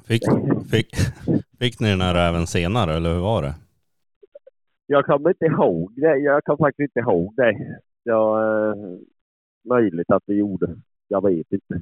Fick, 0.04 0.24
fick, 0.72 0.96
fick 1.60 1.80
ni 1.80 1.90
den 1.90 2.02
här 2.02 2.30
även 2.30 2.48
senare 2.48 2.94
eller 2.94 3.14
hur 3.14 3.22
var 3.22 3.42
det? 3.42 3.56
Jag 4.88 5.06
kommer 5.06 5.30
inte 5.30 5.46
ihåg 5.46 5.94
det. 5.96 6.18
Jag 6.18 6.44
kommer 6.44 6.58
faktiskt 6.58 6.90
inte 6.90 7.00
ihåg 7.00 7.34
det. 7.36 7.80
Jag, 8.04 8.70
eh, 8.70 8.76
möjligt 9.70 10.12
att 10.12 10.24
vi 10.26 10.36
gjorde. 10.36 10.76
Jag 11.08 11.24
vet 11.24 11.52
inte. 11.52 11.82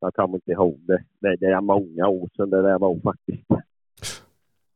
Jag 0.00 0.14
kommer 0.14 0.34
inte 0.34 0.50
ihåg 0.50 0.80
det. 0.86 1.02
det. 1.20 1.36
Det 1.36 1.46
är 1.46 1.60
många 1.60 2.08
år 2.08 2.28
sedan 2.36 2.50
det 2.50 2.62
där 2.62 2.78
var 2.78 3.00
faktiskt. 3.00 3.46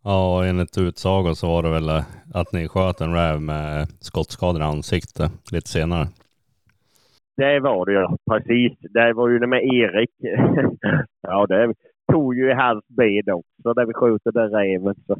Ja, 0.05 0.45
enligt 0.45 0.79
utsago 0.79 1.35
så 1.35 1.47
var 1.47 1.63
det 1.63 1.71
väl 1.71 1.89
eh, 1.89 2.05
att 2.35 2.53
ni 2.53 2.69
sköt 2.69 3.01
en 3.01 3.15
räv 3.15 3.41
med 3.41 3.87
skottskador 4.01 4.61
i 4.61 4.65
ansiktet 4.65 5.33
lite 5.53 5.69
senare. 5.69 6.07
Det 7.37 7.61
var 7.61 7.87
det 7.87 7.93
ja. 7.93 8.17
Precis. 8.31 8.79
Det 8.81 9.13
var 9.13 9.29
ju 9.29 9.39
det 9.39 9.47
med 9.47 9.65
Erik. 9.65 10.11
ja, 11.21 11.47
det 11.47 11.75
tog 12.13 12.35
ju 12.35 12.51
i 12.51 12.55
hans 12.55 12.85
ben 12.89 13.31
också 13.31 13.75
där 13.75 13.87
vi 13.87 13.93
sköt 13.93 14.21
den 14.25 14.35
där 14.35 14.49
räven. 14.49 14.95
Så, 15.07 15.17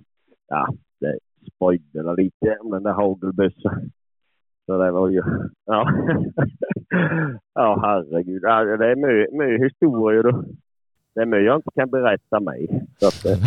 ja, 0.49 0.69
det 1.01 1.19
spojade 1.55 2.23
lite 2.23 2.57
om 2.61 2.71
den 2.71 2.83
där 2.83 2.93
hagelbössan. 2.93 3.91
Så 4.67 4.79
det 4.79 4.91
var 4.91 5.09
ju... 5.09 5.23
Ja, 5.67 5.91
ja 7.55 7.79
herregud. 7.83 8.43
Ja, 8.43 8.65
det 8.65 8.87
är 8.91 8.97
mycket, 8.97 9.35
mycket 9.35 9.65
historier 9.73 10.23
då. 10.23 10.45
Det 11.15 11.21
är 11.21 11.27
mycket 11.27 11.45
jag 11.47 11.57
inte 11.59 11.71
kan 11.75 11.91
berätta 11.91 12.41
mig. 12.41 12.69
Att, 13.03 13.25
eh, 13.27 13.39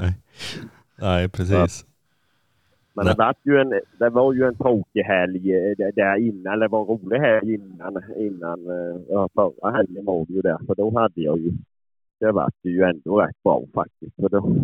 Nej. 0.00 0.14
Nej, 1.00 1.28
precis. 1.28 1.86
Men 2.94 3.06
det 3.06 3.14
var, 3.18 3.34
ju 3.42 3.58
en, 3.60 3.80
det 3.98 4.08
var 4.10 4.32
ju 4.32 4.44
en 4.44 4.54
tråkig 4.54 5.02
helg 5.02 5.52
eh, 5.54 5.76
där- 5.78 5.92
där 5.92 6.16
innan. 6.16 6.58
Det 6.58 6.68
var 6.68 6.80
en 6.80 6.86
rolig 6.86 7.18
helg 7.20 7.54
innan. 7.54 8.02
innan 8.16 8.66
eh, 8.70 9.00
ja, 9.08 9.28
förra 9.34 9.70
helgen 9.70 10.04
var 10.04 10.26
det 10.28 10.34
ju 10.34 10.40
där. 10.42 10.58
För 10.66 10.74
då 10.74 10.98
hade 10.98 11.20
jag 11.20 11.38
ju... 11.38 11.52
Det 12.20 12.32
var 12.32 12.50
ju 12.62 12.82
ändå 12.82 13.20
rätt 13.20 13.42
bra 13.42 13.62
faktiskt. 13.74 14.16
För 14.16 14.28
då, 14.28 14.56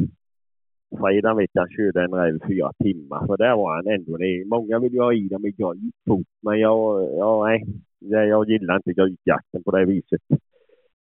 fredagen 1.00 1.36
vet 1.36 1.50
jag, 1.52 1.62
han 1.62 1.70
körde 1.70 2.02
en 2.02 2.14
räv 2.14 2.36
i 2.36 2.40
fyra 2.48 2.72
timmar. 2.82 3.26
För 3.26 3.36
där 3.36 3.56
var 3.56 3.74
han 3.74 3.86
ändå... 3.86 4.16
Det, 4.16 4.44
många 4.46 4.78
vill 4.78 4.92
ju 4.92 5.00
ha 5.00 5.12
i 5.12 5.28
dem 5.28 5.46
i 5.46 5.50
grytfot. 5.50 6.26
Men 6.42 6.60
jag, 6.60 7.02
ja, 7.18 7.44
nej, 7.44 7.64
jag 7.98 8.48
gillar 8.48 8.76
inte 8.76 8.92
grytjakten 8.92 9.62
på 9.62 9.70
det 9.70 9.84
viset. 9.84 10.22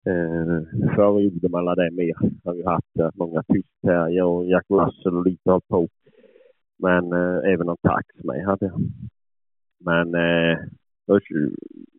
Eh, 0.05 0.59
förr 0.95 1.19
gjorde 1.19 1.49
man 1.49 1.65
det 1.65 1.91
mer. 1.91 2.15
Jag 2.43 2.51
har 2.51 2.55
ju 2.55 2.65
haft 2.65 2.99
eh, 2.99 3.09
många 3.13 3.43
tysthärjor 3.43 4.27
och 4.27 4.45
Jack 4.45 4.65
Russell 4.69 5.17
och 5.17 5.25
lite 5.25 5.51
av 5.51 5.59
på. 5.67 5.87
Men 6.79 7.13
eh, 7.13 7.51
även 7.53 7.65
någon 7.65 7.77
tax 7.81 8.07
med 8.23 8.45
hade 8.45 8.65
jag. 8.65 8.81
Men 9.79 10.15
eh, 10.15 10.57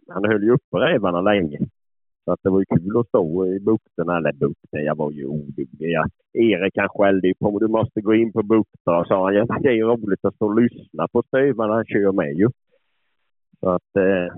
han 0.09 0.24
höll 0.24 0.42
ju 0.42 0.50
uppe 0.50 0.76
rävarna 0.76 1.20
länge. 1.20 1.59
Så 2.31 2.35
att 2.35 2.43
det 2.43 2.51
var 2.51 2.59
ju 2.59 2.64
kul 2.64 2.99
att 2.99 3.09
stå 3.09 3.47
i 3.47 3.61
bukterna. 3.61 4.16
Eller 4.16 4.33
bukten, 4.33 4.85
jag 4.85 4.97
var 4.97 5.11
ju 5.11 5.27
oduglig. 5.27 5.97
Erik 6.33 6.77
han 6.77 6.88
skällde 6.88 7.29
ju 7.29 7.35
på 7.35 7.51
mig. 7.51 7.61
Du 7.61 7.69
måste 7.69 8.01
gå 8.01 8.14
in 8.14 8.33
på 8.33 8.43
bukter. 8.43 9.01
Och 9.01 9.07
sa 9.07 9.25
han. 9.25 9.35
Ja, 9.35 9.59
det 9.62 9.69
är 9.69 9.73
ju 9.73 9.85
roligt 9.85 10.25
att 10.25 10.35
stå 10.35 10.47
och 10.47 10.61
lyssna 10.62 11.09
på 11.12 11.23
stövarna. 11.23 11.75
Han 11.75 11.85
kör 11.85 12.12
med 12.12 12.35
ju. 12.35 12.49
Så 13.61 13.69
att, 13.71 13.97
eh, 13.97 14.35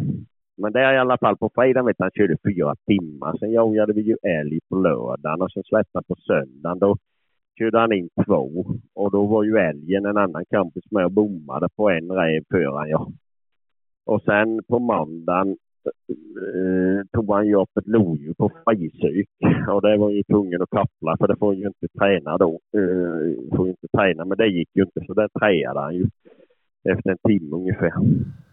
men 0.57 0.73
det 0.73 0.81
är 0.81 0.95
i 0.95 0.99
alla 0.99 1.19
fall 1.19 1.37
på 1.37 1.51
fredagen 1.55 1.87
vet 1.87 1.97
han 1.99 2.11
körde 2.11 2.37
fyra 2.49 2.75
timmar. 2.87 3.39
Sen 3.39 3.53
jagade 3.53 3.93
vi 3.93 4.01
ju 4.01 4.17
älg 4.23 4.61
på 4.69 4.77
lördagen 4.77 5.43
och 5.43 5.53
sen 5.53 5.63
släppte 5.63 5.91
han 5.95 6.05
på 6.05 6.15
söndagen. 6.15 6.79
Då 6.79 6.97
körde 7.59 7.79
han 7.79 7.93
in 7.93 8.09
två. 8.27 8.65
Och 8.95 9.11
då 9.11 9.27
var 9.27 9.45
ju 9.45 9.57
älgen 9.57 10.07
en 10.07 10.17
annan 10.17 10.45
kompis 10.51 10.85
med 10.91 11.05
och 11.05 11.13
bommade 11.13 11.69
på 11.77 11.91
en 11.91 12.13
räv 12.13 12.43
för 12.51 12.79
han 12.79 12.89
ja. 12.89 13.09
Och 14.07 14.23
sen 14.23 14.63
på 14.69 14.79
måndagen 14.79 15.57
eh, 15.87 17.07
tog 17.13 17.35
han 17.35 17.47
ju 17.47 17.55
upp 17.57 17.77
ett 17.81 17.87
lodjur 17.87 18.35
på 18.35 18.51
frisök. 18.65 19.27
Och 19.69 19.83
det 19.83 19.97
var 19.97 20.11
ju 20.11 20.23
tvungen 20.23 20.63
att 20.63 20.71
koppla 20.71 21.17
för 21.17 21.29
det 21.29 21.37
får 21.37 21.55
ju 21.55 21.67
inte 21.67 21.89
träna 21.99 22.39
då. 22.39 22.61
Eh, 22.77 23.57
får 23.57 23.67
ju 23.67 23.71
inte 23.71 23.89
träna 23.97 24.25
men 24.25 24.39
det 24.39 24.47
gick 24.47 24.69
ju 24.75 24.83
inte 24.83 25.01
så 25.07 25.15
det 25.15 25.29
träade 25.41 25.81
han 25.81 25.95
ju. 25.95 26.07
Efter 26.85 27.11
en 27.11 27.19
timme 27.29 27.57
ungefär. 27.57 27.93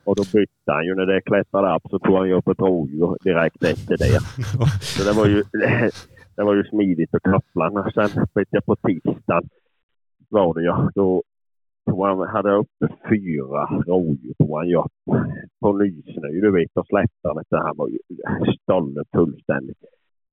Och 0.04 0.16
då 0.16 0.24
bytte 0.34 0.72
han 0.72 0.86
ju 0.86 0.96
när 0.96 1.06
det 1.06 1.22
klättrade 1.22 1.76
upp 1.76 1.90
så 1.90 2.00
tog 2.00 2.16
han 2.16 2.28
ju 2.28 2.34
upp 2.34 2.48
ett 2.48 2.60
rådjur 2.60 3.18
direkt 3.24 3.64
efter 3.64 3.98
det. 3.98 4.20
Så 4.82 5.04
det 5.10 5.18
var 5.20 5.28
ju, 5.28 5.44
det 6.36 6.44
var 6.44 6.56
ju 6.56 6.64
smidigt 6.64 7.16
att 7.16 7.24
koppla. 7.24 7.92
Sen 7.94 8.26
vet 8.34 8.48
jag 8.52 8.66
på 8.66 8.76
tisdagen 8.76 9.50
var 10.30 10.54
det 10.54 10.64
ja. 10.64 10.92
Då 10.96 11.24
tog 11.90 12.06
han, 12.06 12.28
hade 12.28 12.52
uppe 12.52 12.88
fyra 13.10 13.66
rådjur 13.88 14.34
tog 14.34 14.58
han 14.58 14.76
upp 14.76 14.92
på 15.62 15.78
nysnö. 15.78 16.28
Du 16.28 16.52
vet, 16.52 16.78
och 16.78 16.88
släppte 16.88 17.28
han 17.28 17.38
inte. 17.38 17.58
Han 17.58 17.78
var 17.78 17.88
ju 17.88 17.98
stollen 18.64 19.06
fullständigt. 19.14 19.78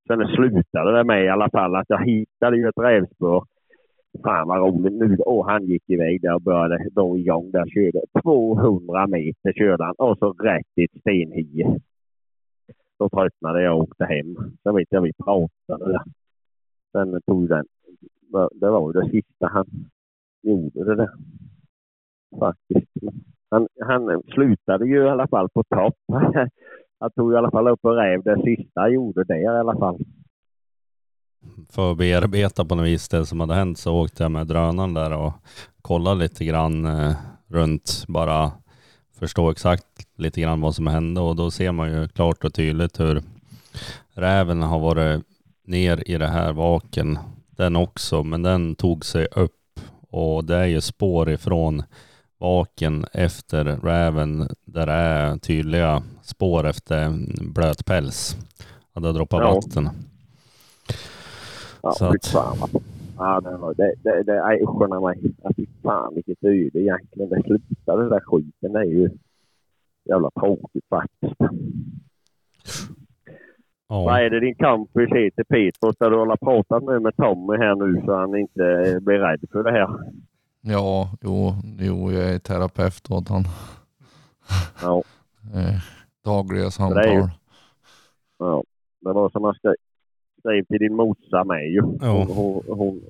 Sen 0.07 0.27
slutade 0.27 0.97
det 0.97 1.03
med 1.03 1.25
i 1.25 1.29
alla 1.29 1.49
fall 1.49 1.75
att 1.75 1.89
jag 1.89 2.05
hittade 2.05 2.57
ju 2.57 2.67
ett 2.67 2.79
rävspår. 2.79 3.45
Fan 4.23 4.47
vad 4.47 4.59
roligt 4.59 4.93
nu. 4.93 5.17
Och 5.17 5.45
han 5.49 5.65
gick 5.65 5.89
iväg 5.89 6.21
där 6.21 6.35
och 6.35 6.41
började 6.41 6.89
då 6.91 7.17
igång 7.17 7.51
där. 7.51 7.65
Körde 7.65 8.01
200 8.21 9.07
meter 9.07 9.53
körde 9.53 9.83
han 9.83 9.95
och 9.97 10.17
så 10.17 10.33
rätt 10.33 10.67
i 10.75 10.83
ett 10.83 10.99
stenhie. 11.01 11.79
Då 12.99 13.09
tröttnade 13.09 13.63
jag 13.63 13.77
och 13.77 13.83
åkte 13.83 14.05
hem. 14.05 14.35
Sen 14.63 14.75
vet 14.75 14.87
jag 14.89 15.01
vi 15.01 15.13
pratade 15.13 15.91
där. 15.91 16.03
Sen 16.91 17.21
tog 17.25 17.49
den. 17.49 17.65
Det 18.53 18.69
var 18.69 18.93
ju 18.93 19.01
det 19.01 19.09
sista 19.09 19.47
han 19.47 19.65
gjorde 20.41 20.83
det 20.83 20.95
där. 20.95 21.09
Faktiskt. 22.39 22.91
Han, 23.49 23.67
han 23.85 24.21
slutade 24.33 24.85
ju 24.85 25.05
i 25.05 25.09
alla 25.09 25.27
fall 25.27 25.49
på 25.49 25.63
topp. 25.63 25.95
Han 26.99 27.11
tog 27.11 27.33
i 27.33 27.35
alla 27.35 27.51
fall 27.51 27.67
upp 27.67 27.85
en 27.85 27.91
räv 27.91 28.23
det 28.23 28.41
sista 28.43 28.81
han 28.81 28.93
gjorde 28.93 29.23
där 29.23 29.55
i 29.55 29.59
alla 29.59 29.77
fall. 29.77 29.97
För 31.69 31.91
att 31.91 31.97
bearbeta 31.97 32.65
på 32.65 32.75
något 32.75 32.85
vis 32.85 33.09
det 33.09 33.25
som 33.25 33.39
hade 33.39 33.53
hänt 33.53 33.77
så 33.77 33.95
åkte 33.95 34.23
jag 34.23 34.31
med 34.31 34.47
drönaren 34.47 34.93
där 34.93 35.13
och 35.13 35.33
kollade 35.81 36.19
lite 36.19 36.45
grann 36.45 36.85
eh, 36.85 37.15
runt 37.47 38.05
bara 38.07 38.51
förstå 39.19 39.51
exakt 39.51 39.85
lite 40.15 40.41
grann 40.41 40.61
vad 40.61 40.75
som 40.75 40.87
hände 40.87 41.21
och 41.21 41.35
då 41.35 41.51
ser 41.51 41.71
man 41.71 41.91
ju 41.91 42.07
klart 42.07 42.43
och 42.43 42.53
tydligt 42.53 42.99
hur 42.99 43.21
räven 44.13 44.61
har 44.61 44.79
varit 44.79 45.23
ner 45.63 46.03
i 46.05 46.17
det 46.17 46.27
här 46.27 46.53
vaken 46.53 47.19
den 47.49 47.75
också 47.75 48.23
men 48.23 48.43
den 48.43 48.75
tog 48.75 49.05
sig 49.05 49.27
upp 49.35 49.79
och 50.09 50.45
det 50.45 50.55
är 50.55 50.65
ju 50.65 50.81
spår 50.81 51.29
ifrån 51.29 51.83
vaken 52.39 53.05
efter 53.13 53.63
räven 53.65 54.47
där 54.65 54.85
det 54.85 54.91
är 54.93 55.37
tydliga 55.37 56.03
spår 56.21 56.65
efter 56.67 57.09
blöt 57.53 57.85
päls. 57.85 58.37
Hade 58.93 59.13
droppat 59.13 59.41
Ja. 59.41 59.53
vatten. 59.53 59.89
Ja, 61.83 61.91
Så 61.91 62.11
fy 62.11 62.15
att- 62.17 62.25
fan. 62.27 62.69
Ja, 63.19 63.41
det, 63.41 63.57
var, 63.57 63.73
det, 63.73 63.93
det, 64.03 64.23
det 64.23 64.33
är 64.37 64.63
usch 64.63 64.89
mig. 65.03 65.33
Ja, 65.43 65.51
fy 65.57 65.65
fan 65.83 66.15
vilket 66.15 66.43
öde 66.43 66.79
egentligen. 66.79 67.29
Det 67.29 67.41
slutade 67.43 68.01
den 68.01 68.09
där 68.09 68.19
skiten. 68.19 68.73
Det 68.73 68.79
är 68.79 68.83
ju 68.83 69.09
jävla 70.09 70.29
tråkigt 70.39 70.85
faktiskt. 70.89 71.35
Ja. 73.89 74.03
Vad 74.03 74.21
är 74.21 74.29
det 74.29 74.39
din 74.39 74.55
kompis 74.55 75.09
heter 75.15 75.43
Peter? 75.43 75.91
Ska 75.91 76.09
du 76.09 76.15
hålla 76.17 76.37
pratat 76.37 76.83
nu 76.83 76.99
med 76.99 77.15
Tommy 77.15 77.57
här 77.57 77.75
nu 77.75 78.01
så 78.05 78.15
han 78.15 78.35
inte 78.37 78.99
blir 79.01 79.19
rädd 79.19 79.39
för 79.51 79.63
det 79.63 79.71
här? 79.71 79.87
Ja, 80.61 81.09
jo, 81.21 81.53
jo 81.79 82.11
jag 82.11 82.29
är 82.33 82.39
terapeut 82.39 83.11
åt 83.11 83.29
han. 83.29 83.43
Ja. 84.81 85.03
Eh, 85.55 85.79
dagliga 86.25 86.61
det 86.61 86.65
är 86.67 86.69
samtal. 86.69 87.05
ju- 87.07 87.29
ja. 88.39 88.63
Det 89.01 89.13
var 89.13 89.29
som 89.29 89.43
jag 89.43 89.55
skrev, 89.55 90.65
till 90.65 90.79
din 90.79 90.95
morsa 90.95 91.43
med 91.43 91.69
ju. 91.69 91.81
Ja. 92.01 92.23
Hon, 92.29 92.63
hon, 92.67 93.01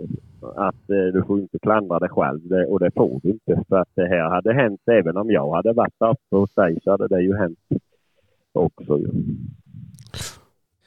att 0.56 0.90
eh, 0.90 1.14
du 1.14 1.24
får 1.28 1.40
inte 1.40 1.60
klandra 1.60 2.00
dig 2.00 2.10
själv 2.10 2.48
det, 2.48 2.66
och 2.66 2.80
det 2.80 2.92
får 2.96 3.20
du 3.24 3.30
inte. 3.30 3.64
För 3.70 3.76
att 3.78 3.90
det 3.96 4.08
här 4.08 4.30
hade 4.30 4.54
hänt 4.54 4.82
även 4.92 5.18
om 5.18 5.32
jag 5.32 5.56
hade 5.56 5.74
varit 5.74 5.94
uppe 6.00 6.36
hos 6.36 6.54
dig 6.54 6.80
så 6.84 6.92
hade 6.92 7.08
det 7.08 7.22
ju 7.22 7.38
hänt 7.38 7.60
också 8.54 8.98
ju. 9.00 9.10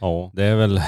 Ja, 0.00 0.30
det 0.34 0.44
är 0.44 0.56
väl 0.56 0.80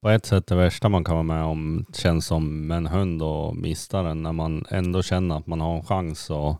på 0.00 0.08
ett 0.08 0.26
sätt 0.26 0.46
det 0.46 0.54
värsta 0.54 0.88
man 0.88 1.04
kan 1.04 1.14
vara 1.14 1.22
med 1.22 1.44
om 1.44 1.84
känns 1.92 2.26
som 2.26 2.66
med 2.66 2.76
en 2.76 2.86
hund 2.86 3.22
och 3.22 3.56
mista 3.56 4.02
den 4.02 4.22
när 4.22 4.32
man 4.32 4.64
ändå 4.70 5.02
känner 5.02 5.36
att 5.36 5.46
man 5.46 5.60
har 5.60 5.76
en 5.76 5.84
chans 5.84 6.30
och 6.30 6.56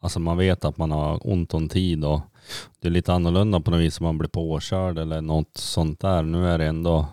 alltså 0.00 0.20
man 0.20 0.38
vet 0.38 0.64
att 0.64 0.76
man 0.76 0.90
har 0.90 1.26
ont 1.26 1.54
om 1.54 1.68
tid 1.68 2.04
och 2.04 2.20
det 2.80 2.88
är 2.88 2.92
lite 2.92 3.12
annorlunda 3.12 3.60
på 3.60 3.70
något 3.70 3.80
vis 3.80 4.00
om 4.00 4.06
man 4.06 4.18
blir 4.18 4.28
påkörd 4.28 4.98
eller 4.98 5.20
något 5.20 5.56
sånt 5.56 6.00
där. 6.00 6.22
Nu 6.22 6.48
är 6.48 6.58
det 6.58 6.66
ändå 6.66 7.06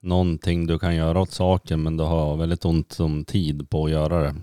någonting 0.00 0.66
du 0.66 0.78
kan 0.78 0.96
göra 0.96 1.20
åt 1.20 1.30
saken 1.30 1.82
men 1.82 1.96
du 1.96 2.04
har 2.04 2.36
väldigt 2.36 2.64
ont 2.64 3.00
om 3.00 3.24
tid 3.24 3.70
på 3.70 3.84
att 3.84 3.90
göra 3.90 4.20
det. 4.20 4.34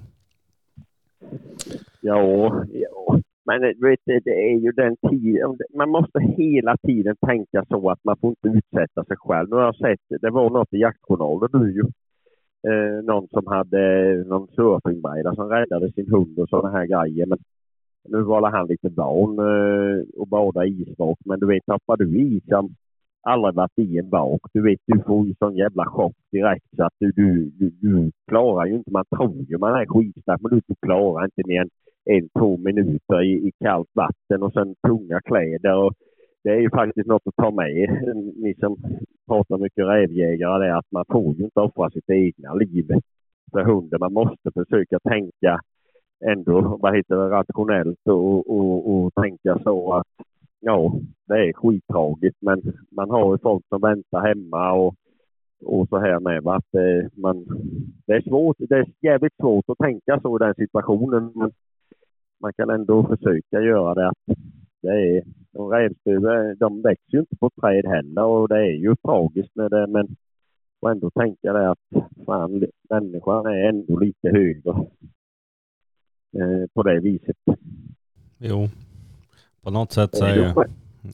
Ja, 2.01 2.63
ja. 2.73 3.02
Men 3.45 3.63
eh, 3.63 3.69
du 3.77 3.89
vet, 3.89 3.99
det 4.05 4.51
är 4.51 4.59
ju 4.59 4.71
den 4.71 4.95
tiden. 5.09 5.57
Man 5.75 5.89
måste 5.89 6.19
hela 6.19 6.77
tiden 6.77 7.15
tänka 7.27 7.65
så 7.69 7.89
att 7.89 8.03
man 8.03 8.17
får 8.17 8.29
inte 8.29 8.57
utsätta 8.57 9.03
sig 9.03 9.17
själv. 9.17 9.49
Nu 9.49 9.55
har 9.55 9.63
jag 9.63 9.75
sett, 9.75 10.21
det 10.21 10.29
var 10.29 10.49
något 10.49 10.73
i 10.73 10.77
jaktjournalen 10.77 11.49
nu 11.53 11.71
ju. 11.71 11.83
Eh, 12.67 13.03
någon 13.03 13.27
som 13.27 13.47
hade 13.47 14.15
någon 14.27 14.47
surfingbräda 14.47 15.35
som 15.35 15.49
räddade 15.49 15.91
sin 15.91 16.11
hund 16.11 16.39
och 16.39 16.49
sådana 16.49 16.77
här 16.77 16.85
grejer. 16.85 17.25
Men 17.25 17.37
nu 18.09 18.21
var 18.21 18.51
han 18.51 18.67
lite 18.67 18.89
van 18.89 19.39
eh, 19.39 20.21
att 20.21 20.29
bada 20.29 20.65
i 20.65 20.81
isvak. 20.81 21.17
Men 21.25 21.39
du 21.39 21.47
vet, 21.47 21.65
tappar 21.65 21.97
du 21.97 22.19
i 22.19 22.41
som 22.47 22.75
aldrig 23.21 23.55
varit 23.55 23.79
i 23.79 23.97
en 23.97 24.09
vak. 24.09 24.41
Du 24.53 24.61
vet, 24.61 24.79
du 24.85 25.03
får 25.07 25.27
ju 25.27 25.35
sån 25.39 25.55
jävla 25.55 25.85
chock 25.85 26.15
direkt 26.31 26.65
så 26.75 26.83
att 26.83 26.93
du, 26.99 27.11
du, 27.11 27.51
du, 27.59 27.69
du 27.69 28.11
klarar 28.27 28.65
ju 28.65 28.75
inte. 28.75 28.91
Man 28.91 29.05
tror 29.15 29.45
ju 29.49 29.57
man 29.57 29.81
är 29.81 29.85
skitstark 29.85 30.41
men 30.41 30.61
du 30.67 30.75
klarar 30.81 31.25
inte 31.25 31.41
mer 31.47 31.61
än 31.61 31.69
en, 32.05 32.29
två 32.39 32.57
minuter 32.57 33.23
i, 33.23 33.47
i 33.47 33.51
kallt 33.59 33.89
vatten 33.93 34.43
och 34.43 34.53
sen 34.53 34.75
tunga 34.87 35.21
kläder. 35.21 35.75
Och 35.75 35.93
det 36.43 36.49
är 36.49 36.59
ju 36.59 36.69
faktiskt 36.69 37.07
något 37.07 37.27
att 37.27 37.35
ta 37.35 37.51
med. 37.51 37.89
Ni 38.35 38.55
som 38.59 38.77
pratar 39.27 39.57
mycket 39.57 39.85
rävjägare, 39.87 40.59
det 40.59 40.71
är 40.71 40.77
att 40.77 40.91
man 40.91 41.05
får 41.11 41.35
ju 41.35 41.43
inte 41.43 41.59
offra 41.59 41.89
sitt 41.89 42.09
egna 42.09 42.53
liv 42.53 42.87
för 43.51 43.63
hunden. 43.63 43.99
Man 43.99 44.13
måste 44.13 44.51
försöka 44.53 44.99
tänka 44.99 45.59
ändå 46.25 46.77
vad 46.81 46.95
heter 46.95 47.15
det, 47.15 47.29
rationellt 47.29 48.07
och, 48.07 48.49
och, 48.49 48.95
och 48.95 49.13
tänka 49.13 49.59
så 49.63 49.93
att 49.93 50.07
ja, 50.59 50.93
det 51.27 51.33
är 51.33 51.53
skittragiskt 51.53 52.41
men 52.41 52.61
man 52.91 53.09
har 53.09 53.33
ju 53.33 53.37
folk 53.37 53.65
som 53.69 53.81
väntar 53.81 54.27
hemma 54.27 54.73
och, 54.73 54.95
och 55.65 55.89
så 55.89 55.97
här 55.97 56.19
med. 56.19 56.47
Att, 56.47 56.73
eh, 56.75 57.09
man, 57.13 57.45
det 58.07 58.13
är 58.13 58.21
svårt, 58.21 58.57
det 58.59 58.75
är 58.75 58.85
jävligt 59.01 59.35
svårt 59.35 59.65
att 59.67 59.77
tänka 59.77 60.19
så 60.19 60.37
i 60.37 60.39
den 60.39 60.55
situationen. 60.55 61.31
Men 61.35 61.51
man 62.41 62.53
kan 62.53 62.69
ändå 62.69 63.07
försöka 63.07 63.61
göra 63.61 63.93
det. 63.93 64.09
Att 64.09 64.37
det 64.81 64.89
är, 64.89 65.23
de 65.51 65.71
rävstuvor, 65.71 66.55
de 66.55 66.81
växer 66.81 67.13
ju 67.13 67.19
inte 67.19 67.35
på 67.35 67.49
träd 67.61 67.85
heller 67.85 68.23
och 68.23 68.47
det 68.47 68.57
är 68.57 68.75
ju 68.75 68.95
tragiskt 68.95 69.55
med 69.55 69.71
det 69.71 69.87
men 69.87 70.15
får 70.79 70.91
ändå 70.91 71.09
tänka 71.09 71.53
det 71.53 71.71
att 71.71 72.05
fan, 72.25 72.63
människan 72.89 73.45
är 73.45 73.69
ändå 73.69 73.99
lite 73.99 74.29
högre 74.29 74.71
eh, 76.37 76.67
på 76.73 76.83
det 76.83 76.99
viset. 76.99 77.37
Jo, 78.37 78.69
på 79.61 79.71
något 79.71 79.91
sätt 79.91 80.15
så 80.15 80.25
är 80.25 80.35
ju 80.35 80.53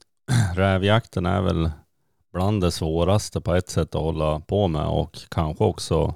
rävjakten 0.56 1.26
är 1.26 1.42
väl 1.42 1.70
bland 2.32 2.62
det 2.62 2.70
svåraste 2.70 3.40
på 3.40 3.54
ett 3.54 3.68
sätt 3.68 3.94
att 3.94 4.02
hålla 4.02 4.40
på 4.40 4.68
med 4.68 4.86
och 4.86 5.18
kanske 5.28 5.64
också 5.64 6.14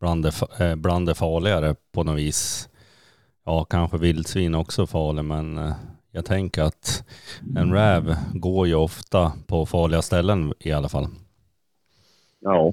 bland 0.00 0.22
det, 0.22 0.32
eh, 0.60 0.76
bland 0.76 1.06
det 1.06 1.14
farligare 1.14 1.74
på 1.92 2.04
något 2.04 2.18
vis. 2.18 2.68
Ja, 3.50 3.64
kanske 3.64 3.98
vildsvin 3.98 4.54
också 4.54 4.86
farlig, 4.86 5.24
men 5.24 5.58
eh, 5.58 5.72
jag 6.12 6.24
tänker 6.24 6.62
att 6.62 7.04
en 7.56 7.72
räv 7.72 8.04
går 8.34 8.66
ju 8.66 8.74
ofta 8.74 9.32
på 9.46 9.66
farliga 9.66 10.02
ställen 10.02 10.52
i 10.60 10.72
alla 10.72 10.88
fall. 10.88 11.06
Ja. 12.40 12.72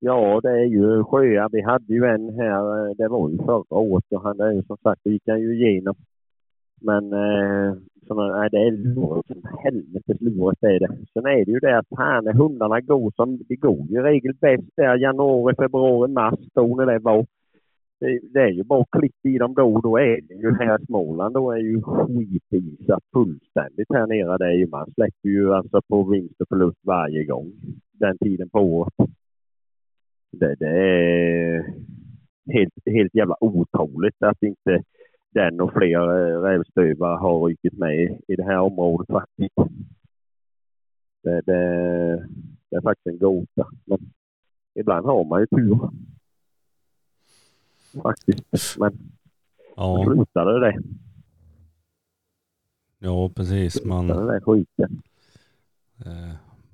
Ja, 0.00 0.40
det 0.42 0.50
är 0.50 0.64
ju 0.64 1.04
sjöar. 1.04 1.48
Vi 1.52 1.62
hade 1.62 1.92
ju 1.94 2.04
en 2.04 2.34
här, 2.34 2.88
eh, 2.88 2.94
det 2.96 3.08
var 3.08 3.30
ju 3.30 3.38
förra 3.38 3.78
året 3.78 4.04
och 4.10 4.22
han 4.22 4.40
är 4.40 4.52
ju 4.52 4.62
som 4.62 4.76
sagt, 4.82 5.00
det 5.04 5.10
gick 5.10 5.28
han 5.28 5.40
ju 5.40 5.54
igenom. 5.54 5.94
Men 6.80 7.12
eh, 7.12 7.74
såna, 8.06 8.38
nej, 8.38 8.48
det 8.52 8.58
är 8.58 8.70
lurigt 8.70 9.28
som 9.28 9.42
helvetes 9.64 10.20
lurigt 10.20 10.62
är 10.62 10.80
det. 10.80 10.96
Sen 11.12 11.26
är 11.26 11.44
det 11.44 11.52
ju 11.52 11.58
det 11.58 11.78
att 11.78 11.98
här 11.98 12.22
när 12.22 12.32
hundarna 12.32 12.80
går 12.80 13.12
som, 13.16 13.38
de 13.48 13.56
går 13.56 13.86
ju 13.88 13.98
i 13.98 14.02
regel 14.02 14.34
bäst 14.34 14.76
där 14.76 14.96
januari, 14.96 15.54
februari, 15.54 16.10
mars 16.10 16.40
då 16.54 16.76
när 16.76 16.86
det 16.86 16.98
var 16.98 17.26
det, 18.00 18.20
det, 18.32 18.40
är 18.40 18.48
ju 18.48 18.64
bara 18.64 18.84
klipp 18.98 19.26
i 19.26 19.38
dem 19.38 19.54
då 19.54 19.74
och 19.74 19.82
då 19.82 19.98
är 19.98 20.20
det 20.20 20.34
ju 20.34 20.54
här 20.54 20.82
i 20.82 20.86
Småland 20.86 21.34
då 21.34 21.50
är 21.50 21.58
ju 21.58 21.82
skitisat 21.82 23.02
fullständigt 23.12 23.92
här 23.92 24.06
nere. 24.06 24.38
Det 24.38 24.46
är 24.46 24.52
ju, 24.52 24.66
man 24.66 24.92
släpper 24.94 25.28
ju 25.28 25.54
alltså 25.54 25.80
på 25.88 26.02
vinst 26.04 26.40
och 26.40 26.48
förlust 26.48 26.78
varje 26.82 27.24
gång 27.24 27.52
den 27.92 28.18
tiden 28.18 28.48
på 28.50 28.60
året. 28.60 28.94
Det, 30.32 30.54
det 30.54 30.68
är 30.68 31.74
helt, 32.52 32.72
helt 32.86 33.14
jävla 33.14 33.36
otroligt 33.40 34.22
att 34.22 34.42
inte 34.42 34.82
den 35.34 35.60
och 35.60 35.72
fler 35.72 36.00
eh, 36.00 36.40
rävstövare 36.40 37.16
har 37.16 37.46
rykit 37.46 37.78
med 37.78 38.20
i 38.28 38.36
det 38.36 38.44
här 38.44 38.58
området 38.58 39.06
faktiskt. 39.06 39.54
Det, 41.22 41.40
det, 41.46 42.26
det 42.70 42.76
är 42.76 42.82
faktiskt 42.82 43.06
en 43.06 43.18
gåta. 43.18 43.66
Men 43.86 43.98
ibland 44.74 45.06
har 45.06 45.24
man 45.24 45.40
ju 45.40 45.46
tur 45.46 45.90
faktiskt. 48.02 48.78
Men 48.78 48.98
ja. 49.76 50.14
det. 50.34 50.82
Ja, 52.98 53.28
precis. 53.28 53.84
Man. 53.84 54.10
Eh, 54.10 54.16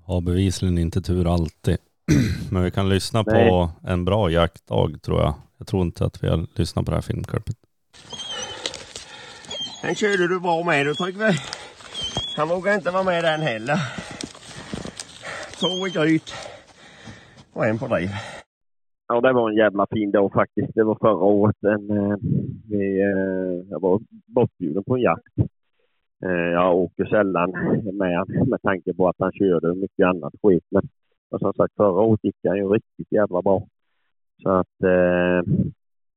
har 0.04 0.20
bevisligen 0.20 0.78
inte 0.78 1.02
tur 1.02 1.34
alltid. 1.34 1.78
Men 2.50 2.62
vi 2.62 2.70
kan 2.70 2.88
lyssna 2.88 3.24
Nej. 3.26 3.48
på 3.48 3.70
en 3.82 4.04
bra 4.04 4.30
jaktdag 4.30 5.02
tror 5.02 5.20
jag. 5.20 5.34
Jag 5.58 5.66
tror 5.66 5.82
inte 5.82 6.04
att 6.04 6.24
vi 6.24 6.28
har 6.28 6.46
lyssnat 6.54 6.84
på 6.84 6.90
det 6.90 6.96
här 6.96 7.02
filmklippet. 7.02 7.56
Den 9.82 9.94
körde 9.94 10.28
du 10.28 10.40
bra 10.40 10.64
med 10.64 10.86
du 10.86 10.94
Tryggve. 10.94 11.34
Han 12.36 12.48
vågar 12.48 12.74
inte 12.74 12.90
vara 12.90 13.02
med 13.02 13.24
den 13.24 13.40
heller. 13.40 13.78
Två 15.60 15.86
i 15.86 15.90
gryt 15.90 16.34
och 17.52 17.66
en 17.66 17.78
på 17.78 17.86
driv. 17.86 18.10
Ja, 19.08 19.20
det 19.20 19.32
var 19.32 19.50
en 19.50 19.56
jävla 19.56 19.86
fin 19.90 20.10
dag 20.10 20.32
faktiskt. 20.32 20.74
Det 20.74 20.84
var 20.84 20.98
förra 21.00 21.24
året. 21.24 21.56
En, 21.64 21.90
eh, 21.90 22.16
vi, 22.70 23.00
eh, 23.00 23.70
jag 23.70 23.80
var 23.80 24.00
bortbjuden 24.26 24.84
på 24.84 24.96
en 24.96 25.02
jakt. 25.02 25.38
Eh, 26.24 26.30
jag 26.30 26.76
åker 26.76 27.04
sällan 27.04 27.50
med 27.92 28.48
med 28.48 28.62
tanke 28.62 28.94
på 28.94 29.08
att 29.08 29.16
han 29.18 29.32
körde 29.32 29.74
mycket 29.74 30.06
annat 30.06 30.34
skit. 30.42 30.64
Men 30.70 30.82
som 31.38 31.52
sagt, 31.52 31.74
förra 31.76 32.00
året 32.00 32.24
gick 32.24 32.36
han 32.44 32.56
ju 32.56 32.68
riktigt 32.68 33.12
jävla 33.12 33.42
bra. 33.42 33.66
Så 34.42 34.50
att 34.50 34.82
eh, 34.82 35.54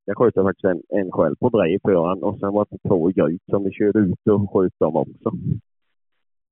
jag 0.06 0.18
sköt 0.18 0.34
faktiskt 0.34 0.66
en, 0.66 0.82
en 0.90 1.12
själv 1.12 1.36
på 1.36 1.50
drev 1.50 1.80
för 1.84 2.08
han 2.08 2.24
och 2.24 2.40
sen 2.40 2.54
var 2.54 2.66
det 2.70 2.90
två 2.90 3.10
i 3.10 3.14
gryt 3.14 3.44
som 3.50 3.64
vi 3.64 3.72
körde 3.72 4.00
ut 4.00 4.28
och 4.28 4.52
sköt 4.54 4.80
dem 4.80 4.96
också. 4.96 5.32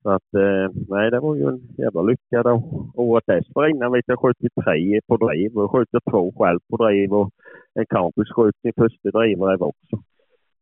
Så 0.06 0.12
att, 0.12 0.34
eh, 0.34 0.68
nej, 0.88 1.12
det 1.12 1.20
var 1.20 1.36
ju 1.36 1.48
en 1.48 1.62
jävla 1.78 2.02
lycka 2.02 2.44
då. 2.44 2.54
Året 2.94 3.24
dessförinnan 3.28 3.92
vet 3.92 4.08
jag 4.08 4.20
sköt 4.20 4.38
tre 4.64 5.02
på 5.08 5.18
driv 5.18 5.58
och 5.58 5.72
sköt 5.72 5.88
två 6.12 6.34
själv 6.38 6.60
på 6.70 6.78
driv 6.78 7.14
och 7.14 7.30
en 7.74 7.86
kompis 7.86 8.30
sköt 8.30 8.56
sin 8.62 8.74
första 8.78 9.10
drivräv 9.10 9.62
också. 9.62 10.04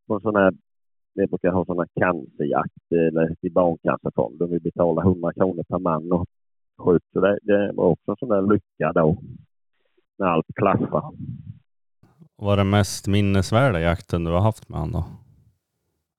På 0.08 0.20
sån 0.20 0.36
här, 0.36 0.54
vi 1.16 1.28
brukar 1.28 1.52
ha 1.52 1.66
sån 1.66 1.78
här 1.78 1.88
cancerjakt 2.00 2.92
eller 2.92 3.36
i 3.42 3.50
Barncancerfonden. 3.50 4.50
Vi 4.50 4.60
betalar 4.60 5.04
100 5.04 5.34
kronor 5.34 5.64
per 5.64 5.80
man 5.80 6.12
och 6.12 6.26
skjuter. 6.78 7.08
Så 7.14 7.20
det, 7.20 7.40
det 7.42 7.72
var 7.74 7.86
också 7.86 8.12
en 8.12 8.18
sån 8.20 8.30
där 8.30 8.42
lycka 8.42 8.92
då. 8.94 9.18
När 10.20 10.28
allt 10.28 10.46
klaffar. 10.56 11.04
Vad 12.36 12.54
är 12.54 12.58
den 12.58 12.70
mest 12.70 13.08
minnesvärda 13.08 13.80
jakten 13.80 14.24
du 14.24 14.32
har 14.32 14.42
haft 14.42 14.70
med 14.70 14.80
honom 14.80 14.94
då? 15.02 15.06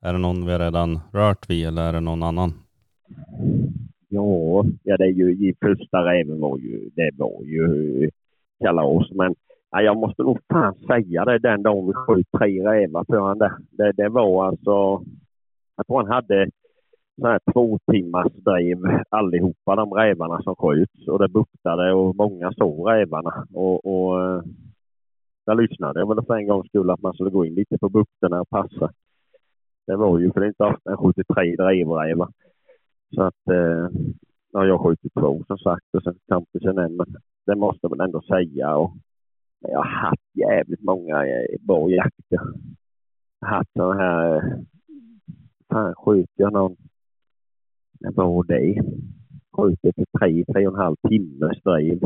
Är 0.09 0.12
det 0.12 0.18
någon 0.18 0.47
vi 0.47 0.59
redan 0.59 1.01
rört 1.12 1.51
vid 1.51 1.66
eller 1.66 1.83
är 1.83 1.93
det 1.93 2.01
någon 2.01 2.22
annan? 2.22 2.64
Ja, 4.09 4.64
ja 4.82 4.96
det 4.96 5.05
är 5.05 5.12
ju 5.12 5.30
i 5.32 5.55
första 5.61 6.05
räven 6.05 6.40
var 6.40 6.59
ju, 6.59 6.90
det 6.94 7.11
var 7.16 7.42
ju 7.42 8.11
kalas. 8.61 9.11
Men 9.11 9.34
ja, 9.70 9.82
jag 9.82 9.96
måste 9.96 10.22
nog 10.22 10.38
fan 10.52 10.74
säga 10.74 11.24
det 11.24 11.38
den 11.38 11.62
dagen 11.62 11.86
vi 11.86 11.92
sköt 11.92 12.26
tre 12.38 12.68
rävar 12.68 13.05
för 13.05 13.18
honom. 13.18 13.50
Det, 13.70 13.92
det 13.92 14.09
var 14.09 14.46
alltså, 14.46 15.05
jag 15.76 15.86
tror 15.86 16.02
han 16.02 16.12
hade 16.12 16.50
sån 17.20 17.30
här 17.30 17.40
två 17.52 17.78
timmars 17.92 18.32
driv 18.32 18.78
allihopa 19.09 19.76
de 19.76 19.92
rävarna 19.92 20.42
som 20.42 20.57
sköts 20.57 21.09
och 21.09 21.18
det 21.18 21.28
buktade 21.28 21.92
och 21.92 22.16
många 22.16 22.52
såg 22.52 22.90
rävarna. 22.90 23.46
Och, 23.52 23.86
och 23.86 24.22
eh, 24.22 24.42
jag 25.44 25.61
lyssnade 25.61 26.00
jag 26.00 26.09
väl 26.14 26.24
för 26.24 26.34
en 26.34 26.46
gångs 26.46 26.68
skull 26.68 26.90
att 26.90 27.02
man 27.02 27.14
skulle 27.14 27.30
gå 27.30 27.46
in 27.46 27.55
lite 27.55 27.78
på 27.78 27.88
bukterna 27.88 28.40
och 28.40 28.48
passa. 28.48 28.90
Det 29.86 29.96
var 29.96 30.18
ju 30.18 30.32
för 30.32 30.40
det 30.40 30.46
är 30.46 30.48
inte 30.48 30.64
ofta 30.64 30.90
en 30.90 30.96
73 30.96 31.57
drivrävar. 31.57 32.28
Så 33.14 33.22
att 33.22 33.48
eh, 33.50 33.88
ja, 34.52 34.66
jag 34.66 34.80
skjutit 34.80 35.14
två 35.14 35.44
som 35.46 35.59
sagt 35.59 35.94
och 35.94 36.02
sen 36.02 36.18
kompisen 36.28 36.78
en. 36.78 36.96
Men 36.96 37.07
det 37.46 37.55
måste 37.57 37.88
man 37.88 38.00
ändå 38.00 38.22
säga. 38.22 38.76
Och, 38.76 38.92
men 39.61 39.70
jag 39.70 39.78
har 39.78 40.09
haft 40.09 40.30
jävligt 40.34 40.82
många 40.82 41.26
eh, 41.26 41.61
bra 41.61 41.90
jakter. 41.90 42.40
Jag 43.40 43.48
har 43.48 43.57
haft 43.57 43.72
sådana 43.72 43.94
här... 43.94 44.36
Eh, 44.36 44.59
fan 45.68 45.94
skjuter 45.94 46.42
jag 46.42 46.52
någon... 46.52 46.76
När 48.00 48.12
var 48.12 48.44
det? 48.44 48.82
Skjuter 49.57 49.92
till 49.92 50.05
för 50.12 50.18
tre, 50.18 50.44
tre 50.44 50.66
och 50.66 50.74
en 50.74 50.80
halv 50.80 50.96
timmes 51.09 51.62
driv. 51.62 52.00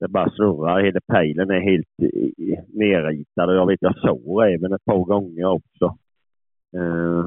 Det 0.00 0.08
bara 0.08 0.30
snurrar. 0.30 0.84
Hela 0.84 1.00
pejlen 1.12 1.50
är 1.50 1.60
helt 1.60 1.86
eh, 2.02 2.64
nerritad 2.68 3.48
och 3.48 3.54
jag 3.54 3.66
vet 3.66 3.82
jag 3.82 3.98
såg 3.98 4.42
även 4.42 4.72
ett 4.72 4.84
par 4.84 5.04
gånger 5.04 5.44
också. 5.44 5.98
Eh, 6.76 7.24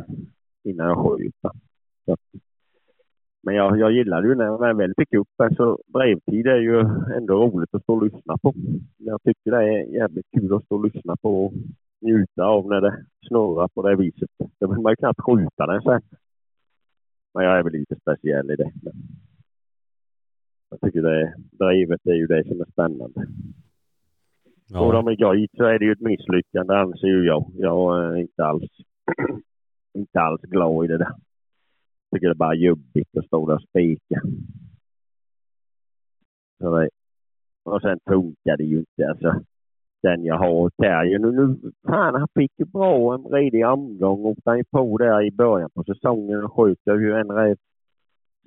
innan 0.64 0.88
jag 0.88 0.98
sköt. 0.98 1.54
Så 2.06 2.16
men 3.44 3.56
jag, 3.56 3.80
jag 3.80 3.92
gillade 3.92 4.28
ju 4.28 4.36
när 4.36 4.46
jag 4.46 4.76
väl 4.78 4.94
fick 4.98 5.14
upp 5.14 5.28
en 5.44 5.56
så 5.56 5.80
brevtid 5.88 6.48
är 6.48 6.58
ju 6.58 6.80
ändå 7.18 7.34
roligt 7.34 7.76
att 7.76 7.84
stå 7.84 7.94
och 7.94 8.04
lyssna 8.04 8.38
på. 8.38 8.54
Jag 8.98 9.24
tycker 9.24 9.52
det 9.52 9.58
är 9.58 9.94
jävligt 9.94 10.26
kul 10.32 10.54
att 10.54 10.66
stå 10.66 10.76
och 10.76 10.86
lyssna 10.86 11.16
på 11.16 11.54
njuta 12.02 12.44
av 12.44 12.68
när 12.68 12.82
det 12.82 13.06
snurrar 13.28 13.68
på 13.68 13.82
det 13.88 13.96
viset. 13.96 14.30
Då 14.60 14.68
vill 14.68 14.82
man 14.82 14.92
ju 14.92 14.96
knappt 14.96 15.22
skjuta 15.22 15.68
den 15.68 15.82
sen. 15.82 16.02
Men 17.34 17.46
jag 17.46 17.60
är 17.60 17.64
väl 17.64 17.74
lite 17.74 17.96
speciell 17.96 18.52
i 18.52 18.56
det. 18.56 18.72
Jag 20.70 20.82
tycker 20.82 21.02
det 21.02 21.34
drivet 21.52 22.06
är 22.06 22.14
ju 22.14 22.28
det 22.28 22.48
som 22.48 22.62
är 22.62 22.66
spännande. 22.66 23.28
Ja. 24.68 24.80
Och 24.80 24.94
de 24.94 25.08
är 25.08 25.16
gojt 25.16 25.52
så 25.58 25.64
är 25.64 25.80
det 25.80 25.86
ju 25.86 25.92
ett 25.92 26.02
misslyckande 26.02 26.74
anser 26.74 27.08
ju 27.08 27.26
jag. 27.26 27.52
Jag 27.54 28.04
är 28.04 28.16
inte 28.16 28.46
alls, 28.46 28.72
inte 29.94 30.20
alls 30.20 30.42
glad 30.42 30.86
i 30.86 30.88
det 30.88 30.98
där. 30.98 31.16
Jag 32.22 32.34
tycker 32.34 32.34
det 32.34 32.44
är 32.44 32.48
bara 32.48 32.56
jobbigt 32.56 33.18
att 33.18 33.26
stå 33.26 33.48
där 33.48 33.56
och 33.56 33.62
spika. 33.62 34.22
Och 37.64 37.82
sen 37.82 38.00
funkar 38.08 38.58
det 38.58 38.64
ju 38.64 38.80
inte. 38.80 39.10
Alltså, 39.10 39.44
den 40.02 40.24
jag 40.24 40.38
har, 40.38 40.72
här, 40.78 41.20
Nu, 41.20 41.72
fan, 41.88 42.16
han 42.16 42.28
fick 42.36 42.52
ju 42.58 42.66
bra 42.66 43.14
en 43.14 43.24
redig 43.26 43.68
omgång. 43.68 44.26
Åkte 44.26 44.50
han 44.50 44.64
på 44.72 44.98
där 44.98 45.22
i 45.22 45.32
början 45.32 45.70
på 45.74 45.84
säsongen 45.84 46.44
och 46.44 46.54
sköt 46.54 46.78
ju 46.86 47.14
en 47.14 47.32
rätt 47.32 47.60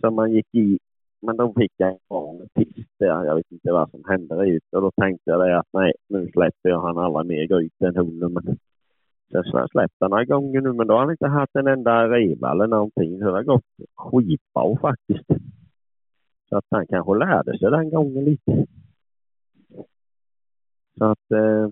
som 0.01 0.15
man 0.15 0.33
gick 0.33 0.55
i. 0.55 0.79
Men 1.23 1.37
då 1.37 1.55
fick 1.57 1.73
jag 1.77 1.91
en 1.91 1.99
bra 2.09 2.35
pist 2.55 2.91
där. 2.99 3.25
Jag 3.25 3.35
vet 3.37 3.53
inte 3.53 3.73
vad 3.73 3.91
som 3.91 4.05
hände 4.09 4.35
riktigt. 4.35 4.73
Och 4.73 4.83
då 4.83 4.91
tänkte 4.91 5.31
jag 5.31 5.41
det 5.41 5.59
att 5.59 5.69
nej, 5.73 5.93
nu 6.09 6.31
släpper 6.33 6.69
jag 6.69 6.81
han 6.81 6.99
alla 6.99 7.25
mer 7.25 7.47
gryt 7.47 7.83
än 7.83 7.97
hunden. 7.97 8.33
Men 8.33 8.59
sen 9.31 9.45
så 9.45 9.67
släppte 9.71 10.09
några 10.09 10.25
gånger 10.25 10.61
nu, 10.61 10.73
men 10.73 10.87
då 10.87 10.95
har 10.95 11.01
han 11.01 11.11
inte 11.11 11.27
haft 11.27 11.57
en 11.57 11.67
enda 11.67 12.09
reva 12.09 12.51
eller 12.51 12.67
någonting. 12.67 13.19
Så 13.19 13.25
det 13.25 13.33
har 13.33 13.43
gått 13.43 13.65
skitbra 13.97 14.77
faktiskt. 14.81 15.27
Så 16.49 16.57
att 16.57 16.65
han 16.71 16.87
kanske 16.87 17.15
lärde 17.15 17.59
sig 17.59 17.71
den 17.71 17.91
gången 17.91 18.25
lite. 18.25 18.67
Så 20.99 21.05
att... 21.05 21.31
Eh, 21.33 21.69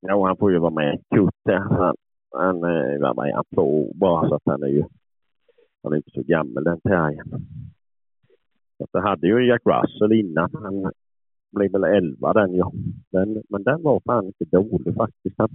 ja, 0.00 0.26
han 0.26 0.36
får 0.36 0.52
ju 0.52 0.58
vara 0.58 0.70
med. 0.70 1.02
Kurt, 1.14 1.34
han, 1.44 1.96
han 2.30 2.56
eh, 2.56 3.00
var 3.00 3.24
med 3.24 3.34
han 3.34 3.44
två 3.54 3.92
bara 3.94 4.28
så 4.28 4.34
att 4.34 4.42
han 4.44 4.62
är 4.62 4.68
ju... 4.68 4.84
Han 5.82 5.92
är 5.92 5.96
inte 5.96 6.10
så 6.10 6.22
gammal 6.22 6.64
den 6.64 6.80
terriern. 6.80 7.46
Så 8.76 8.98
att 8.98 9.04
hade 9.04 9.26
ju 9.26 9.46
Jack 9.46 9.62
Russell 9.64 10.12
innan. 10.12 10.50
Han 10.52 10.92
blev 11.52 11.72
väl 11.72 11.84
11 11.84 12.32
den 12.32 12.54
ja. 12.54 12.72
Den, 13.10 13.42
men 13.48 13.62
den 13.62 13.82
var 13.82 14.00
fan 14.04 14.26
inte 14.26 14.44
dålig 14.44 14.94
faktiskt. 14.94 15.34
Han 15.38 15.48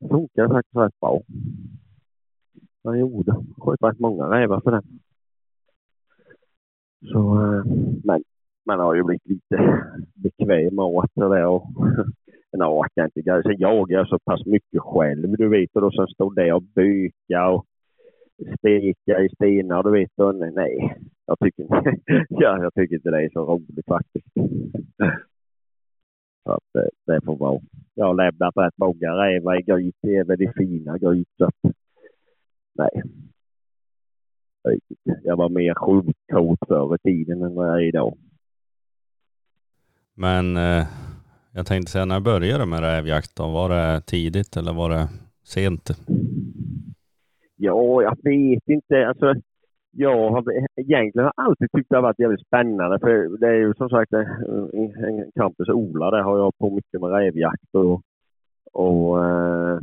funkade 0.00 0.48
faktiskt 0.48 0.76
rätt 0.76 1.00
bra. 1.00 1.20
Han 2.84 2.98
gjorde. 2.98 3.44
Sköt 3.58 3.82
rätt 3.82 3.98
många 3.98 4.24
rävar 4.24 4.60
för 4.60 4.70
den. 4.70 4.82
Så, 7.12 7.44
eh, 7.44 7.64
men 8.04 8.22
man 8.66 8.80
har 8.80 8.94
ju 8.94 9.04
blivit 9.04 9.26
lite 9.26 9.84
bekväm 10.14 10.78
åt 10.78 11.10
det 11.14 11.28
där. 11.28 11.46
Och 11.46 11.66
en 12.52 12.62
orkar 12.62 13.04
inte. 13.04 13.42
Sen 13.42 13.58
jagar 13.58 13.98
jag 13.98 14.08
så 14.08 14.18
pass 14.18 14.46
mycket 14.46 14.80
själv, 14.80 15.36
du 15.38 15.48
vet. 15.48 15.76
Och 15.76 15.80
då 15.80 15.90
sen 15.90 16.06
står 16.06 16.34
det 16.34 16.52
och 16.52 16.62
byka 16.62 17.48
och 17.50 17.64
steka 18.58 19.20
i 19.20 19.28
stenar, 19.34 19.82
du 19.82 19.90
vet. 19.90 20.18
Och 20.18 20.34
nej, 20.34 20.98
jag 21.26 21.38
tycker, 21.38 21.62
inte, 21.62 21.96
ja, 22.28 22.62
jag 22.62 22.74
tycker 22.74 22.94
inte 22.94 23.10
det 23.10 23.24
är 23.24 23.30
så 23.32 23.44
roligt 23.44 23.86
faktiskt. 23.88 24.26
Så 26.42 26.52
att 26.52 26.64
det, 26.74 26.90
det 27.06 27.20
får 27.24 27.36
vara. 27.36 27.60
Jag 27.94 28.06
har 28.06 28.14
lämnat 28.14 28.56
rätt 28.56 28.74
många 28.76 29.10
rävar 29.10 29.58
i 29.58 29.62
gryt, 29.62 30.04
även 30.04 30.42
i 30.42 30.52
fina 30.56 30.98
gryt. 30.98 31.28
Så 31.38 31.44
att, 31.44 31.54
nej. 32.74 33.02
Jag 35.22 35.36
var 35.36 35.48
mer 35.48 35.74
skjutkåt 35.74 36.58
förr 36.68 36.94
i 36.94 36.98
tiden 36.98 37.42
än 37.42 37.54
vad 37.54 37.68
jag 37.68 37.82
är 37.82 37.86
idag. 37.88 38.18
Men 40.14 40.56
eh, 40.56 40.86
jag 41.52 41.66
tänkte 41.66 41.92
säga, 41.92 42.04
när 42.04 42.20
började 42.20 42.62
du 42.62 42.66
med 42.66 42.80
rävjakt 42.80 43.36
då? 43.36 43.48
Var 43.48 43.68
det 43.68 44.00
tidigt 44.00 44.56
eller 44.56 44.72
var 44.72 44.90
det 44.90 45.08
sent? 45.44 45.90
Ja, 47.56 48.02
jag 48.02 48.16
vet 48.22 48.68
inte. 48.68 49.08
Alltså, 49.08 49.34
jag 49.90 50.30
har 50.30 50.44
egentligen 50.76 51.30
alltid 51.34 51.72
tyckt 51.72 51.90
det 51.90 51.96
har 51.96 52.02
varit 52.02 52.18
jävligt 52.18 52.46
spännande. 52.46 52.98
För 52.98 53.38
det 53.38 53.46
är 53.46 53.54
ju 53.54 53.74
som 53.74 53.88
sagt 53.88 54.12
en 54.12 55.32
campus 55.34 55.68
Ola, 55.68 56.10
där 56.10 56.22
har 56.22 56.38
jag 56.38 56.58
på 56.58 56.70
mycket 56.70 57.00
med 57.00 57.10
rävjakt 57.10 57.74
och, 57.74 58.02
och 58.72 59.24
eh, 59.24 59.78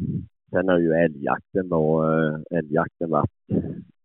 sen 0.50 0.68
har 0.68 0.80
ju 0.80 0.92
älgjakten 0.92 1.70
då, 1.70 2.04
eh, 2.04 2.58
älgjakten 2.58 3.10
varit 3.10 3.32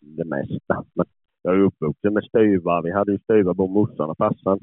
det 0.00 0.24
mesta. 0.24 0.84
Men 0.94 1.06
jag 1.42 1.54
är 1.54 1.58
uppvuxen 1.60 2.14
med 2.14 2.24
stuvar. 2.24 2.82
Vi 2.82 2.90
hade 2.90 3.12
ju 3.12 3.18
stuvar 3.18 3.54
på 3.54 3.66
morsan 3.66 4.10
och 4.10 4.16
farsan 4.16 4.58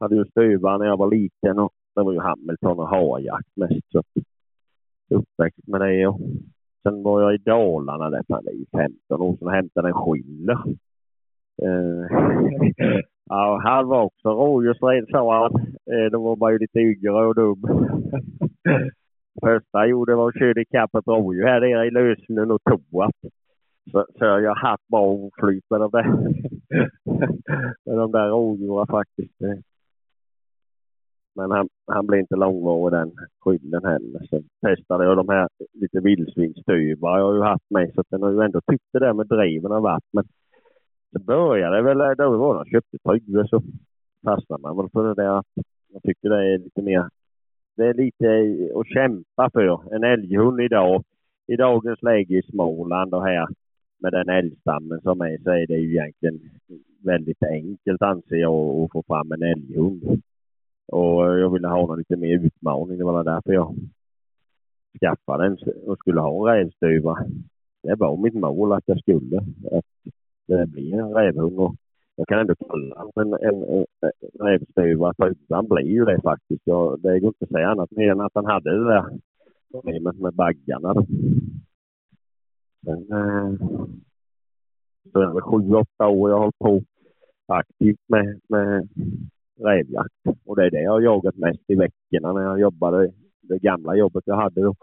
hade 0.00 0.16
ju 0.16 0.24
stuvar 0.24 0.78
när 0.78 0.86
jag 0.86 0.96
var 0.96 1.10
liten 1.10 1.58
och 1.58 1.72
det 1.94 2.02
var 2.02 2.12
ju 2.12 2.20
Hamilton 2.20 2.78
och 2.78 2.88
harjakt 2.88 3.56
mest. 3.56 3.90
Så 3.92 4.02
uppväxt 5.10 5.66
med 5.66 5.80
det. 5.80 6.06
Och 6.06 6.20
sen 6.86 7.02
var 7.02 7.22
jag 7.22 7.34
i 7.34 7.38
Dalarna, 7.38 8.10
det 8.10 8.16
är 8.16 8.78
15 8.78 9.20
år 9.20 9.36
sedan, 9.36 9.48
och 9.48 9.52
hämtade 9.52 9.88
en 9.88 9.94
skiller. 9.94 10.58
Uh, 11.62 12.04
eh, 12.04 13.00
ja, 13.28 13.60
han 13.64 13.88
var 13.88 14.02
också 14.02 14.28
rådjursrädd 14.28 15.06
sa 15.10 15.42
han. 15.42 15.66
Uh, 15.94 16.10
då 16.12 16.22
var 16.22 16.36
man 16.36 16.52
ju 16.52 16.58
lite 16.58 16.78
yngre 16.78 17.26
och 17.26 17.34
dum. 17.34 17.62
Första 19.40 19.78
jag 19.78 19.88
gjorde 19.88 20.14
var 20.14 20.28
att 20.28 20.38
köra 20.38 20.60
ikapp 20.60 20.94
ett 20.94 21.06
rådjur 21.06 21.46
här 21.46 21.60
nere 21.60 21.86
i 21.86 21.90
Lösnen 21.90 22.50
och 22.50 22.62
tog 22.64 22.82
så, 23.90 24.06
så 24.18 24.24
jag 24.24 24.54
har 24.54 24.70
haft 24.70 24.88
bra 24.88 25.00
oflyt 25.00 25.64
med 25.70 25.80
de 25.80 25.90
där, 25.90 26.04
med 27.84 27.96
de 27.96 28.12
där 28.12 28.28
rådjuren 28.28 28.86
faktiskt. 28.86 29.34
Men 31.36 31.50
han, 31.50 31.68
han 31.86 32.06
blev 32.06 32.20
inte 32.20 32.36
långvarig 32.36 32.92
den 32.92 33.12
skylden 33.40 33.84
heller. 33.84 34.26
Så 34.30 34.42
testade 34.66 35.04
jag 35.04 35.16
de 35.16 35.28
här 35.28 35.48
lite 35.72 36.00
vildsvinsstuvar 36.00 37.18
jag 37.18 37.26
har 37.26 37.34
ju 37.34 37.42
haft 37.42 37.70
med 37.70 37.92
så 37.94 38.02
den 38.10 38.22
har 38.22 38.30
ju 38.30 38.40
ändå 38.40 38.60
tyckt 38.60 38.84
det 38.92 38.98
där 38.98 39.12
med 39.12 39.26
driven 39.26 39.70
har 39.70 39.80
varit. 39.80 40.04
Men 40.12 40.24
så 41.12 41.18
började 41.18 41.76
det 41.76 41.82
väl, 41.82 42.16
då 42.16 42.36
var 42.36 42.56
jag 42.56 42.68
köpte 42.68 42.98
Tryggve 42.98 43.48
så 43.48 43.62
fastnade 44.24 44.62
man 44.62 44.76
väl 44.76 44.88
för 44.92 45.08
det 45.08 45.22
där 45.22 45.38
att 45.38 45.46
jag 45.92 46.02
tycker 46.02 46.28
det 46.28 46.54
är 46.54 46.58
lite 46.58 46.82
mer, 46.82 47.08
det 47.76 47.86
är 47.86 47.94
lite 47.94 48.28
att 48.78 48.86
kämpa 48.86 49.50
för. 49.52 49.94
En 49.94 50.04
älghund 50.04 50.60
idag, 50.60 51.04
i 51.46 51.56
dagens 51.56 52.02
läge 52.02 52.38
i 52.38 52.42
Småland 52.42 53.14
och 53.14 53.24
här 53.24 53.46
med 53.98 54.12
den 54.12 54.28
älgstammen 54.28 55.00
som 55.00 55.20
är 55.20 55.38
så 55.38 55.50
är 55.50 55.66
det 55.66 55.76
ju 55.76 55.90
egentligen 55.90 56.40
väldigt 57.04 57.42
enkelt 57.42 58.02
anser 58.02 58.36
jag 58.36 58.84
att 58.84 58.92
få 58.92 59.02
fram 59.06 59.32
en 59.32 59.42
älghund. 59.42 60.22
Och 60.92 61.38
jag 61.38 61.50
ville 61.50 61.68
ha 61.68 61.94
lite 61.94 62.16
mer 62.16 62.46
utmaning. 62.46 62.98
Det 62.98 63.04
var 63.04 63.24
därför 63.24 63.52
jag 63.52 63.74
skaffade 65.00 65.44
den 65.44 65.58
och 65.86 65.98
skulle 65.98 66.20
ha 66.20 66.50
en 66.50 66.58
rävstuva. 66.58 67.18
Det 67.82 67.94
var 67.94 68.16
mitt 68.16 68.34
mål 68.34 68.72
att 68.72 68.84
jag 68.86 69.00
skulle. 69.00 69.36
Att 69.72 70.12
det 70.46 70.66
blir 70.66 70.94
en 70.94 71.14
rävhund. 71.14 71.58
Och 71.58 71.74
jag 72.16 72.28
kan 72.28 72.38
ändå 72.38 72.54
kalla 72.54 73.10
den 73.14 73.32
en, 73.32 73.62
en, 73.62 73.84
en 74.00 74.46
rävstuva. 74.46 75.14
För 75.16 75.34
han 75.48 75.68
blir 75.68 75.86
ju 75.86 76.04
det 76.04 76.20
faktiskt. 76.22 76.62
Jag, 76.64 77.00
det 77.00 77.20
går 77.20 77.28
inte 77.28 77.44
att 77.44 77.50
säga 77.50 77.68
annat 77.68 77.90
mer 77.90 78.10
än 78.10 78.20
att 78.20 78.34
han 78.34 78.46
hade 78.46 78.78
det 78.78 78.84
där 78.84 79.04
problemet 79.70 80.18
med 80.18 80.34
baggarna. 80.34 80.94
Då. 80.94 81.06
Sen 82.84 83.12
eh, 83.12 83.54
så 85.12 85.20
är 85.20 85.34
det 85.34 85.40
sju, 85.40 85.74
åtta 85.74 86.06
år 86.08 86.30
jag 86.30 86.36
har 86.36 86.42
hållit 86.42 86.58
på 86.58 86.82
aktivt 87.46 88.00
med, 88.08 88.40
med 88.48 88.88
rävjakt. 89.58 90.14
Och 90.44 90.56
det 90.56 90.66
är 90.66 90.70
det 90.70 90.82
jag 90.82 90.92
har 90.92 91.00
jagat 91.00 91.36
mest 91.36 91.70
i 91.70 91.74
veckorna 91.74 92.32
när 92.32 92.42
jag 92.42 92.60
jobbade. 92.60 93.12
Det 93.42 93.58
gamla 93.58 93.96
jobbet 93.96 94.22
jag 94.26 94.36
hade 94.36 94.62
då. 94.62 94.74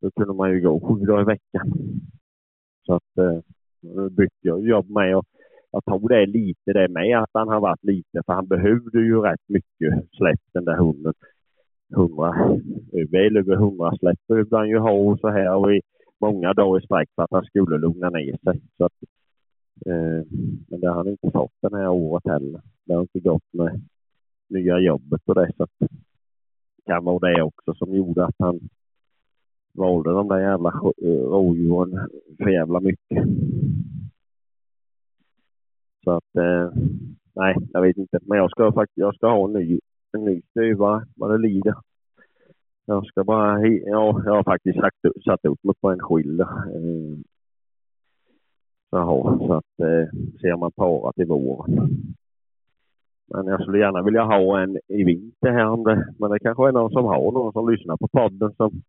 Då 0.00 0.10
kunde 0.10 0.34
man 0.34 0.50
ju 0.50 0.60
gå 0.60 0.80
sju 0.80 1.04
dagar 1.04 1.22
i 1.22 1.24
veckan. 1.24 1.72
Så 2.86 2.94
att 2.94 3.18
eh, 3.18 3.40
nu 3.80 4.10
bytte 4.10 4.38
jag 4.40 4.66
jobb 4.66 4.90
med 4.90 5.16
och 5.16 5.26
jag 5.74 5.84
tror 5.84 6.08
det 6.08 6.22
är 6.22 6.26
lite 6.26 6.72
det 6.72 6.88
med 6.88 7.18
att 7.18 7.30
han 7.32 7.48
har 7.48 7.60
varit 7.60 7.84
lite 7.84 8.22
för 8.26 8.32
han 8.32 8.46
behövde 8.46 8.98
ju 8.98 9.20
rätt 9.20 9.48
mycket 9.48 10.10
släpp 10.16 10.40
den 10.52 10.64
där 10.64 10.76
hunden. 10.76 11.14
Hundra, 11.94 12.32
väl 13.10 13.36
över 13.36 13.56
hundra 13.56 13.96
släpp 13.96 14.18
behövde 14.28 14.56
han 14.56 14.68
ju 14.68 14.78
ha 14.78 14.92
och 14.92 15.20
så 15.20 15.28
här 15.28 15.54
och 15.54 15.72
i 15.72 15.80
många 16.20 16.52
dagar 16.52 16.82
i 16.82 16.86
sträck 16.86 17.08
för 17.14 17.22
att 17.22 17.30
han 17.30 17.44
skulle 17.44 17.78
lugna 17.78 18.10
ner 18.10 18.36
sig. 18.44 18.60
Så 18.76 18.84
att, 18.84 18.92
Eh, 19.86 20.26
men 20.68 20.80
det 20.80 20.88
har 20.88 20.94
han 20.94 21.08
inte 21.08 21.30
fått 21.30 21.52
den 21.60 21.74
här 21.74 21.88
året 21.88 22.22
heller. 22.26 22.60
Det 22.84 22.94
har 22.94 23.00
inte 23.00 23.20
gått 23.20 23.52
med 23.52 23.80
nya 24.48 24.78
jobbet 24.78 25.20
och 25.24 25.34
det. 25.34 25.52
Så 25.56 25.62
att 25.62 25.70
det 25.78 25.88
kan 26.86 27.04
vara 27.04 27.28
det 27.28 27.42
också 27.42 27.74
som 27.74 27.94
gjorde 27.94 28.24
att 28.24 28.34
han 28.38 28.60
valde 29.72 30.10
de 30.10 30.28
där 30.28 30.38
jävla 30.38 30.68
eh, 31.02 31.24
rådjuren 31.24 32.08
för 32.38 32.50
jävla 32.50 32.80
mycket. 32.80 33.24
Så 36.04 36.10
att, 36.10 36.36
eh, 36.36 36.72
nej, 37.34 37.56
jag 37.72 37.82
vet 37.82 37.96
inte. 37.96 38.18
Men 38.22 38.38
jag 38.38 38.50
ska 38.50 38.72
faktiskt, 38.72 38.98
jag 38.98 39.14
ska 39.14 39.26
ha 39.26 39.44
en 39.44 39.52
ny, 39.52 39.80
en 40.12 40.24
ny 40.24 40.42
stuvare 40.50 41.06
vad 41.16 41.30
det 41.30 41.38
lider. 41.38 41.74
Jag 42.86 43.06
ska 43.06 43.24
bara, 43.24 43.66
ja, 43.66 44.22
jag 44.24 44.34
har 44.34 44.44
faktiskt 44.44 44.78
satt, 44.80 45.24
satt 45.24 45.44
upp 45.44 45.64
mig 45.64 45.74
på 45.80 45.90
en 45.90 46.00
skilder. 46.00 46.46
Eh, 46.46 47.18
Jaha, 48.94 49.38
så 49.38 49.52
att 49.52 49.80
eh, 49.80 50.08
ser 50.40 50.56
man 50.56 50.72
parat 50.72 51.18
i 51.18 51.24
våren. 51.24 51.90
Men 53.26 53.46
jag 53.46 53.62
skulle 53.62 53.78
gärna 53.78 54.02
vilja 54.02 54.24
ha 54.24 54.60
en 54.60 54.78
i 54.88 55.04
vinter 55.04 55.52
här 55.52 55.66
om 55.66 55.84
det. 55.84 56.14
Men 56.18 56.30
det 56.30 56.38
kanske 56.38 56.68
är 56.68 56.72
någon 56.72 56.90
som 56.90 57.04
har 57.04 57.32
någon 57.32 57.52
som 57.52 57.70
lyssnar 57.70 57.96
på 57.96 58.08
podden 58.08 58.54
som 58.56 58.82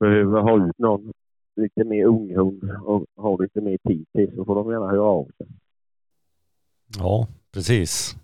behöver 0.00 0.40
ha 0.40 0.68
ut 0.68 0.78
någon 0.78 1.12
lite 1.56 1.84
mer 1.84 2.04
unghund 2.04 2.70
och 2.84 3.04
ha 3.16 3.36
lite 3.36 3.60
mer 3.60 3.78
tid 3.88 4.06
till 4.12 4.36
så 4.36 4.44
får 4.44 4.54
de 4.54 4.70
gärna 4.70 4.90
höra 4.90 5.02
av 5.02 5.24
sig. 5.24 5.46
Ja, 6.98 7.26
precis. 7.52 8.16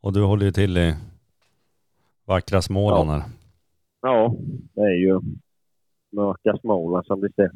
Och 0.00 0.12
du 0.12 0.22
håller 0.22 0.46
ju 0.46 0.52
till 0.52 0.76
i 0.76 0.94
vackra 2.24 2.62
Småland 2.62 3.10
här. 3.10 3.22
Ja, 4.02 4.34
det 4.74 4.80
är 4.80 4.98
ju 4.98 5.20
mörka 6.12 6.58
Småland 6.60 7.06
som 7.06 7.20
det 7.20 7.32
ser. 7.34 7.50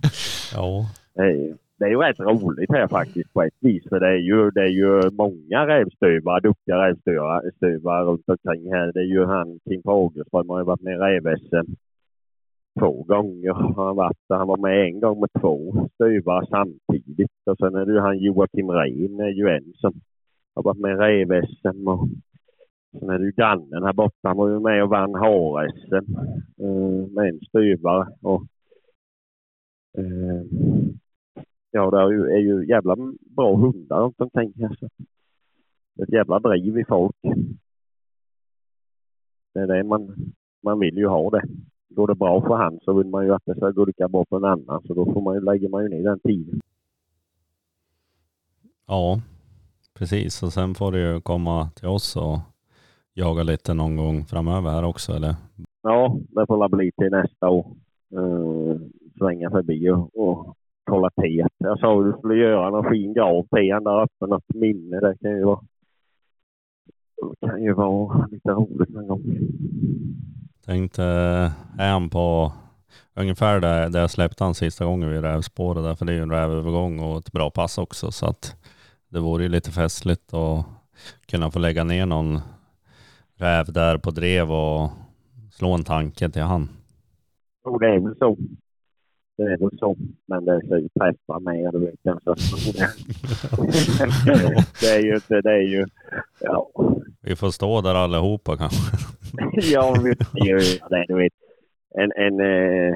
Det 0.52 0.58
är 0.58 0.66
ju, 0.66 0.76
Ja, 0.76 0.86
det 1.14 1.22
är 1.22 1.32
ju, 1.32 1.56
det 1.78 1.84
är 1.84 1.88
ju 1.88 1.96
rätt 1.96 2.20
roligt 2.20 2.70
här 2.72 2.88
faktiskt 2.88 3.32
på 3.32 3.42
ett 3.42 3.54
vis. 3.60 3.84
För 3.88 4.00
det 4.00 4.08
är 4.08 4.16
ju, 4.16 4.50
det 4.50 4.60
är 4.60 4.68
ju 4.68 5.10
många 5.10 5.66
rävstövare, 5.66 6.40
duktiga 6.40 6.88
rävstövare 6.88 8.04
runt 8.04 8.28
omkring 8.28 8.72
här. 8.72 8.92
Det 8.92 9.00
är 9.00 9.04
ju 9.04 9.24
han 9.24 9.58
Kim 9.68 9.82
Fagerström 9.82 10.48
har 10.48 10.58
ju 10.58 10.64
varit 10.64 10.80
med 10.80 10.94
i 10.94 10.98
räv-SM 10.98 11.74
två 12.78 13.02
gånger. 13.02 13.52
Han, 13.76 13.96
varit, 13.96 14.16
han 14.28 14.48
var 14.48 14.56
med 14.56 14.86
en 14.86 15.00
gång 15.00 15.20
med 15.20 15.30
två 15.40 15.88
stövare 15.94 16.46
samtidigt. 16.50 17.30
Och 17.46 17.58
sen 17.58 17.74
är 17.74 17.86
det 17.86 17.92
ju 17.92 18.00
han 18.00 18.18
Joakim 18.18 18.70
Rehn 18.70 19.20
är 19.20 19.28
ju 19.28 19.48
en 19.48 19.72
som 19.74 19.92
har 20.54 20.62
varit 20.62 20.78
med 20.78 20.90
i 20.90 20.94
räv-SM. 20.94 21.88
Och 21.88 22.08
sen 23.00 23.10
är 23.10 23.18
det 23.18 23.24
ju 23.24 23.32
grannen 23.32 23.84
här 23.84 23.92
borta. 23.92 24.28
Han 24.28 24.36
var 24.36 24.48
ju 24.48 24.60
med 24.60 24.82
och 24.82 24.90
vann 24.90 25.14
har-SM 25.14 25.94
eh, 26.60 27.10
med 27.10 27.28
en 27.28 27.40
stövare. 27.48 28.06
Och, 28.22 28.42
eh, 29.96 30.42
ja, 31.70 31.90
det 31.90 31.98
är 31.98 32.10
ju, 32.10 32.26
är 32.26 32.38
ju 32.38 32.66
jävla 32.68 32.96
bra 33.20 33.56
hundar 33.56 34.00
runt 34.00 34.20
omkring. 34.20 34.52
Det 34.56 36.02
är 36.02 36.06
ett 36.06 36.12
jävla 36.12 36.38
driv 36.38 36.78
i 36.78 36.84
folk. 36.84 37.16
Det 39.54 39.60
är 39.60 39.66
det 39.66 39.84
man, 39.84 40.32
man 40.62 40.78
vill 40.78 40.96
ju 40.96 41.06
ha 41.06 41.30
det. 41.30 41.42
Går 41.88 42.06
det 42.06 42.14
bra 42.14 42.40
för 42.40 42.54
han 42.56 42.78
så 42.82 42.92
vill 42.92 43.06
man 43.06 43.24
ju 43.24 43.34
att 43.34 43.42
det 43.46 43.56
ska 43.56 43.70
gå 43.70 43.84
lika 43.84 44.08
bra 44.08 44.24
för 44.28 44.36
en 44.36 44.44
annan. 44.44 44.82
Så 44.86 44.94
då 44.94 45.12
får 45.12 45.22
man 45.22 45.34
ju, 45.34 45.40
lägger 45.40 45.68
man 45.68 45.82
ju 45.82 45.88
ner 45.88 46.02
den 46.02 46.20
tiden. 46.20 46.60
ja, 48.86 49.20
precis. 49.98 50.42
Och 50.42 50.52
sen 50.52 50.74
får 50.74 50.92
du 50.92 51.00
ju 51.00 51.20
komma 51.20 51.70
till 51.70 51.88
oss 51.88 52.16
och 52.16 52.38
jaga 53.14 53.42
lite 53.42 53.74
någon 53.74 53.96
gång 53.96 54.24
framöver 54.24 54.70
här 54.70 54.84
också, 54.84 55.12
eller? 55.12 55.34
Ja, 55.82 56.18
det 56.28 56.46
får 56.46 56.60
väl 56.60 56.70
bli 56.70 56.92
till 56.92 57.10
nästa 57.10 57.48
år. 57.48 57.66
Svänga 59.18 59.50
förbi 59.50 59.90
och, 59.90 60.28
och 60.28 60.56
kolla 60.84 61.10
teet. 61.10 61.52
Jag 61.58 61.78
sa 61.78 62.00
att 62.00 62.04
du 62.04 62.18
skulle 62.18 62.34
göra 62.34 62.70
någon 62.70 62.90
fin 62.90 63.14
grav 63.14 63.42
till 63.42 63.84
där 63.84 64.02
uppe. 64.02 64.26
Något 64.26 64.54
minne. 64.54 65.00
Det 65.00 65.16
kan 65.22 65.30
ju 65.30 65.44
vara, 65.44 65.60
det 67.40 67.46
kan 67.46 67.62
ju 67.62 67.72
vara 67.72 68.26
lite 68.26 68.48
roligt 68.48 68.88
någon 68.88 69.06
gång. 69.06 69.22
Tänkte, 70.64 71.04
är 71.78 71.90
han 71.90 72.10
på 72.10 72.52
ungefär 73.14 73.60
där, 73.60 73.90
där 73.90 74.00
jag 74.00 74.10
släppte 74.10 74.44
han 74.44 74.54
sista 74.54 74.84
gången 74.84 75.10
vid 75.10 75.22
rävspåret 75.22 75.84
där, 75.84 75.94
för 75.94 76.04
det 76.04 76.12
är 76.12 76.16
ju 76.16 76.22
en 76.22 76.30
rävövergång 76.30 77.00
och 77.00 77.18
ett 77.18 77.32
bra 77.32 77.50
pass 77.50 77.78
också, 77.78 78.10
så 78.10 78.26
att 78.26 78.56
det 79.08 79.20
vore 79.20 79.42
ju 79.42 79.48
lite 79.48 79.70
festligt 79.70 80.34
att 80.34 80.66
kunna 81.26 81.50
få 81.50 81.58
lägga 81.58 81.84
ner 81.84 82.06
någon 82.06 82.38
räv 83.34 83.72
där 83.72 83.98
på 83.98 84.10
drev 84.10 84.52
och 84.52 84.90
slå 85.50 85.74
en 85.74 85.84
tanke 85.84 86.28
till 86.28 86.42
han. 86.42 86.68
Jo, 87.64 87.78
det 87.78 87.86
är 87.86 88.00
väl 88.00 88.16
så. 88.18 88.36
Det 89.36 89.42
är 89.42 89.58
väl 89.58 89.78
så. 89.78 89.96
Men 90.26 90.44
det 90.44 90.60
ska 90.66 90.78
ju 90.78 90.88
träffa 90.88 91.38
mig, 91.40 91.68
du 91.72 91.78
vet 91.78 91.94
jag. 92.02 92.20
Så. 92.22 92.34
det 94.80 94.86
är 94.86 95.00
ju 95.02 95.14
inte, 95.14 95.40
det 95.40 95.50
är 95.50 95.68
ju, 95.68 95.86
ja. 96.40 96.70
Vi 97.22 97.36
får 97.36 97.50
stå 97.50 97.80
där 97.80 97.94
allihopa 97.94 98.56
kanske. 98.56 98.96
ja, 99.72 99.96
vi 100.04 100.14
gör 100.48 100.58
ju 100.58 100.78
det, 100.90 101.04
du 101.08 101.14
vet. 101.14 101.32
En, 101.94 102.12
en, 102.16 102.40
eh, 102.40 102.94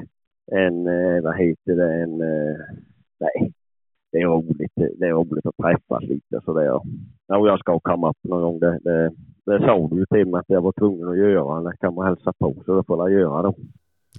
en, 0.51 0.87
eh, 0.87 1.23
vad 1.23 1.37
heter 1.37 1.75
det, 1.75 2.03
en, 2.03 2.21
eh, 2.21 2.57
nej. 3.19 3.53
Det 4.11 4.17
är 4.17 4.25
roligt, 4.27 4.71
det 4.75 5.07
är 5.07 5.11
roligt 5.11 5.45
att 5.45 5.57
träffas 5.57 6.03
lite 6.03 6.41
så 6.45 6.53
det 6.53 6.61
är, 6.61 6.79
ja, 7.27 7.37
och 7.37 7.47
jag 7.47 7.59
ska 7.59 7.79
komma 7.79 8.09
upp 8.09 8.17
någon 8.23 8.41
gång. 8.41 8.59
Det, 8.59 8.79
det, 8.83 9.11
det 9.45 9.59
sa 9.59 9.87
du 9.91 9.99
ju 9.99 10.05
till 10.05 10.27
mig 10.27 10.39
att 10.39 10.49
jag 10.49 10.61
var 10.61 10.71
tvungen 10.71 11.07
att 11.07 11.17
göra. 11.17 11.61
Det 11.61 11.77
kan 11.77 11.93
man 11.93 12.07
hälsa 12.07 12.33
på 12.33 12.55
så 12.65 12.75
det 12.75 12.83
får 12.83 13.09
jag 13.09 13.21
göra 13.21 13.41
då. 13.41 13.55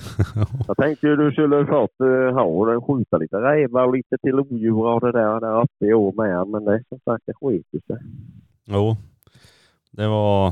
Jag 0.69 0.77
tänkte 0.77 1.07
ju 1.07 1.17
du 1.17 1.33
skulle 1.33 1.67
fått 1.67 2.01
uh, 2.01 2.33
ha 2.33 2.67
den, 2.67 2.83
skjuta 2.83 3.19
lite 3.19 3.37
rävar 3.37 3.87
och 3.87 3.95
lite 3.97 4.19
till 4.19 4.41
odjur 4.41 4.87
och 4.87 5.01
det 5.01 5.13
där, 5.13 5.41
där 5.41 5.63
uppe 5.63 5.87
i 5.87 5.95
år 5.95 6.13
med. 6.13 6.49
Men 6.49 6.65
det 6.65 6.75
är 6.75 6.85
som 6.89 6.99
sagt, 7.05 7.23
det 7.27 7.35
skiter 7.35 7.81
sig. 7.87 7.97
Jo, 8.65 8.97
det 9.91 10.09
var, 10.09 10.47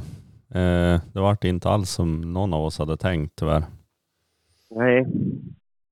eh, 0.55 1.01
det 1.13 1.21
vart 1.21 1.45
inte 1.45 1.69
alls 1.69 1.91
som 1.91 2.33
någon 2.33 2.55
av 2.55 2.65
oss 2.65 2.79
hade 2.79 2.97
tänkt 2.97 3.37
tyvärr. 3.37 3.65
Nej. 4.71 5.07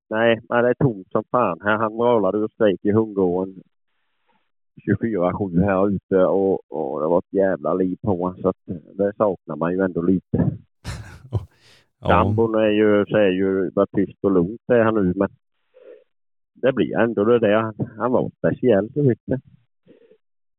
Nej, 0.09 0.39
nej, 0.49 0.61
det 0.63 0.69
är 0.69 0.73
tomt 0.73 1.11
som 1.11 1.23
fan. 1.31 1.59
Här 1.63 1.77
han 1.77 1.93
målade 1.93 2.37
och 2.37 2.51
skrek 2.51 2.79
i 2.83 2.91
hundgården 2.91 3.63
24-7 4.87 5.63
här 5.65 5.89
ute 5.89 6.25
och, 6.25 6.71
och 6.71 7.01
det 7.01 7.07
var 7.07 7.19
ett 7.19 7.33
jävla 7.33 7.73
liv 7.73 7.97
på 8.01 8.11
honom. 8.11 8.41
Så 8.41 8.49
att 8.49 8.57
det 8.93 9.13
saknar 9.17 9.55
man 9.55 9.73
ju 9.73 9.81
ändå 9.81 10.01
lite. 10.01 10.57
Ja, 12.01 12.07
Sambon 12.07 12.55
är 12.55 12.69
ju, 12.69 13.05
så 13.05 13.17
är 13.17 13.29
ju 13.29 13.71
bara 13.71 13.85
tyst 13.85 14.17
och 14.21 14.31
lugnt 14.31 14.61
är 14.67 14.83
han 14.83 14.95
nu 14.95 15.13
men 15.15 15.29
det 16.61 16.73
blir 16.73 16.97
ändå 16.97 17.23
det 17.23 17.39
där. 17.39 17.73
Han, 17.97 18.11
var 18.11 18.31
speciell, 18.37 18.87
du 18.93 19.07
vet 19.07 19.19
det. 19.25 19.39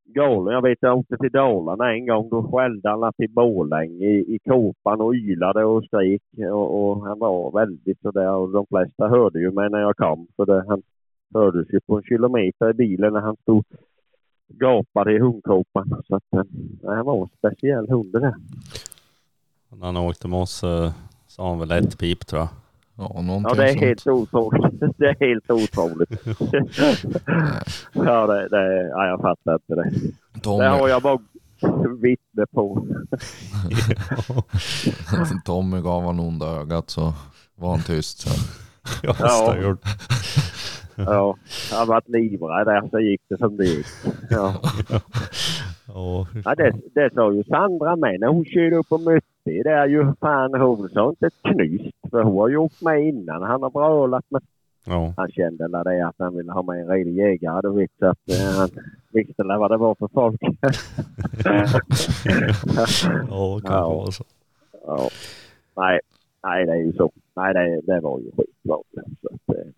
Galen. 0.04 0.54
Jag 0.54 0.62
vet 0.62 0.78
jag 0.80 0.98
åkte 0.98 1.16
till 1.16 1.30
Dalarna 1.30 1.92
en 1.92 2.06
gång. 2.06 2.28
Då 2.28 2.50
skällde 2.50 2.88
han 2.88 3.12
till 3.12 3.30
Borlänge 3.30 4.06
i, 4.06 4.34
i 4.34 4.38
kåpan 4.38 5.00
och 5.00 5.14
ylade 5.14 5.64
och 5.64 5.84
skrek. 5.84 6.22
Och, 6.52 6.90
och 6.90 7.06
han 7.06 7.18
var 7.18 7.50
väldigt 7.50 8.00
sådär. 8.00 8.30
Och 8.30 8.50
de 8.50 8.66
flesta 8.66 9.08
hörde 9.08 9.40
ju 9.40 9.50
mig 9.50 9.70
när 9.70 9.80
jag 9.80 9.96
kom. 9.96 10.26
För 10.36 10.46
det, 10.46 10.64
han 10.68 10.82
hördes 11.34 11.72
ju 11.72 11.80
på 11.80 11.96
en 11.96 12.02
kilometer 12.02 12.70
i 12.70 12.72
bilen 12.72 13.12
när 13.12 13.20
han 13.20 13.36
stod 13.36 13.64
gapade 14.48 15.12
i 15.12 15.18
hundkåpan. 15.18 16.02
Så 16.08 16.16
att, 16.16 16.32
eh, 16.32 16.42
han 16.84 17.06
var 17.06 17.22
en 17.22 17.28
speciell 17.38 17.88
hund 17.88 18.12
det 18.12 18.20
där. 18.20 18.34
när 19.70 19.86
han 19.86 19.96
åkte 19.96 20.28
med 20.28 20.38
oss 20.38 20.64
eh, 20.64 20.92
sa 21.30 21.48
han 21.48 21.58
väl 21.58 21.70
ett 21.70 21.98
pip 21.98 22.26
tror 22.26 22.40
jag. 22.40 22.48
Ja, 22.96 23.12
Ja, 23.16 23.54
det 23.54 23.64
är 23.64 23.68
sånt. 23.68 23.80
helt 23.80 24.06
otroligt. 24.06 24.98
Det 24.98 25.06
är 25.06 25.16
helt 25.20 25.50
otroligt. 25.50 26.10
ja, 27.92 28.26
det, 28.26 28.48
det, 28.48 28.88
ja, 28.88 29.06
jag 29.06 29.20
fattar 29.20 29.52
inte 29.54 29.74
det. 29.74 29.90
Tommy, 30.40 30.64
Det 30.64 30.68
har 30.70 30.88
jag 30.88 31.02
bara 31.02 31.18
vittne 32.02 32.46
på. 32.54 32.86
Tommy 35.44 35.80
gav 35.80 36.02
han 36.04 36.20
onda 36.20 36.46
ögat 36.46 36.90
så 36.90 37.12
var 37.56 37.70
han 37.70 37.82
tyst 37.82 38.18
sen. 38.20 38.32
Ja, 39.02 39.14
Ja. 39.16 39.76
ja. 40.96 41.36
har 41.72 41.86
varit 41.86 42.08
livrädd 42.08 42.66
där 42.66 42.88
så 42.90 43.00
gick 43.00 43.20
det 43.28 43.38
som 43.38 43.56
det 43.56 43.64
gick. 43.64 43.86
Ja. 44.30 44.54
Ja, 45.86 46.26
Ja, 46.44 46.54
det, 46.54 46.72
det 46.94 47.14
sa 47.14 47.32
ju 47.32 47.44
Sandra 47.44 47.96
med 47.96 48.20
när 48.20 48.28
hon 48.28 48.44
körde 48.44 48.76
upp 48.76 48.86
och 48.92 49.00
mötte 49.00 49.26
det 49.44 49.70
är 49.70 49.86
ju 49.86 50.14
fan 50.20 50.78
inte 51.10 51.26
ett 51.26 51.42
knyst. 51.42 51.96
För 52.10 52.22
hon 52.22 52.38
har 52.38 52.48
ju 52.48 52.56
åkt 52.56 52.82
med 52.82 53.08
innan. 53.08 53.42
Han 53.42 53.62
har 53.62 53.70
brölat 53.70 54.24
men 54.28 54.40
ja. 54.86 55.14
han 55.16 55.30
kände 55.30 55.68
väl 55.68 55.84
det 55.84 56.06
att 56.06 56.14
han 56.18 56.36
ville 56.36 56.52
ha 56.52 56.62
med 56.62 56.80
en 56.80 56.88
redig 56.88 57.14
jägare. 57.16 57.60
Du 57.62 57.72
vet 57.72 57.90
så 57.98 58.06
att 58.06 58.30
eh, 58.30 58.58
han 58.58 58.68
visste 59.12 59.42
väl 59.42 59.58
vad 59.58 59.70
det 59.70 59.76
var 59.76 59.94
för 59.94 60.08
folk. 60.08 60.40
Ja, 63.30 63.60
kanske 63.62 63.76
Ja. 63.76 63.88
var 63.94 64.10
så. 64.10 64.24
ja. 64.86 65.08
Nej, 65.76 66.00
nej 66.42 66.66
det 66.66 66.72
är 66.72 66.76
ju 66.76 66.92
så. 66.92 67.10
Nej 67.36 67.54
det, 67.54 67.80
det 67.86 68.00
var 68.00 68.18
ju 68.20 68.30
skitbra. 68.30 68.78
Så 69.22 69.28
att, 69.34 69.56
eh, 69.56 69.70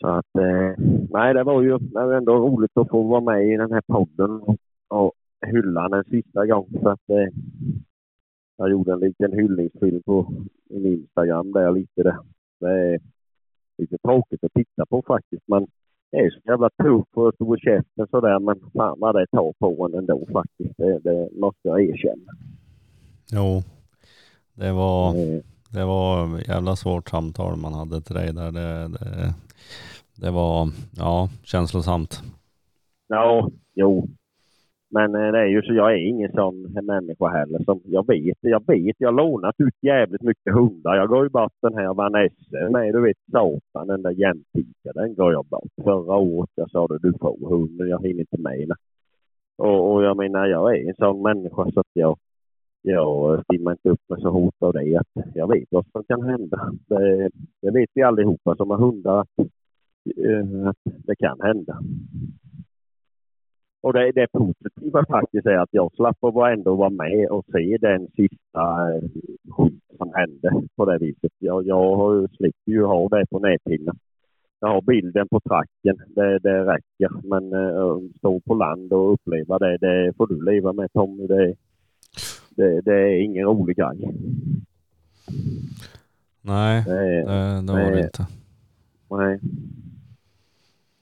så 0.00 0.08
att 0.08 0.36
eh, 0.36 0.84
nej 1.10 1.34
det 1.34 1.42
var 1.42 1.62
ju 1.62 1.78
det 1.78 2.04
var 2.06 2.12
ändå 2.14 2.36
roligt 2.36 2.76
att 2.76 2.88
få 2.88 3.02
vara 3.02 3.20
med 3.20 3.46
i 3.46 3.56
den 3.56 3.72
här 3.72 3.82
podden 3.86 4.30
och, 4.40 4.56
och 4.88 5.12
hylla 5.46 5.88
den 5.88 6.04
sista 6.04 6.46
gången. 6.46 6.80
Så 6.82 6.88
att 6.88 7.10
eh, 7.10 7.28
jag 8.56 8.70
gjorde 8.70 8.92
en 8.92 9.00
liten 9.00 9.32
hyllningsfilm 9.32 10.02
på 10.02 10.32
min 10.70 10.86
Instagram 10.86 11.52
där 11.52 11.72
lite 11.72 12.02
det. 12.02 12.18
Det 12.60 12.70
är 12.70 13.00
lite 13.78 13.98
tråkigt 13.98 14.44
att 14.44 14.52
titta 14.54 14.86
på 14.86 15.02
faktiskt. 15.06 15.42
Men 15.46 15.66
det 16.10 16.16
är 16.18 16.30
så 16.30 16.40
jävla 16.44 16.70
tufft 16.70 17.10
och 17.14 17.34
stor 17.34 17.58
i 17.58 17.60
käften 17.60 18.06
sådär. 18.10 18.38
Men 18.38 18.60
fan 18.76 18.98
vad 19.00 19.14
det 19.14 19.26
tar 19.26 19.52
på 19.58 19.86
en 19.86 19.98
ändå 19.98 20.26
faktiskt. 20.32 20.76
Det, 20.76 20.98
det 20.98 21.28
måste 21.40 21.68
jag 21.68 21.80
erkänna. 21.82 22.32
Jo, 23.32 23.62
det 24.54 24.72
var, 24.72 25.14
Eh, 25.14 25.40
det 25.70 25.84
var 25.84 26.38
jävla 26.48 26.76
svårt 26.76 27.08
samtal 27.08 27.56
man 27.56 27.72
hade 27.72 28.00
till 28.00 28.14
dig 28.14 28.32
där. 28.32 28.52
Det, 28.52 28.88
det, 28.88 29.34
det 30.14 30.30
var, 30.30 30.70
ja, 30.96 31.28
känslosamt. 31.42 32.22
Ja, 33.06 33.50
jo. 33.74 34.08
Men 34.90 35.14
eh, 35.14 35.32
det 35.32 35.38
är 35.38 35.46
ju 35.46 35.62
så, 35.62 35.72
jag 35.74 35.92
är 35.92 35.96
ingen 35.96 36.32
sån 36.32 36.62
människa 36.62 37.28
heller. 37.28 37.64
Som 37.64 37.80
jag 37.84 38.06
vet, 38.06 38.38
jag 38.40 38.66
vet, 38.66 38.96
jag 38.98 39.08
har 39.08 39.16
lånat 39.16 39.54
ut 39.58 39.74
jävligt 39.82 40.22
mycket 40.22 40.54
hundar. 40.54 40.96
Jag 40.96 41.08
gav 41.08 41.24
ju 41.24 41.28
bort 41.28 41.52
den 41.62 41.74
här 41.74 41.94
Vanessa 41.94 42.70
med, 42.70 42.94
du 42.94 43.00
vet 43.00 43.16
satan, 43.32 43.86
den 43.86 44.02
där 44.02 44.10
jämtika. 44.10 44.92
Den 44.94 45.14
gav 45.14 45.32
jag 45.32 45.46
bort 45.46 45.72
förra 45.84 46.16
året. 46.16 46.50
Jag 46.54 46.70
sa 46.70 46.86
det, 46.86 46.98
du 46.98 47.12
får 47.20 47.48
hunden, 47.48 47.88
jag 47.88 48.06
hinner 48.06 48.20
inte 48.20 48.38
med 48.38 48.68
den. 48.68 48.76
Och, 49.58 49.94
och 49.94 50.02
jag 50.04 50.16
menar, 50.16 50.46
jag 50.46 50.76
är 50.76 50.88
en 50.88 50.94
sån 50.94 51.22
människa 51.22 51.70
så 51.70 51.80
att 51.80 51.92
jag, 51.92 52.18
jag 52.82 53.44
stimmar 53.44 53.72
inte 53.72 53.90
upp 53.90 54.00
mig 54.08 54.20
så 54.20 54.30
hårt 54.30 54.54
av 54.58 54.72
det. 54.72 54.96
Att 54.96 55.26
jag 55.34 55.48
vet 55.48 55.68
vad 55.70 55.86
som 55.92 56.04
kan 56.04 56.22
hända. 56.22 56.72
Det, 56.86 57.30
det 57.62 57.70
vet 57.70 57.90
vi 57.94 58.02
allihopa 58.02 58.56
som 58.56 58.70
har 58.70 58.78
hundar 58.78 59.20
att, 59.20 59.38
eh, 60.26 60.68
att 60.68 60.76
det 60.84 61.16
kan 61.16 61.40
hända. 61.40 61.78
Och 63.86 63.92
det, 63.92 64.12
det 64.12 64.26
positiva 64.32 65.04
faktiskt 65.08 65.46
är 65.46 65.58
att 65.58 65.68
jag 65.72 65.92
slapp 65.92 66.24
att 66.24 66.58
ändå 66.58 66.74
vara 66.74 66.90
med 66.90 67.28
och 67.30 67.44
se 67.52 67.76
den 67.80 68.06
sista 68.06 68.94
eh, 68.94 69.02
skit 69.50 69.82
som 69.98 70.12
hände 70.14 70.68
på 70.76 70.84
det 70.84 70.98
viset. 70.98 71.32
Jag, 71.38 71.66
jag 71.66 72.30
slipper 72.36 72.72
ju 72.72 72.84
ha 72.84 73.08
det 73.08 73.26
på 73.30 73.38
näthinnan. 73.38 73.98
Jag 74.60 74.68
har 74.68 74.82
bilden 74.82 75.28
på 75.28 75.40
tracken, 75.40 75.96
det, 76.14 76.38
det 76.38 76.64
räcker. 76.64 77.10
Men 77.22 77.52
uh, 77.52 78.00
stå 78.18 78.40
på 78.40 78.54
land 78.54 78.92
och 78.92 79.12
uppleva 79.12 79.58
det, 79.58 79.76
det 79.76 80.12
får 80.16 80.26
du 80.26 80.44
leva 80.44 80.72
med 80.72 80.92
Tommy. 80.92 81.26
Det, 81.26 81.54
det, 82.50 82.80
det 82.80 82.94
är 82.94 83.22
ingen 83.22 83.46
rolig 83.46 83.76
grej. 83.76 84.14
Nej, 86.42 86.84
det, 86.86 87.24
det, 87.24 87.62
det 87.66 87.72
var 87.72 87.92
det 87.92 88.00
inte. 88.00 88.26
Nej. 89.10 89.40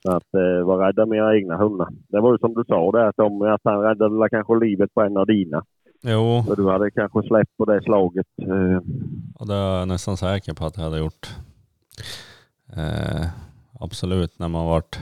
Så 0.06 0.12
att 0.12 0.34
eh, 0.34 0.66
var 0.66 0.78
rädda 0.78 1.06
med 1.06 1.18
era 1.18 1.36
egna 1.36 1.56
hundar. 1.56 1.88
Det 2.08 2.20
var 2.20 2.32
ju 2.32 2.38
som 2.38 2.54
du 2.54 2.64
sa 2.64 2.90
där 2.92 3.12
Tommy, 3.12 3.46
att 3.46 3.60
han 3.64 3.80
räddade 3.80 4.28
kanske 4.30 4.54
livet 4.54 4.94
på 4.94 5.02
en 5.02 5.16
av 5.16 5.26
dina. 5.26 5.64
Jo. 6.02 6.42
För 6.46 6.56
du 6.56 6.70
hade 6.70 6.90
kanske 6.90 7.22
släppt 7.22 7.56
på 7.56 7.64
det 7.64 7.82
slaget. 7.82 8.26
Eh. 8.42 8.80
Ja, 9.38 9.44
det 9.44 9.54
är 9.54 9.78
jag 9.78 9.88
nästan 9.88 10.16
säker 10.16 10.54
på 10.54 10.64
att 10.64 10.76
jag 10.76 10.84
hade 10.84 10.98
gjort. 10.98 11.36
Eh, 12.76 13.26
absolut, 13.80 14.38
när 14.38 14.48
man 14.48 14.66
varit 14.66 14.98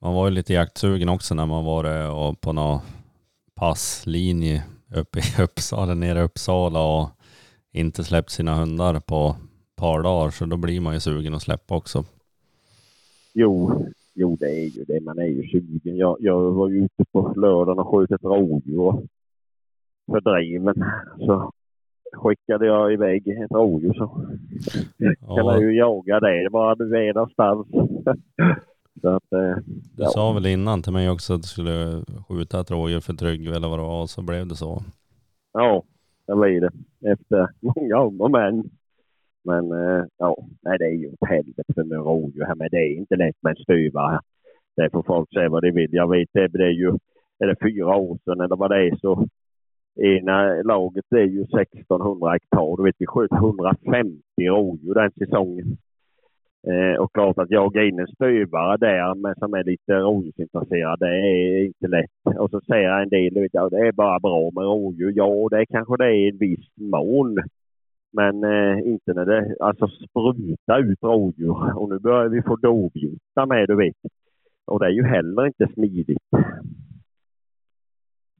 man 0.00 0.14
var 0.14 0.28
ju 0.28 0.34
lite 0.34 0.52
jaktsugen 0.52 1.08
också 1.08 1.34
när 1.34 1.46
man 1.46 1.64
var 1.64 2.10
och 2.10 2.40
på 2.40 2.52
någon 2.52 2.80
passlinje 3.54 4.64
uppe 4.94 5.18
i 5.18 5.22
Uppsala, 5.42 5.94
nere 5.94 6.18
i 6.18 6.22
Uppsala 6.22 6.82
och 6.82 7.08
inte 7.72 8.04
släppt 8.04 8.30
sina 8.30 8.54
hundar 8.54 9.00
på 9.00 9.36
ett 9.70 9.76
par 9.76 10.02
dagar 10.02 10.30
så 10.30 10.46
då 10.46 10.56
blir 10.56 10.80
man 10.80 10.94
ju 10.94 11.00
sugen 11.00 11.34
att 11.34 11.42
släppa 11.42 11.74
också. 11.74 12.04
Jo, 13.32 13.86
jo 14.18 14.36
det 14.36 14.50
är 14.50 14.76
ju 14.76 14.84
det. 14.84 15.00
Man 15.00 15.18
är 15.18 15.26
ju 15.26 15.48
sugen. 15.48 15.96
Jag, 15.96 16.16
jag 16.20 16.52
var 16.52 16.68
ju 16.68 16.84
ute 16.84 17.04
på 17.12 17.32
lördagen 17.36 17.78
och 17.78 17.88
sköt 17.88 18.10
ett 18.10 18.24
rådjur 18.24 19.08
för 20.06 20.20
driven. 20.20 20.84
Så 21.18 21.52
skickade 22.12 22.66
jag 22.66 22.92
iväg 22.92 23.28
ett 23.28 23.50
rådjur 23.50 23.92
så 23.92 24.26
ja. 24.96 25.36
kan 25.36 25.44
man 25.44 25.60
ju 25.60 25.76
jaga 25.76 26.20
det 26.20 26.48
bara 26.52 26.74
du 26.74 27.08
är 27.08 27.14
någonstans. 27.14 27.66
så 29.00 29.08
att, 29.08 29.32
eh, 29.32 29.56
du 29.96 30.02
ja. 30.02 30.08
sa 30.08 30.32
väl 30.32 30.46
innan 30.46 30.82
till 30.82 30.92
mig 30.92 31.10
också 31.10 31.34
att 31.34 31.42
du 31.42 31.48
skulle 31.48 32.04
skjuta 32.28 32.60
ett 32.60 32.70
rådjur 32.70 33.00
för 33.00 33.12
Tryggve 33.12 33.56
eller 33.56 33.68
vad 33.68 33.78
det 33.78 33.82
var, 33.82 34.06
så 34.06 34.22
blev 34.22 34.46
det 34.46 34.56
så. 34.56 34.82
Ja, 35.52 35.82
det 36.26 36.36
blir 36.36 36.60
det. 36.60 36.70
Efter 37.12 37.48
många 37.60 37.98
om 37.98 38.20
och 38.20 38.30
men. 38.30 38.70
Men 39.50 39.64
eh, 39.72 40.04
ja, 40.18 40.36
nej 40.62 40.78
det 40.78 40.84
är 40.84 40.98
ju 41.02 41.08
ett 41.08 41.28
helvete 41.28 41.84
med 41.84 41.98
rådjur 41.98 42.44
här. 42.44 42.54
Men 42.54 42.68
det 42.70 42.76
är 42.76 42.98
inte 43.02 43.16
lätt 43.16 43.42
med 43.42 43.50
en 43.50 43.64
här. 44.10 44.20
Det 44.76 44.90
får 44.90 45.02
folk 45.02 45.32
säga 45.32 45.48
vad 45.48 45.62
de 45.62 45.70
vill. 45.70 45.92
Jag 45.92 46.10
vet 46.10 46.28
det, 46.32 46.48
det 46.48 46.64
är 46.64 46.78
ju, 46.82 46.90
är 47.38 47.46
det 47.46 47.56
fyra 47.62 47.96
år 47.96 48.18
sedan 48.24 48.40
eller 48.40 48.56
vad 48.56 48.70
det 48.70 48.86
är 48.86 48.96
så 48.96 49.28
ena 49.98 50.62
laget 50.62 51.12
är 51.12 51.28
ju 51.36 51.42
1600 51.42 52.32
hektar. 52.32 52.76
Du 52.76 52.82
vet, 52.82 52.94
vi 52.98 53.06
sköt 53.06 53.32
150 53.32 54.22
rådjur 54.38 54.94
den 54.94 55.10
säsongen. 55.10 55.76
Eh, 56.68 57.00
och 57.00 57.12
klart 57.12 57.38
att 57.38 57.50
jaga 57.50 57.84
in 57.84 57.98
en 57.98 58.06
stövare 58.06 58.76
där 58.76 59.14
men 59.14 59.34
som 59.34 59.54
är 59.54 59.64
lite 59.64 59.92
rådjursintresserad, 59.92 60.98
det 60.98 61.08
är 61.08 61.64
inte 61.66 61.86
lätt. 61.88 62.38
Och 62.38 62.50
så 62.50 62.60
säger 62.60 63.02
en 63.02 63.08
del, 63.08 63.34
vet, 63.34 63.54
ja, 63.54 63.68
det 63.68 63.88
är 63.88 63.92
bara 63.92 64.20
bra 64.20 64.50
med 64.54 64.64
rådjur. 64.64 65.12
Ja, 65.16 65.48
det 65.50 65.66
kanske 65.66 65.96
det 65.96 66.04
är 66.04 66.14
i 66.14 66.28
en 66.28 66.38
viss 66.38 66.68
mån. 66.76 67.38
Men 68.12 68.44
eh, 68.44 68.78
inte 68.78 69.14
när 69.14 69.24
det 69.24 69.56
alltså 69.60 69.88
sprutar 69.88 70.78
ut 70.78 71.02
rådjur. 71.02 71.78
Och 71.78 71.88
nu 71.88 71.98
börjar 71.98 72.28
vi 72.28 72.42
få 72.42 72.56
dovhjortar 72.56 73.46
med, 73.46 73.68
du 73.68 73.76
vet. 73.76 73.96
Och 74.66 74.80
det 74.80 74.86
är 74.86 74.90
ju 74.90 75.04
heller 75.04 75.46
inte 75.46 75.68
smidigt. 75.74 76.18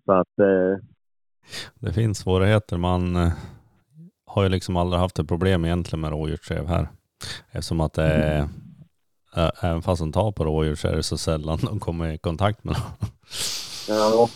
Så 0.05 0.13
att 0.13 0.39
eh, 0.39 0.85
det 1.75 1.93
finns 1.93 2.19
svårigheter. 2.19 2.77
Man 2.77 3.17
eh, 3.17 3.33
har 4.27 4.43
ju 4.43 4.49
liksom 4.49 4.77
aldrig 4.77 5.01
haft 5.01 5.19
ett 5.19 5.29
problem 5.29 5.65
egentligen 5.65 6.01
med 6.01 6.11
rådjursrev 6.11 6.67
här. 6.67 6.89
Eftersom 7.51 7.81
att 7.81 7.95
det 7.95 8.03
är, 8.03 8.39
mm. 8.39 9.51
även 9.63 9.83
fast 9.83 10.03
de 10.03 10.13
tar 10.13 10.33
på 10.33 10.45
rådjur 10.45 10.75
så 10.75 10.89
är 10.89 10.97
det 10.97 11.03
så 11.03 11.19
sällan 11.19 11.59
de 11.63 11.81
kommer 11.81 12.13
i 12.13 12.19
kontakt 12.19 12.65
med 12.65 12.75
dem. 12.75 13.09
Ja. 13.89 14.29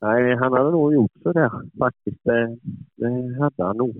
Nej, 0.00 0.36
han 0.36 0.52
hade 0.52 0.70
nog 0.70 0.94
gjort 0.94 1.05
så 1.26 1.32
där 1.32 1.50
faktiskt. 1.78 2.24
Det, 2.24 2.56
det 2.96 3.38
hade 3.40 3.64
han 3.64 3.76
nog. 3.76 3.96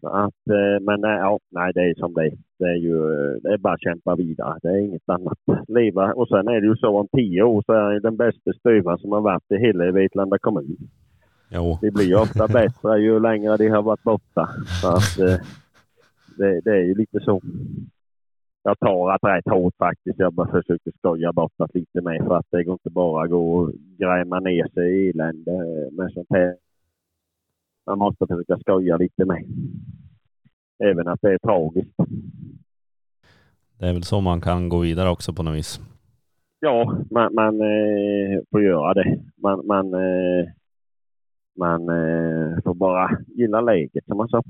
Så 0.00 0.08
att, 0.08 0.42
eh, 0.50 0.80
men 0.80 1.00
ja, 1.00 1.38
nej, 1.50 1.72
det 1.74 1.80
är 1.80 1.94
som 1.94 2.14
det 2.14 2.26
är. 2.26 2.32
Det 2.58 2.64
är 2.64 2.76
ju 2.76 2.98
det 3.42 3.52
är 3.52 3.58
bara 3.58 3.74
att 3.74 3.82
kämpa 3.82 4.16
vidare. 4.16 4.58
Det 4.62 4.68
är 4.68 4.78
inget 4.78 5.08
annat. 5.08 5.38
Leva. 5.68 6.12
Och 6.12 6.28
sen 6.28 6.48
är 6.48 6.60
det 6.60 6.66
ju 6.66 6.76
så 6.76 6.98
om 6.98 7.08
tio 7.16 7.42
år 7.42 7.62
så 7.66 7.72
är 7.72 7.80
han 7.80 8.00
den 8.02 8.16
bästa 8.16 8.52
stövaren 8.52 8.98
som 8.98 9.12
har 9.12 9.20
varit 9.20 9.50
i 9.50 9.56
hela 9.56 9.90
Vetlanda 9.90 10.38
kommun. 10.38 10.76
Jo. 11.50 11.78
Det 11.80 11.90
blir 11.90 12.04
ju 12.04 12.16
ofta 12.16 12.48
bättre 12.48 12.98
ju 12.98 13.20
längre 13.20 13.56
de 13.56 13.68
har 13.68 13.82
varit 13.82 14.02
borta. 14.02 14.48
Så 14.80 14.88
att, 14.88 15.18
eh, 15.18 15.40
det, 16.38 16.60
det, 16.64 16.70
är 16.70 16.84
ju 16.84 16.94
lite 16.94 17.20
så. 17.20 17.40
Jag 18.66 18.78
tar 18.78 19.10
att 19.10 19.24
rätt 19.24 19.52
hårt 19.52 19.74
faktiskt. 19.78 20.18
Jag 20.18 20.32
bara 20.32 20.50
försöker 20.50 20.92
skoja 20.98 21.32
bort 21.32 21.52
det 21.56 21.74
lite 21.74 22.00
mer 22.00 22.18
för 22.18 22.36
att 22.36 22.46
det 22.50 22.64
går 22.64 22.72
inte 22.72 22.90
bara 22.90 23.26
gå 23.26 23.56
och 23.56 23.72
gräma 23.98 24.40
ner 24.40 24.68
sig 24.74 25.06
i 25.06 25.10
elände 25.10 25.52
med 25.92 26.12
sånt 26.12 26.26
här. 26.30 26.56
Man 27.86 27.98
måste 27.98 28.26
försöka 28.26 28.58
skoja 28.58 28.96
lite 28.96 29.24
mer. 29.24 29.44
Även 30.84 31.08
att 31.08 31.20
det 31.22 31.32
är 31.32 31.38
tragiskt. 31.38 31.94
Det 33.78 33.86
är 33.86 33.92
väl 33.92 34.02
så 34.02 34.20
man 34.20 34.40
kan 34.40 34.68
gå 34.68 34.78
vidare 34.78 35.10
också 35.10 35.32
på 35.32 35.42
något 35.42 35.54
vis. 35.54 35.80
Ja, 36.60 36.98
man, 37.10 37.34
man 37.34 37.60
eh, 37.60 38.40
får 38.50 38.62
göra 38.62 38.94
det. 38.94 39.20
Man, 39.36 39.66
man 39.66 39.94
eh, 39.94 40.48
man 41.58 41.88
eh, 41.88 42.62
får 42.64 42.74
bara 42.74 43.18
gilla 43.26 43.60
läget 43.60 44.04
som 44.06 44.16
man 44.16 44.28
sa. 44.28 44.42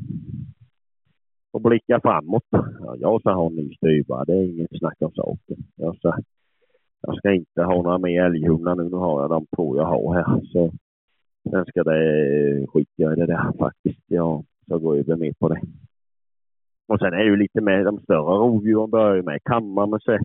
Och 1.55 1.61
blicka 1.61 2.01
framåt. 2.01 2.43
Ja, 2.51 2.95
jag 2.99 3.21
ska 3.21 3.33
ha 3.33 3.47
en 3.47 3.57
ny 3.57 3.75
styvare, 3.75 4.25
Det 4.27 4.33
är 4.33 4.45
inget 4.45 4.79
snack 4.79 4.97
om 5.01 5.13
saken. 5.15 5.65
Jag 5.77 5.97
ska, 5.97 6.19
jag 7.01 7.17
ska 7.17 7.33
inte 7.33 7.63
ha 7.63 7.83
några 7.83 7.99
mer 7.99 8.23
älghundar 8.23 8.75
nu. 8.75 8.85
Nu 8.85 8.97
har 8.97 9.21
jag 9.21 9.31
de 9.31 9.47
två 9.57 9.77
jag 9.77 9.85
har 9.85 10.15
här. 10.15 10.41
Så 10.53 10.73
sen 11.51 11.65
ska 11.65 11.83
det 11.83 12.67
skicka 12.67 13.13
i 13.13 13.17
det 13.17 13.27
där 13.27 13.53
faktiskt. 13.59 14.01
Jag 14.07 14.45
ska 14.65 14.77
gå 14.77 14.97
över 14.97 15.17
mer 15.17 15.33
på 15.39 15.49
det. 15.49 15.61
Och 16.89 16.99
sen 16.99 17.13
är 17.13 17.19
det 17.19 17.31
ju 17.31 17.37
lite 17.37 17.61
med 17.61 17.85
de 17.85 17.99
större 17.99 18.39
rovdjuren 18.39 18.91
börjar 18.91 19.17
ju 19.17 19.23
med 19.23 19.45
kammar 19.45 19.87
med 19.87 20.03
sig 20.03 20.19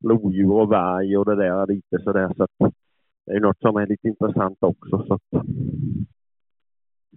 lodjur 0.00 0.52
och 0.52 0.68
varg 0.68 1.16
och 1.16 1.24
det 1.24 1.36
där 1.36 1.66
lite 1.66 1.98
sådär. 1.98 2.32
Så 2.36 2.42
att 2.42 2.72
det 3.26 3.32
är 3.32 3.40
något 3.40 3.60
som 3.60 3.76
är 3.76 3.86
lite 3.86 4.08
intressant 4.08 4.58
också. 4.60 5.04
Så 5.06 5.14
att, 5.14 5.46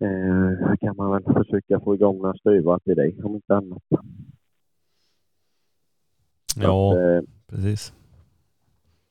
eh, 0.02 0.76
kan 0.82 0.96
man 0.96 1.12
väl 1.12 1.34
försöka 1.34 1.80
få 1.80 1.96
igång 1.96 2.18
några 2.18 2.34
stuvar 2.34 2.80
till 2.80 2.96
det 2.96 3.24
om 3.24 3.36
inte 3.36 3.56
annat. 3.56 3.84
Ja, 6.58 6.92
att, 6.92 6.98
eh, 6.98 7.30
precis. 7.48 7.94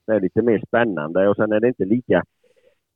Det 0.07 0.13
är 0.13 0.21
lite 0.21 0.43
mer 0.43 0.63
spännande 0.67 1.29
och 1.29 1.37
sen 1.37 1.53
är 1.53 1.61
det 1.61 1.69
inte 1.69 1.85
lika 1.85 2.25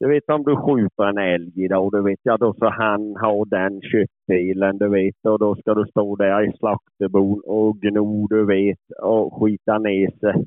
du 0.00 0.08
vet 0.08 0.30
om 0.30 0.42
du 0.42 0.56
skjuter 0.56 1.04
en 1.04 1.18
älg 1.18 1.52
idag, 1.54 1.92
du 1.92 2.02
vet, 2.02 2.18
ja 2.22 2.36
då 2.36 2.54
ska 2.54 2.68
han 2.68 3.16
ha 3.16 3.44
den 3.44 3.80
köttbilen, 3.80 4.78
du 4.78 4.88
vet, 4.88 5.14
och 5.22 5.38
då 5.38 5.56
ska 5.56 5.74
du 5.74 5.86
stå 5.90 6.16
där 6.16 6.48
i 6.48 6.52
slakterbon 6.58 7.42
och 7.44 7.76
gno, 7.80 8.26
du 8.26 8.44
vet, 8.44 8.90
och 9.02 9.40
skita 9.40 9.78
ner 9.78 10.10
sig. 10.20 10.46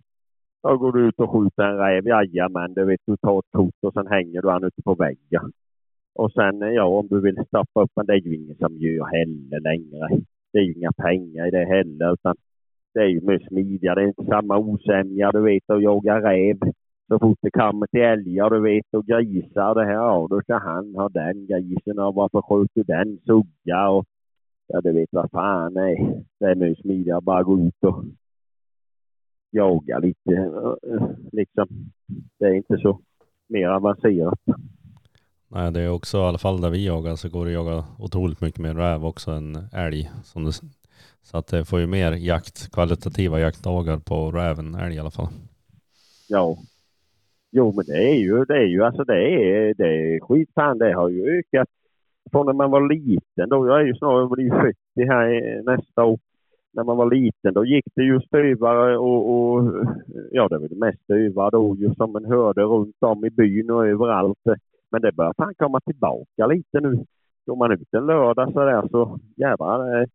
Då 0.63 0.77
går 0.77 0.91
du 0.91 1.07
ut 1.07 1.19
och 1.19 1.31
skjuter 1.31 1.63
en 1.63 1.77
räv, 1.77 2.07
jajamän, 2.07 2.73
du 2.73 2.85
vet, 2.85 2.99
du 3.05 3.17
tar 3.17 3.39
ett 3.39 3.51
kort 3.51 3.75
och 3.81 3.93
sen 3.93 4.07
hänger 4.07 4.41
du 4.41 4.49
han 4.49 4.63
ute 4.63 4.81
på 4.81 4.95
väggen. 4.95 5.51
Och 6.13 6.31
sen, 6.31 6.59
ja, 6.59 6.85
om 6.85 7.07
du 7.07 7.21
vill 7.21 7.45
stoppa 7.47 7.81
upp, 7.81 7.91
men 7.95 8.05
det 8.05 8.13
är 8.13 8.21
ju 8.21 8.35
ingen 8.35 8.55
som 8.55 8.77
gör 8.77 9.05
heller 9.05 9.59
längre. 9.59 10.21
Det 10.53 10.59
är 10.59 10.63
ju 10.63 10.73
inga 10.73 10.91
pengar 10.91 11.47
i 11.47 11.51
det 11.51 11.65
heller, 11.65 12.13
utan 12.13 12.35
det 12.93 12.99
är 12.99 13.07
ju 13.07 13.21
mer 13.21 13.47
smidigare. 13.47 13.95
Det 13.95 14.01
är 14.01 14.07
inte 14.07 14.25
samma 14.25 14.57
osämja, 14.57 15.31
du 15.31 15.41
vet, 15.41 15.69
att 15.69 15.83
jaga 15.83 16.21
räv. 16.21 16.57
Så 17.07 17.19
fort 17.19 17.37
det 17.41 17.51
kommer 17.51 17.87
till 17.87 18.01
älgar, 18.01 18.49
du 18.49 18.61
vet, 18.61 18.93
och 18.93 19.05
grisar 19.05 19.75
det 19.75 19.85
här, 19.85 19.93
ja, 19.93 20.27
då 20.29 20.41
ska 20.41 20.57
han 20.57 20.95
ha 20.95 21.09
den 21.09 21.47
grisen 21.47 21.99
och 21.99 22.15
varför 22.15 22.41
skjuter 22.41 22.83
den 22.83 23.19
sugga 23.25 23.89
och 23.89 24.05
ja, 24.67 24.81
du 24.81 24.91
vet 24.91 25.09
vad 25.11 25.31
fan, 25.31 25.73
nej. 25.73 26.23
Det 26.39 26.45
är 26.45 26.55
mer 26.55 26.75
smidigare 26.75 27.17
att 27.17 27.23
bara 27.23 27.43
gå 27.43 27.59
ut 27.59 27.83
och 27.83 28.03
jaga 29.51 29.99
lite, 29.99 30.35
eh, 30.87 31.09
liksom. 31.31 31.67
Det 32.39 32.45
är 32.45 32.53
inte 32.53 32.77
så 32.77 32.99
mer 33.49 33.67
avancerat. 33.67 34.39
Nej, 35.53 35.71
det 35.71 35.81
är 35.81 35.89
också 35.89 36.17
i 36.17 36.21
alla 36.21 36.37
fall 36.37 36.61
där 36.61 36.69
vi 36.69 36.85
jagar 36.85 37.15
så 37.15 37.29
går 37.29 37.45
det 37.45 37.51
att 37.51 37.65
jaga 37.65 37.83
otroligt 37.99 38.41
mycket 38.41 38.59
mer 38.59 38.73
räv 38.73 39.05
också 39.05 39.31
än 39.31 39.57
älg. 39.73 40.11
Som 40.23 40.45
det, 40.45 40.51
så 41.21 41.37
att 41.37 41.47
det 41.47 41.65
får 41.65 41.79
ju 41.79 41.87
mer 41.87 42.11
jakt, 42.11 42.71
kvalitativa 42.73 43.39
jaktdagar 43.39 43.97
på 43.97 44.31
räv 44.31 44.59
än 44.59 44.75
älg 44.75 44.95
i 44.95 44.99
alla 44.99 45.11
fall. 45.11 45.27
Ja. 46.29 46.57
Jo, 47.51 47.73
men 47.75 47.85
det 47.85 48.11
är 48.11 48.15
ju, 48.15 48.45
det 48.45 48.57
är 48.57 48.67
ju, 48.67 48.83
alltså 48.83 49.03
det 49.03 49.13
är, 49.13 49.73
det 49.73 49.87
är 49.87 50.19
skitfan, 50.19 50.77
det 50.77 50.93
har 50.93 51.09
ju 51.09 51.39
ökat. 51.39 51.67
från 52.31 52.45
när 52.45 52.53
man 52.53 52.71
var 52.71 52.89
liten 52.89 53.49
då. 53.49 53.67
Jag 53.67 53.81
är 53.81 53.85
ju 53.85 53.95
snart 53.95 54.31
blir 54.31 54.49
40 54.49 54.75
här 54.95 55.61
nästa 55.63 56.03
år. 56.03 56.19
När 56.73 56.83
man 56.83 56.97
var 56.97 57.11
liten 57.15 57.53
då 57.53 57.65
gick 57.65 57.85
det 57.95 58.03
ju 58.03 58.21
stövare 58.21 58.97
och, 58.97 59.31
och 59.31 59.73
ja 60.31 60.47
det 60.47 60.57
var 60.57 60.67
det 60.67 60.75
mest 60.75 61.03
stövare 61.03 61.49
då 61.49 61.75
ju 61.75 61.95
som 61.95 62.11
man 62.11 62.25
hörde 62.25 62.61
runt 62.61 62.95
om 62.99 63.25
i 63.25 63.29
byn 63.29 63.69
och 63.69 63.87
överallt. 63.87 64.47
Men 64.91 65.01
det 65.01 65.11
börjar 65.11 65.33
fan 65.37 65.53
komma 65.57 65.79
tillbaka 65.79 66.45
lite 66.45 66.79
nu. 66.79 67.05
Går 67.45 67.55
man 67.55 67.71
ut 67.71 67.93
en 67.93 68.05
lördag 68.05 68.53
så 68.53 68.59
där 68.59 68.87
så 68.87 69.19
jävlar 69.35 70.07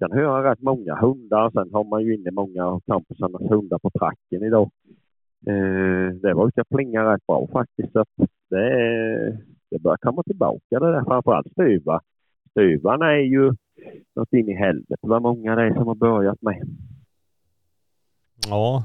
kan 0.00 0.12
höra 0.12 0.50
rätt 0.50 0.62
många 0.62 0.94
hundar. 1.00 1.50
Sen 1.50 1.70
har 1.72 1.84
man 1.84 2.02
ju 2.02 2.14
inne 2.14 2.30
många 2.30 2.66
av 2.66 2.80
kompisarnas 2.86 3.50
hundar 3.50 3.78
på 3.78 3.90
tracken 3.90 4.42
idag. 4.42 4.70
Eh, 5.46 6.14
det 6.22 6.34
brukar 6.34 6.64
plinga 6.64 7.12
rätt 7.12 7.26
bra 7.26 7.48
faktiskt. 7.52 7.92
Så 7.92 8.04
det, 8.50 9.38
det 9.70 9.78
börjar 9.78 9.96
komma 9.96 10.22
tillbaka 10.22 10.78
det 10.78 10.92
där. 10.92 11.04
Framförallt 11.04 11.52
stuva. 11.52 12.00
Stuvarna 12.50 13.12
är 13.12 13.24
ju 13.36 13.52
något 14.16 14.32
in 14.32 14.48
i 14.48 14.54
helvete 14.54 15.00
vad 15.00 15.22
många 15.22 15.54
det 15.54 15.62
är 15.62 15.74
som 15.74 15.86
har 15.86 15.94
börjat 15.94 16.42
med. 16.42 16.68
Ja, 18.48 18.84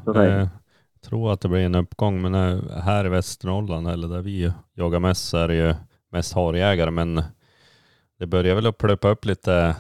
tror 1.06 1.32
att 1.32 1.42
det 1.42 1.50
blir 1.50 1.66
en 1.66 1.76
uppgång. 1.76 2.22
Men 2.22 2.34
här 2.70 3.06
i 3.06 3.10
Västernorrland 3.10 3.88
eller 3.88 4.08
där 4.08 4.22
vi 4.22 4.52
jagar 4.74 5.00
mest 5.00 5.30
så 5.30 5.38
är 5.38 5.48
det 5.48 5.56
ju 5.56 5.74
mest 6.12 6.34
harjägare. 6.34 6.92
Men 6.92 7.22
det 8.20 8.28
börjar 8.28 8.56
väl 8.56 8.68
att 8.68 8.78
pluppa 8.78 9.10
upp 9.10 9.26
lite. 9.26 9.76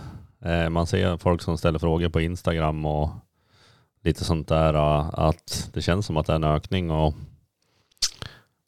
Eh, 0.45 0.69
man 0.69 0.87
ser 0.87 1.17
folk 1.17 1.41
som 1.41 1.57
ställer 1.57 1.79
frågor 1.79 2.09
på 2.09 2.21
Instagram 2.21 2.85
och 2.85 3.09
lite 4.03 4.23
sånt 4.23 4.47
där. 4.47 4.73
Eh, 4.73 5.09
att 5.13 5.69
det 5.73 5.81
känns 5.81 6.05
som 6.05 6.17
att 6.17 6.27
det 6.27 6.33
är 6.33 6.35
en 6.35 6.43
ökning. 6.43 6.91
Och 6.91 7.13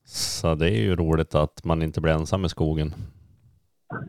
så 0.06 0.56
det 0.56 0.70
är 0.70 0.82
ju 0.82 0.96
roligt 0.96 1.36
att 1.36 1.64
man 1.66 1.82
inte 1.82 2.02
blir 2.02 2.14
ensam 2.14 2.46
i 2.46 2.50
skogen. 2.50 2.94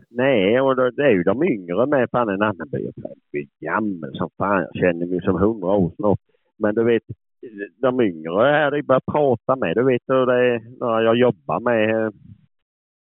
Nej, 0.09 0.61
och 0.61 0.77
det 0.77 1.03
är 1.03 1.11
ju 1.11 1.23
de 1.23 1.43
yngre 1.43 1.87
med. 1.87 2.11
Fan 2.11 2.29
en 2.29 2.43
annan 2.43 2.69
blir 2.71 3.49
gammal 3.61 4.17
som 4.17 4.31
fan. 4.39 4.67
Jag 4.73 4.75
känner 4.75 5.07
mig 5.07 5.23
som 5.23 5.35
hundra 5.35 5.69
år 5.69 5.93
snart. 5.97 6.21
Men 6.57 6.75
du 6.75 6.85
vet, 6.85 7.03
de 7.77 8.01
yngre 8.01 8.43
här, 8.43 8.71
de 8.71 8.83
börjar 8.83 9.03
prata 9.13 9.57
med. 9.57 9.77
Du 9.77 9.85
vet 9.85 10.03
hur 10.07 10.27
det 10.27 10.55
är 10.55 10.61
när 10.81 11.01
jag 11.01 11.17
jobbar 11.17 11.61
med. 11.61 12.13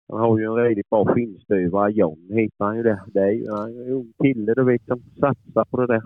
Han 0.09 0.19
har 0.19 0.39
ju 0.39 0.45
en 0.45 0.55
riktigt 0.55 0.89
bra 0.89 1.05
skinnstuvare. 1.05 1.91
John 1.91 2.27
heter 2.29 2.65
han 2.65 2.77
ju 2.77 2.83
det. 2.83 3.01
Det 3.07 3.19
är 3.19 3.31
ju 3.31 3.45
en 3.45 3.91
ung 3.93 4.13
kille 4.23 4.53
du 4.53 4.63
vet 4.63 4.85
som 4.85 5.01
satsar 5.19 5.65
på 5.65 5.77
det 5.77 5.87
där. 5.87 6.01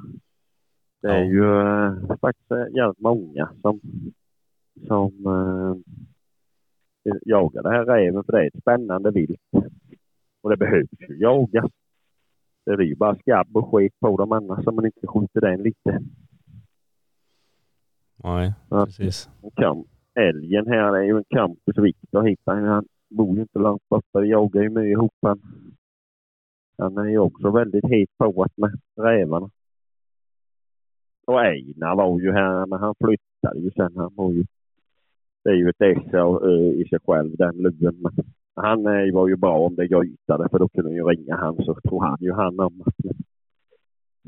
Det 1.01 1.11
är 1.11 1.24
ju 1.24 1.43
uh, 1.43 2.17
faktiskt 2.21 2.76
jävligt 2.76 2.99
många 2.99 3.49
som, 3.61 3.80
som 4.88 5.28
uh, 5.28 5.76
jagar 7.26 7.63
det 7.63 7.69
här 7.69 7.86
räven 7.86 8.24
för 8.24 8.32
det 8.32 8.43
är 8.43 8.47
ett 8.47 8.61
spännande 8.61 9.11
vilt. 9.11 9.39
Och 10.41 10.49
det 10.49 10.57
behövs 10.57 10.89
ju 11.09 11.17
jagas. 11.17 11.71
Det 12.65 12.78
blir 12.78 12.88
ju 12.88 12.95
bara 12.95 13.15
skabb 13.15 13.57
och 13.57 13.71
skit 13.71 13.99
på 13.99 14.17
dem 14.17 14.32
annars 14.32 14.67
om 14.67 14.76
man 14.76 14.86
inte 14.86 15.07
skjuter 15.07 15.41
den 15.41 15.63
lite. 15.63 15.99
Nej, 18.69 18.86
precis. 18.86 19.30
Älgen 20.15 20.67
här 20.67 20.97
är 20.97 21.03
ju 21.03 21.17
en 21.17 21.24
campus 21.30 21.78
Viktor 21.78 22.24
hittar 22.24 22.55
han 22.55 22.86
bor 23.13 23.36
ju 23.36 23.41
inte 23.41 23.59
långt 23.59 23.89
borta. 23.89 24.19
Vi 24.19 24.30
jagar 24.30 24.61
ju 24.61 24.69
mycket 24.69 24.91
ihop 24.91 25.13
han. 25.21 25.41
Han 26.78 26.97
är 26.97 27.09
ju 27.09 27.17
också 27.17 27.51
väldigt 27.51 27.86
het 27.86 28.09
på 28.17 28.43
att 28.43 28.57
med 28.57 28.80
rävarna. 28.95 29.49
Och 31.28 31.41
Einar 31.41 31.95
var 31.95 32.19
ju 32.19 32.32
här, 32.32 32.65
men 32.65 32.80
han 32.80 32.95
flyttade 32.95 33.59
ju 33.59 33.71
sen. 33.71 33.93
Han 33.95 34.15
var 34.15 34.32
ju, 34.32 34.45
det 35.43 35.49
är 35.49 35.55
ju 35.55 35.69
ett 35.69 35.82
esse 35.82 36.47
i 36.76 36.88
sig 36.89 36.99
själv 37.07 37.38
den 37.38 37.57
luven. 37.57 37.95
Men 38.01 38.13
han 38.55 38.84
var 39.13 39.28
ju 39.28 39.36
bra 39.36 39.57
om 39.57 39.76
det 39.76 39.88
grytade 39.88 40.49
för 40.49 40.59
då 40.59 40.69
kunde 40.69 40.93
ju 40.93 41.03
ringa 41.03 41.36
han 41.36 41.55
så 41.55 41.74
tror 41.74 42.03
han 42.03 42.17
ju 42.19 42.34
han 42.34 42.59
om 42.59 42.82
att 42.86 43.05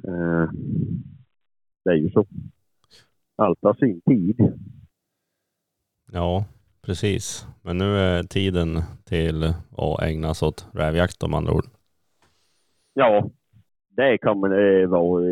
uh, 0.07 0.51
det 1.83 1.91
är 1.91 1.95
ju 1.95 2.09
så. 2.09 2.25
Allt 3.35 3.59
har 3.61 3.73
sin 3.73 4.01
tid. 4.01 4.53
Ja, 6.11 6.45
precis. 6.81 7.47
Men 7.61 7.77
nu 7.77 7.97
är 7.97 8.23
tiden 8.23 8.81
till 9.03 9.43
att 9.77 10.01
ägna 10.01 10.33
sig 10.33 10.47
åt 10.47 10.67
rävjakt 10.73 11.23
om 11.23 11.33
andra 11.33 11.53
ord. 11.53 11.65
Ja, 12.93 13.29
det 13.89 14.17
kommer 14.17 14.49
det 14.49 14.87
vara. 14.87 15.23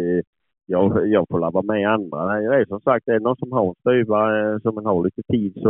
Jag, 0.65 1.07
jag 1.07 1.25
får 1.29 1.39
vara 1.39 1.61
med 1.61 1.89
andra. 1.89 2.25
Det 2.25 2.61
är 2.61 2.65
som 2.65 2.81
sagt, 2.81 3.07
är 3.07 3.13
det 3.13 3.19
någon 3.19 3.37
som 3.37 3.51
har 3.51 3.67
en 3.67 3.75
stuva 3.79 4.59
som 4.59 4.75
man 4.75 4.85
har 4.85 5.03
lite 5.03 5.23
tid 5.23 5.53
så 5.55 5.69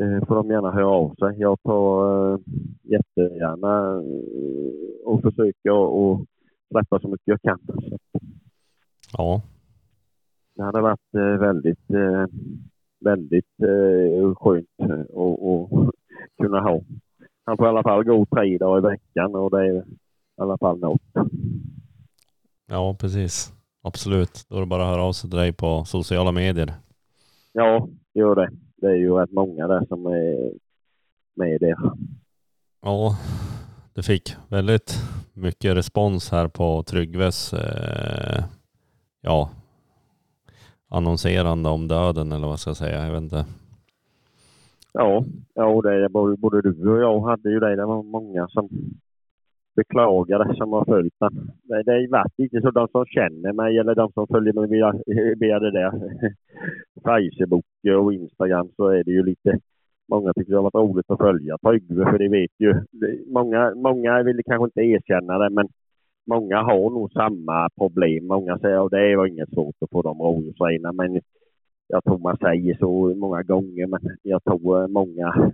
eh, 0.00 0.26
får 0.26 0.34
de 0.34 0.50
gärna 0.50 0.70
höra 0.70 0.86
av 0.86 1.14
sig. 1.14 1.40
Jag 1.40 1.62
tar 1.62 2.32
eh, 2.32 2.38
jättegärna 2.82 3.94
eh, 3.94 5.04
och 5.04 5.22
försöker 5.22 5.72
och 5.72 6.24
släppa 6.70 7.00
så 7.00 7.08
mycket 7.08 7.28
jag 7.28 7.42
kan. 7.42 7.60
Ja. 9.12 9.42
Det 10.58 10.64
hade 10.64 10.80
varit 10.80 11.14
eh, 11.14 11.20
väldigt, 11.20 11.90
eh, 11.90 12.26
väldigt 13.00 13.60
eh, 13.62 14.34
skönt 14.34 14.68
att 14.78 15.94
kunna 16.42 16.60
ha. 16.60 16.80
Han 17.44 17.56
får 17.56 17.66
i 17.66 17.68
alla 17.68 17.82
fall 17.82 18.04
gå 18.04 18.26
tre 18.26 18.58
dagar 18.58 18.78
i 18.78 18.90
veckan 18.90 19.34
och 19.34 19.50
det 19.50 19.66
är 19.66 19.76
i 19.78 19.82
alla 20.36 20.58
fall 20.58 20.78
något. 20.78 21.02
Ja, 22.66 22.96
precis. 23.00 23.52
Absolut. 23.82 24.46
Då 24.48 24.56
är 24.56 24.60
det 24.60 24.66
bara 24.66 24.82
att 24.82 24.88
höra 24.88 25.02
av 25.02 25.12
sig 25.12 25.30
till 25.30 25.38
dig 25.38 25.52
på 25.52 25.84
sociala 25.84 26.32
medier. 26.32 26.74
Ja, 27.52 27.88
gör 28.14 28.34
det 28.34 28.50
det 28.80 28.86
är 28.86 28.94
ju 28.94 29.14
rätt 29.14 29.32
många 29.32 29.66
där 29.66 29.86
som 29.88 30.06
är 30.06 30.52
med 31.34 31.60
där. 31.60 31.76
Ja, 32.82 33.16
det 33.94 34.02
fick 34.02 34.36
väldigt 34.48 34.94
mycket 35.32 35.76
respons 35.76 36.30
här 36.30 36.48
på 36.48 36.82
Tryggves 36.82 37.52
eh, 37.52 38.44
ja, 39.20 39.50
annonserande 40.88 41.68
om 41.68 41.88
döden 41.88 42.32
eller 42.32 42.46
vad 42.46 42.58
ska 42.58 42.70
jag 42.70 42.76
säga, 42.76 43.04
jag 43.04 43.12
vet 43.12 43.22
inte. 43.22 43.44
Ja, 44.92 45.24
ja 45.54 45.80
det 45.82 46.04
är 46.04 46.08
både, 46.08 46.36
både 46.36 46.62
du 46.62 46.90
och 46.90 47.00
jag 47.00 47.20
hade 47.20 47.50
ju 47.50 47.60
det. 47.60 47.76
Det 47.76 47.86
var 47.86 48.02
många 48.02 48.48
som 48.48 48.68
beklagade 49.76 50.56
som 50.56 50.72
har 50.72 50.84
följt 50.84 51.14
den. 51.20 51.50
Det, 51.62 51.82
det 51.82 51.92
har 51.92 52.10
varit 52.10 52.38
lite 52.38 52.60
så 52.60 52.70
de 52.70 52.88
som 52.88 53.06
känner 53.06 53.52
mig 53.52 53.78
eller 53.78 53.94
de 53.94 54.12
som 54.12 54.26
följer 54.26 54.52
mig 54.52 54.68
via, 54.68 54.92
via 55.36 55.58
det 55.58 55.70
där 55.70 55.92
Facebook 57.04 57.64
och 58.02 58.12
Instagram 58.12 58.68
så 58.76 58.88
är 58.88 59.04
det 59.04 59.10
ju 59.10 59.22
lite 59.22 59.58
Många 60.10 60.32
tycker 60.32 60.50
det 60.50 60.58
har 60.58 60.70
varit 60.70 60.88
roligt 60.88 61.10
att 61.10 61.18
följa 61.18 61.58
Tryggve 61.58 62.04
för 62.04 62.18
det 62.18 62.28
vet 62.28 62.50
ju. 62.58 62.74
Många, 63.26 63.74
många 63.74 64.22
vill 64.22 64.40
kanske 64.46 64.64
inte 64.64 64.80
erkänna 64.80 65.38
det 65.38 65.50
men 65.50 65.68
många 66.28 66.62
har 66.62 66.90
nog 66.90 67.12
samma 67.12 67.68
problem. 67.70 68.26
Många 68.26 68.58
säger 68.58 68.84
att 68.84 68.90
det 68.90 69.16
var 69.16 69.26
inget 69.26 69.52
svårt 69.52 69.74
att 69.80 69.90
få 69.90 70.02
dem 70.02 70.18
rådjursrena 70.18 70.92
men 70.92 71.20
jag 71.88 72.04
tror 72.04 72.18
man 72.18 72.36
säger 72.36 72.76
så 72.78 73.14
många 73.14 73.42
gånger 73.42 73.86
men 73.86 74.00
jag 74.22 74.44
tror 74.44 74.82
eh, 74.82 74.88
många 74.88 75.52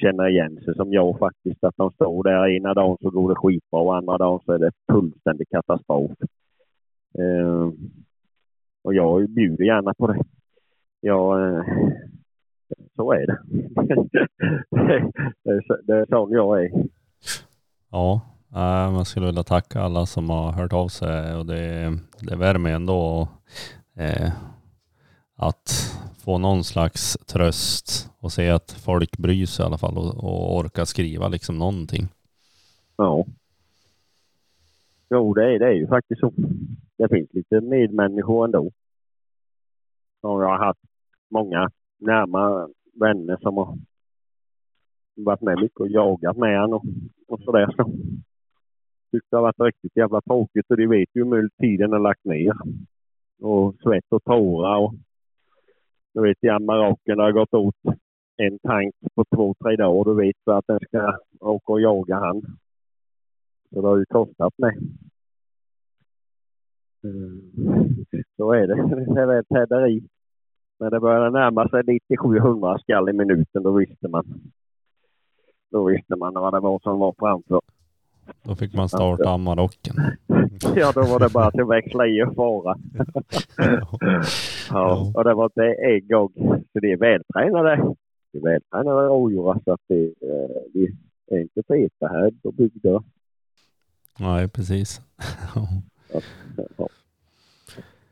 känner 0.00 0.28
igen 0.28 0.60
sig 0.64 0.74
som 0.74 0.92
jag 0.92 1.18
faktiskt. 1.18 1.64
Att 1.64 1.76
de 1.76 1.90
står 1.90 2.24
där 2.24 2.56
ena 2.56 2.74
dagen 2.74 2.96
så 3.00 3.10
går 3.10 3.28
det 3.28 3.34
skitbra 3.34 3.80
och 3.80 3.96
andra 3.96 4.18
dagen 4.18 4.40
så 4.44 4.52
är 4.52 4.58
det 4.58 4.72
fullständig 4.92 5.48
katastrof. 5.48 6.10
Uh, 7.18 7.72
och 8.82 8.94
jag 8.94 9.30
bjuder 9.30 9.64
gärna 9.64 9.94
på 9.94 10.06
det. 10.06 10.22
Jag, 11.00 11.40
uh, 11.40 11.64
så 12.96 13.12
är 13.12 13.26
det. 13.26 13.38
det, 15.44 15.50
är, 15.50 15.86
det 15.86 15.92
är 15.92 16.06
sån 16.06 16.30
jag 16.30 16.64
är. 16.64 16.70
Ja, 17.90 18.20
man 18.52 19.04
skulle 19.04 19.26
vilja 19.26 19.42
tacka 19.42 19.80
alla 19.80 20.06
som 20.06 20.30
har 20.30 20.52
hört 20.52 20.72
av 20.72 20.88
sig 20.88 21.34
och 21.34 21.46
det, 21.46 21.98
det 22.20 22.36
värmer 22.36 22.70
ändå 22.70 23.28
eh, 23.94 24.32
att 25.36 25.70
få 26.24 26.38
någon 26.38 26.64
slags 26.64 27.18
tröst 27.26 28.10
och 28.18 28.32
se 28.32 28.50
att 28.50 28.70
folk 28.70 29.18
bryr 29.18 29.46
sig 29.46 29.62
i 29.62 29.66
alla 29.66 29.78
fall 29.78 29.98
och, 29.98 30.24
och 30.24 30.56
orkar 30.56 30.84
skriva 30.84 31.28
liksom 31.28 31.58
någonting. 31.58 32.08
Ja. 32.96 33.24
Jo, 35.10 35.34
det 35.34 35.44
är, 35.44 35.58
det 35.58 35.66
är 35.66 35.72
ju 35.72 35.86
faktiskt 35.86 36.20
så. 36.20 36.32
Det 36.98 37.08
finns 37.08 37.28
lite 37.32 37.60
medmänniskor 37.60 38.44
ändå. 38.44 38.70
Och 40.20 40.42
jag 40.42 40.48
har 40.48 40.66
haft 40.66 40.80
många 41.30 41.70
närmare 41.98 42.68
vänner 42.94 43.38
som 43.40 43.56
har 43.56 43.78
varit 45.16 45.40
med 45.40 45.58
mycket 45.58 45.80
och 45.80 45.88
jagat 45.88 46.36
med 46.36 46.60
honom 46.60 47.10
och, 47.26 47.34
och 47.34 47.44
sådär. 47.44 47.74
Så. 47.76 47.92
Tyckte 49.10 49.28
det 49.30 49.36
har 49.36 49.42
varit 49.42 49.60
riktigt 49.60 49.96
jävla 49.96 50.20
tråkigt 50.20 50.70
och 50.70 50.76
de 50.76 50.86
vet 50.86 51.08
ju 51.12 51.24
hur 51.24 51.30
mycket 51.30 51.58
tiden 51.58 51.92
har 51.92 51.98
lagt 51.98 52.24
ner. 52.24 52.52
Och 53.42 53.74
svett 53.82 54.04
och 54.08 54.24
tårar 54.24 54.78
och 54.78 54.94
du 56.14 56.22
vet, 56.22 56.44
i 56.44 56.64
Marocken 56.64 57.18
har 57.18 57.32
gått 57.32 57.54
åt 57.54 57.74
en 58.36 58.58
tank 58.58 58.94
på 59.14 59.24
två, 59.24 59.54
tre 59.64 59.76
dagar. 59.76 60.04
Du 60.04 60.16
vet 60.16 60.48
att 60.48 60.66
den 60.66 60.78
ska 60.80 61.18
åka 61.40 61.72
och 61.72 61.80
jaga 61.80 62.16
han. 62.16 62.40
Så 63.70 63.80
det 63.80 63.88
har 63.88 63.96
ju 63.96 64.04
kostat 64.04 64.58
mig. 64.58 64.78
Eh, 67.04 68.22
så 68.36 68.52
är 68.52 68.66
det. 68.66 68.74
Det 69.14 69.20
är 69.20 69.40
ett 69.40 69.46
häderi. 69.50 70.02
När 70.78 70.90
det 70.90 71.00
började 71.00 71.30
närma 71.30 71.68
sig 71.68 71.82
9700 71.86 72.78
skall 72.78 73.08
i 73.08 73.12
minuten, 73.12 73.62
då 73.62 73.72
visste 73.72 74.08
man. 74.08 74.40
Då 75.70 75.84
visste 75.84 76.16
man 76.16 76.34
vad 76.34 76.54
det 76.54 76.60
var 76.60 76.78
som 76.78 76.98
var 76.98 77.14
framför. 77.18 77.60
Då 78.42 78.54
fick 78.54 78.74
man 78.74 78.88
starta 78.88 79.30
Amarocken. 79.30 79.96
Ja, 80.76 80.92
då 80.94 81.02
var 81.02 81.18
det 81.18 81.28
bara 81.32 81.46
att 81.46 81.68
växla 81.68 82.06
i 82.06 82.22
och 82.22 82.34
fara. 82.34 82.78
Ja, 84.70 85.12
och 85.14 85.24
det 85.24 85.34
var 85.34 85.44
inte 85.44 85.74
en 85.82 86.08
gång. 86.08 86.32
Så 86.72 86.80
det 86.80 86.92
är 86.92 86.96
vältränade. 86.96 87.94
Det 88.32 88.38
är 88.38 88.42
vältränade 88.42 89.06
rådjur 89.06 89.60
så 89.64 89.72
att 89.72 89.80
det, 89.88 90.04
eh, 90.04 90.82
det 91.28 91.36
är 91.36 91.40
inte 91.40 91.62
feta 91.68 92.08
här 92.08 92.30
på 92.42 92.52
bygder. 92.52 93.02
Nej, 94.18 94.48
precis. 94.48 95.00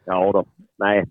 Ja 0.04 0.32
då. 0.32 0.44
Nej, 0.78 1.04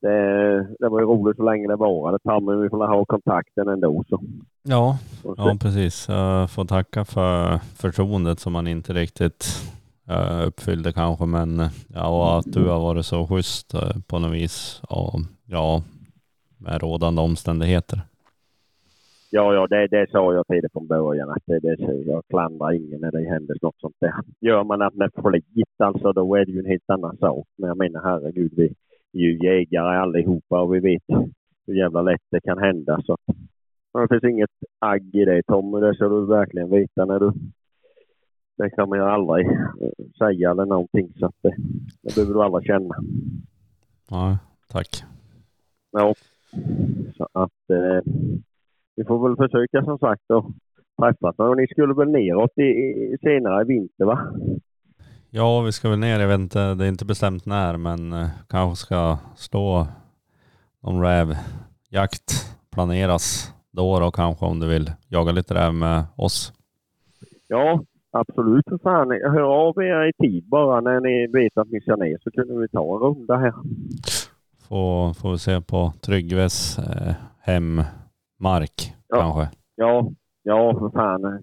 det, 0.00 0.62
det 0.78 0.88
var 0.88 1.00
ju 1.00 1.06
roligt 1.06 1.36
så 1.36 1.42
länge 1.42 1.68
det 1.68 1.76
varade. 1.76 2.18
Men 2.46 2.62
vi 2.62 2.68
får 2.68 2.86
ha 2.86 3.04
kontakten 3.04 3.68
ändå. 3.68 4.04
Så. 4.08 4.20
Ja, 4.62 4.98
ja 5.36 5.56
precis. 5.60 6.08
Jag 6.08 6.50
får 6.50 6.64
tacka 6.64 7.04
för 7.04 7.58
förtroendet 7.76 8.40
som 8.40 8.52
man 8.52 8.66
inte 8.66 8.92
riktigt 8.92 9.46
eh, 10.08 10.46
uppfyllde 10.46 10.92
kanske. 10.92 11.26
Men 11.26 11.62
ja, 11.94 12.08
och 12.08 12.38
att 12.38 12.52
du 12.52 12.68
har 12.68 12.80
varit 12.80 13.06
så 13.06 13.26
schysst 13.26 13.74
eh, 13.74 13.96
på 14.06 14.18
något 14.18 14.32
vis. 14.32 14.82
Och, 14.88 15.20
ja, 15.46 15.82
med 16.58 16.82
rådande 16.82 17.22
omständigheter. 17.22 18.00
Ja, 19.32 19.54
ja, 19.54 19.66
det, 19.66 19.86
det 19.86 20.10
sa 20.10 20.34
jag 20.34 20.46
till 20.46 20.60
dig 20.60 20.70
från 20.72 20.86
början. 20.86 21.30
Att 21.30 21.42
det, 21.46 21.58
det, 21.58 21.76
jag 22.06 22.22
klandrar 22.28 22.72
ingen 22.72 23.00
när 23.00 23.10
det 23.10 23.28
händer 23.28 23.56
något 23.62 23.80
sånt 23.80 23.96
där. 24.00 24.12
Gör 24.40 24.64
man 24.64 24.78
det 24.78 24.90
med 24.94 25.10
flit 25.14 25.68
alltså, 25.78 26.12
då 26.12 26.34
är 26.34 26.44
det 26.44 26.52
ju 26.52 26.58
en 26.58 26.66
helt 26.66 26.90
annan 26.90 27.16
sak. 27.16 27.46
Men 27.58 27.68
jag 27.68 27.78
menar 27.78 28.00
herregud, 28.04 28.52
vi 28.56 28.74
ju 29.12 29.38
jägare 29.38 29.96
allihopa 29.96 30.60
och 30.60 30.74
vi 30.74 30.80
vet 30.80 31.02
hur 31.66 31.74
jävla 31.74 32.02
lätt 32.02 32.22
det 32.30 32.40
kan 32.40 32.58
hända. 32.58 33.02
Så 33.06 33.16
det 33.92 34.08
finns 34.08 34.32
inget 34.32 34.50
agg 34.78 35.14
i 35.14 35.24
det 35.24 35.42
Tommy, 35.42 35.80
det 35.80 35.94
ska 35.94 36.08
du 36.08 36.26
verkligen 36.26 36.70
veta 36.70 37.04
när 37.04 37.20
du... 37.20 37.32
Det 38.56 38.70
kan 38.70 38.88
man 38.88 38.98
ju 38.98 39.04
aldrig 39.04 39.46
säga 40.18 40.50
eller 40.50 40.66
någonting 40.66 41.12
så 41.18 41.26
att 41.26 41.34
det, 41.42 41.54
det 42.02 42.14
behöver 42.14 42.34
du 42.34 42.42
aldrig 42.42 42.66
känna. 42.66 42.94
Ja, 44.10 44.38
tack. 44.68 44.88
Ja, 45.92 46.14
så 47.16 47.28
att 47.32 47.70
eh, 47.70 48.12
vi 48.96 49.04
får 49.04 49.28
väl 49.28 49.36
försöka 49.36 49.84
som 49.84 49.98
sagt 49.98 50.30
att 50.30 50.44
träffas. 51.00 51.38
Och 51.38 51.56
ni 51.56 51.66
skulle 51.66 51.94
väl 51.94 52.10
neråt 52.10 52.58
i, 52.58 52.62
i, 52.62 53.16
senare 53.22 53.62
i 53.62 53.64
vinter 53.64 54.04
va? 54.04 54.32
Ja, 55.30 55.60
vi 55.60 55.72
ska 55.72 55.88
väl 55.90 55.98
ner. 55.98 56.20
Jag 56.20 56.28
vet 56.28 56.40
inte, 56.40 56.74
det 56.74 56.84
är 56.84 56.88
inte 56.88 57.04
bestämt 57.04 57.46
när, 57.46 57.76
men 57.76 58.12
eh, 58.12 58.28
kanske 58.48 58.76
ska 58.86 59.18
stå 59.36 59.86
någon 60.82 61.02
rävjakt 61.02 62.56
planeras 62.72 63.52
då 63.70 64.00
då 64.00 64.10
kanske 64.10 64.46
om 64.46 64.60
du 64.60 64.68
vill 64.68 64.92
jaga 65.08 65.32
lite 65.32 65.54
räv 65.54 65.74
med 65.74 66.04
oss. 66.16 66.52
Ja, 67.48 67.84
absolut 68.10 68.64
för 68.68 68.78
fan. 68.78 69.10
Hör 69.10 69.68
av 69.68 69.82
er 69.82 70.08
i 70.08 70.12
tid 70.12 70.48
bara 70.48 70.80
när 70.80 71.00
ni 71.00 71.26
vet 71.26 71.58
att 71.58 71.68
ni 71.70 71.80
ska 71.80 71.96
ner 71.96 72.18
så 72.22 72.30
kunde 72.30 72.60
vi 72.60 72.68
ta 72.68 72.80
en 72.94 73.00
runda 73.00 73.36
här. 73.36 73.54
Får, 74.68 75.14
får 75.14 75.30
vi 75.32 75.38
se 75.38 75.60
på 75.60 75.92
Tryggves 76.00 76.78
eh, 76.78 77.14
hemmark 77.40 78.94
Ja. 79.08 79.20
kanske. 79.20 79.56
Ja, 79.74 80.10
ja 80.42 80.74
för 80.78 80.90
fan. 80.90 81.42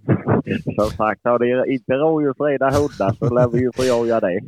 Som 0.75 0.89
sagt, 0.97 1.21
har 1.23 1.39
det 1.39 1.73
inte 1.73 1.93
rådjursfreda 1.93 2.65
hundar 2.65 3.13
så 3.13 3.33
lär 3.33 3.47
vi 3.47 3.59
ju 3.59 3.71
få 3.71 3.83
jaga 3.83 4.19
det. 4.19 4.39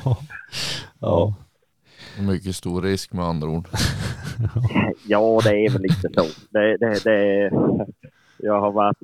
ja. 1.00 1.34
Mycket 2.20 2.54
stor 2.54 2.82
risk 2.82 3.12
med 3.12 3.24
andra 3.24 3.48
ord. 3.48 3.68
Ja, 5.06 5.40
det 5.44 5.64
är 5.64 5.70
väl 5.72 5.82
lite 5.82 6.08
så. 6.14 6.24
Det, 6.50 6.76
det, 6.76 7.04
det, 7.04 7.50
jag 8.38 8.60
har 8.60 8.72
varit... 8.72 8.96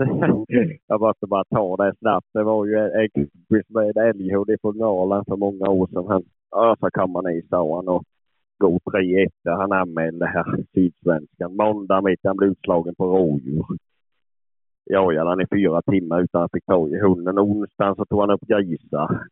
Jag 0.86 1.00
måste 1.00 1.26
bara 1.26 1.44
ta 1.44 1.76
det 1.76 1.94
snabbt. 1.98 2.26
Det 2.32 2.42
var 2.42 2.66
ju 2.66 2.76
en 2.76 3.08
kompis 3.14 3.66
med 3.68 3.96
en 3.96 4.02
älghund 4.08 4.50
från 4.60 4.78
Norrland 4.78 5.26
för 5.28 5.36
många 5.36 5.68
år 5.68 5.86
sedan. 5.86 6.04
Han, 6.08 6.22
ja, 6.50 6.76
så 6.80 6.90
kom 6.90 7.14
han 7.14 7.30
i, 7.30 7.42
sa 7.50 7.76
han. 7.76 7.88
Och 7.88 8.04
god 8.58 8.80
tre 8.92 9.24
efter. 9.24 9.50
Han 9.50 9.72
anmälde 9.72 10.26
här 10.26 10.64
Sydsvenskan. 10.74 11.56
Måndag 11.56 12.00
mitt 12.00 12.20
han 12.22 12.36
blev 12.36 12.50
utslagen 12.50 12.94
på 12.94 13.04
rådjur. 13.06 13.66
Jagade 14.90 15.28
han 15.28 15.40
i 15.40 15.46
fyra 15.50 15.82
timmar 15.82 16.20
utan 16.20 16.42
att 16.42 16.52
fick 16.52 16.64
tag 16.64 16.90
i 16.90 17.00
hunden. 17.00 17.38
Onsdagen 17.38 17.94
så 17.94 18.04
tog 18.04 18.20
han 18.20 18.30
upp 18.30 18.40
grisar 18.40 19.26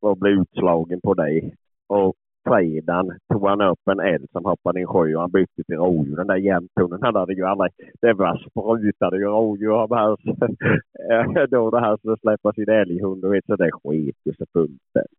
och 0.00 0.16
blev 0.18 0.32
utslagen 0.32 1.00
på 1.00 1.14
det. 1.14 1.50
Och 1.86 2.14
fredagen 2.44 3.18
tog 3.32 3.48
han 3.48 3.60
upp 3.60 3.88
en 3.90 4.00
älg 4.00 4.26
som 4.32 4.44
hoppade 4.44 4.78
i 4.78 4.82
en 4.82 4.88
sjö 4.88 5.14
och 5.14 5.20
han 5.20 5.30
bytte 5.30 5.64
till 5.66 5.76
rådjur. 5.76 6.16
Den 6.16 6.26
där 6.26 6.36
jämthunden 6.36 7.02
han 7.02 7.16
hade 7.16 7.34
ju 7.34 7.44
aldrig... 7.44 7.72
Det 8.00 8.12
var 8.12 8.36
sprutade 8.36 9.18
ju 9.18 9.24
rådjur 9.24 9.82
av 9.82 9.94
hans... 9.94 10.20
då 11.50 11.70
det 11.70 11.80
här 11.80 11.96
skulle 11.96 12.16
släppa 12.16 12.52
sin 12.52 12.68
älghund 12.68 13.24
och 13.24 13.34
vet 13.34 13.46
så 13.46 13.56
det 13.56 13.72
sket 13.72 14.16
ju 14.24 14.32
så 14.38 14.44
fullständigt. 14.52 15.18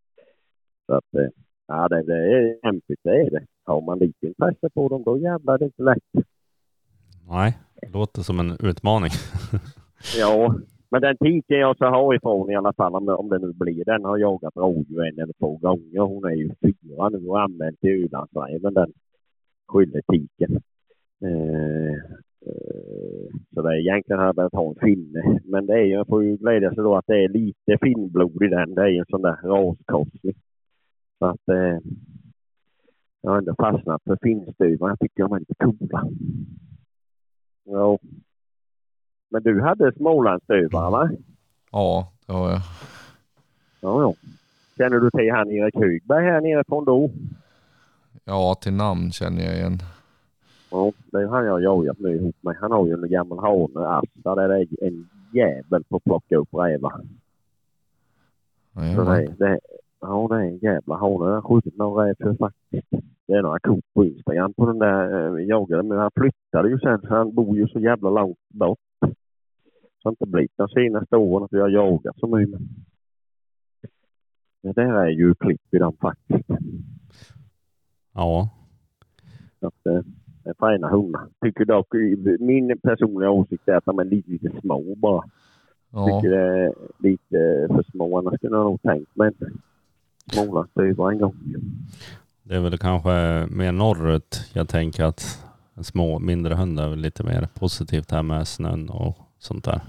Så 0.86 0.94
att... 0.94 1.14
Eh, 1.16 1.30
ja, 1.68 1.88
det, 1.88 2.04
det 2.04 2.38
är 2.38 2.62
kämpigt, 2.62 3.00
det 3.04 3.22
är 3.22 3.30
det. 3.30 3.46
Har 3.66 3.82
man 3.82 4.00
lite 4.00 4.28
intresse 4.28 4.70
på 4.74 4.90
dem, 4.90 5.04
då 5.04 5.18
jävlar 5.18 5.54
är 5.54 5.58
det 5.58 5.66
inte 5.66 5.84
lätt. 5.84 6.26
Nej, 7.30 7.58
låter 7.94 8.22
som 8.22 8.40
en 8.40 8.58
utmaning. 8.60 9.12
Ja, 10.18 10.56
men 10.90 11.02
den 11.02 11.18
tiken 11.18 11.58
jag 11.60 11.76
ska 11.76 11.90
ha 11.90 12.16
ifrån 12.16 12.52
i 12.52 12.56
alla 12.56 12.74
fall, 12.74 12.96
om 12.96 13.06
det, 13.06 13.14
om 13.14 13.30
det 13.30 13.40
nu 13.40 13.54
blir, 13.54 13.86
den 13.86 14.06
har 14.06 14.18
jagat 14.18 14.56
rådjur 14.56 15.06
en 15.06 15.20
eller 15.20 15.34
två 15.34 15.58
gånger. 15.58 16.00
Hon 16.00 16.26
är 16.26 16.36
ju 16.36 16.52
fyra 16.62 17.10
nu 17.10 17.28
och 17.28 17.42
använt 17.42 17.80
till 17.80 18.04
Ölandsräven, 18.04 18.74
den 18.74 18.94
skylletiken. 19.68 20.62
Eh, 21.22 21.94
eh, 22.46 23.28
så 23.54 23.62
det 23.62 23.70
är 23.70 23.80
egentligen 23.80 24.20
hade 24.20 24.28
jag 24.28 24.36
behövt 24.36 24.54
ha 24.54 24.70
en 24.70 24.76
finne. 24.76 25.40
Men 25.44 25.66
det 25.66 25.74
är 25.74 25.84
ju, 25.84 25.94
jag 25.94 26.08
får 26.08 26.24
ju 26.24 26.38
glädja 26.38 26.70
sig 26.70 26.84
då 26.84 26.96
att 26.96 27.08
det 27.08 27.24
är 27.24 27.30
lite 27.30 27.78
finnblod 27.82 28.44
i 28.44 28.48
den. 28.48 28.76
Det 28.76 28.82
är 28.82 28.88
ju 28.88 28.98
en 28.98 29.06
sån 29.10 29.22
där 29.22 29.38
raskorsning. 29.44 30.34
Så 31.20 31.26
att 31.26 31.50
eh, 31.50 31.80
jag 33.22 33.32
har 33.32 33.38
ändå 33.38 33.56
fastnat 33.56 34.04
för 34.04 34.18
finnstuvar. 34.22 34.90
Jag 34.90 35.00
tycker 35.00 35.24
de 35.24 35.34
är 35.34 35.40
lite 35.40 35.56
coola. 35.56 36.10
Ja. 37.64 37.98
Men 39.30 39.44
du 39.44 39.62
hade 39.62 39.94
smålandsstuvare 39.94 40.92
va? 40.92 41.10
Ja, 41.72 42.14
det 42.26 42.34
har 42.34 42.50
jag. 42.52 42.62
Ja, 43.82 44.02
ja. 44.02 44.14
Känner 44.78 45.00
du 45.00 45.10
till 45.10 45.32
han 45.32 45.52
Erik 45.52 45.76
Högberg 45.76 46.26
här 46.26 46.42
nerifrån 46.42 46.86
då? 46.86 47.10
Ja, 48.26 48.56
till 48.62 48.74
namn 48.74 49.12
känner 49.12 49.44
jag 49.44 49.56
igen. 49.56 49.80
Ja, 50.72 50.92
det 51.12 51.18
är 51.18 51.28
han 51.28 51.46
jag 51.46 51.52
har 51.52 51.60
jagat 51.60 52.00
nu 52.00 52.16
ihop 52.16 52.36
med. 52.42 52.56
Han 52.62 52.72
har 52.72 52.88
ju 52.88 52.94
en 52.94 53.10
gammal 53.10 53.40
hane, 53.40 53.88
Asta, 53.88 54.36
där 54.36 54.48
det 54.48 54.56
är 54.56 54.88
en 54.88 55.10
jävel 55.34 55.84
på 55.84 55.96
att 55.96 56.04
plocka 56.04 56.38
upp 56.38 56.54
rävar. 56.54 57.02
Så 58.96 59.04
det, 59.38 59.60
ja, 60.04 60.28
det 60.30 60.36
är 60.36 60.48
en 60.48 60.58
jävla 60.58 60.96
hane. 60.96 61.26
Jag 61.26 61.42
har 61.42 61.42
skjutit 61.42 61.78
några 61.78 62.06
räv 62.06 62.16
för 62.20 62.34
faktiskt. 62.34 62.88
Det 63.28 63.34
är 63.34 63.42
några 63.42 63.60
kort 63.60 63.86
på 63.94 64.06
Instagram 64.06 64.54
på 64.54 64.66
den 64.66 64.80
där 64.80 65.38
eh, 65.38 65.46
jagade. 65.46 65.84
Men 65.84 65.98
han 65.98 66.12
flyttade 66.16 66.70
ju 66.70 66.80
sen 66.80 67.02
så 67.02 67.08
han 67.08 67.36
bor 67.36 67.58
ju 67.58 67.68
så 67.68 67.80
jävla 67.80 68.10
långt 68.10 68.50
bort. 68.50 68.80
Så 69.00 69.08
det 69.08 69.14
har 70.04 70.12
inte 70.12 70.26
blivit 70.26 70.52
de 70.56 70.68
senaste 70.68 71.16
åren 71.18 71.44
att 71.44 71.54
vi 71.54 71.60
har 71.60 71.70
jagat 71.70 72.20
så 72.20 72.28
mycket. 72.28 72.60
Det 74.62 74.72
där 74.72 74.94
är 74.94 75.10
ju 75.10 75.36
klipp 75.36 75.74
i 75.74 75.78
dem 75.78 75.94
faktiskt. 76.02 76.50
Ja, 78.14 78.50
Så 79.60 79.68
att, 79.68 79.86
eh, 79.86 80.02
det 80.44 80.50
är 80.50 80.72
fina 80.72 80.90
hundar. 80.90 81.28
Tycker 81.42 81.66
dock, 81.66 81.94
min 82.40 82.80
personliga 82.80 83.30
åsikt 83.30 83.68
är 83.68 83.76
att 83.76 83.86
de 83.86 84.00
är 84.00 84.04
lite, 84.04 84.32
lite 84.32 84.62
små 84.62 84.96
bara. 84.96 85.24
Ja, 85.92 86.06
Tycker 86.06 86.36
det 86.36 86.42
är 86.42 86.74
lite 87.00 87.68
för 87.68 87.84
små. 87.92 88.18
Annars 88.18 88.34
skulle 88.36 88.56
jag 88.56 88.66
nog 88.66 88.82
tänkt 88.82 89.16
mig 89.16 89.28
en 89.28 89.62
smålandsstuvare 90.32 91.12
en 91.14 91.20
gång. 91.20 91.36
det 92.44 92.56
är 92.56 92.60
väl 92.60 92.78
kanske 92.78 93.10
mer 93.50 93.72
norrut. 93.72 94.50
Jag 94.54 94.70
tänker 94.70 95.04
att 95.04 95.46
en 95.74 95.84
små, 95.84 96.20
mindre 96.20 96.54
hundar 96.56 96.92
är 96.92 96.96
lite 96.96 97.24
mer 97.24 97.48
positivt 97.54 98.12
här 98.12 98.24
med 98.24 98.48
snön 98.48 98.90
och 98.90 99.18
sånt 99.40 99.64
där. 99.66 99.82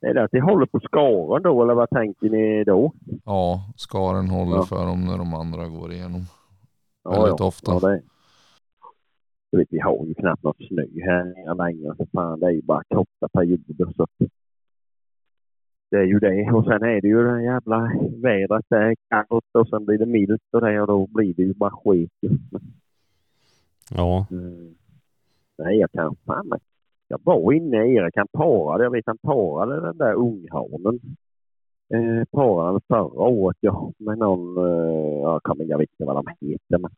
Är 0.00 0.14
det 0.14 0.24
att 0.24 0.30
de 0.30 0.40
håller 0.40 0.66
på 0.66 0.80
skaren 0.80 1.42
då 1.42 1.62
eller 1.62 1.74
vad 1.74 1.90
tänker 1.90 2.30
ni 2.30 2.64
då? 2.64 2.92
ja 3.24 3.72
skaren 3.76 4.30
håller 4.30 4.56
Ja. 4.56 4.62
för 4.62 4.86
dem 4.86 5.04
när 5.04 5.18
de 5.18 5.34
andra 5.34 5.68
går 5.68 5.92
igenom. 5.92 6.24
Ja, 7.04 7.10
Väldigt 7.10 7.40
ja. 7.40 7.46
ofta. 7.46 7.72
Ja, 7.72 7.88
det. 7.88 8.02
Vi 9.70 9.80
har 9.80 10.06
ju 10.06 10.14
knappt 10.14 10.42
något 10.42 10.56
snö 10.68 10.82
här 11.04 11.54
längre. 11.54 11.94
Så 11.96 12.06
fan, 12.12 12.40
det 12.40 12.46
är 12.46 12.50
ju 12.50 12.62
bara 12.62 12.82
korta 12.94 13.28
perioder. 13.32 13.92
Så. 13.96 14.06
Det 15.90 15.96
är 15.96 16.04
ju 16.04 16.18
det. 16.18 16.52
Och 16.52 16.64
sen 16.64 16.82
är 16.82 17.00
det 17.00 17.08
ju 17.08 17.22
det 17.22 17.42
jävla 17.42 17.92
vädret. 18.22 18.64
Det 18.68 18.76
är 18.76 18.94
kallt 19.08 19.44
och 19.52 19.68
sen 19.68 19.84
blir 19.84 19.98
det 19.98 20.06
milt 20.06 20.42
och 20.52 20.60
det 20.60 20.80
och 20.80 20.86
då 20.86 21.06
blir 21.06 21.34
det 21.34 21.42
ju 21.42 21.54
bara 21.54 21.70
skit. 21.70 22.12
Ja, 23.90 24.26
Mm. 24.30 24.74
Nej, 25.58 25.78
jag 25.78 25.92
kan 25.92 26.16
fan 26.26 26.50
Jag 27.08 27.20
var 27.22 27.52
inne 27.52 27.86
i 27.86 27.94
Erik, 27.94 28.16
han 28.16 28.28
parade, 28.28 28.84
jag 28.84 28.90
vet 28.90 29.06
han 29.06 29.18
parade 29.18 29.80
den 29.80 29.98
där 29.98 30.14
unghanen. 30.14 31.00
Eh, 31.94 32.24
parade 32.24 32.80
förra 32.88 33.22
året 33.28 33.56
ja, 33.60 33.92
med 33.98 34.18
någon, 34.18 34.58
eh, 34.58 35.20
jag 35.22 35.42
kommer 35.42 35.64
jag 35.64 35.78
vet 35.78 35.90
inte 35.90 36.04
vad 36.04 36.16
de 36.16 36.46
heter 36.46 36.78
men. 36.78 36.90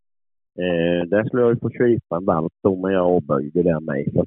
Eh, 0.59 1.07
där 1.07 1.23
skulle 1.25 1.41
jag 1.41 1.51
ju 1.51 1.59
få 1.59 1.69
köpa 1.69 2.17
en 2.17 2.25
valp 2.25 2.53
då 2.61 2.75
men 2.75 2.93
jag 2.93 3.05
avböjde 3.05 3.63
det 3.63 3.79
med. 3.79 4.11
Så 4.13 4.25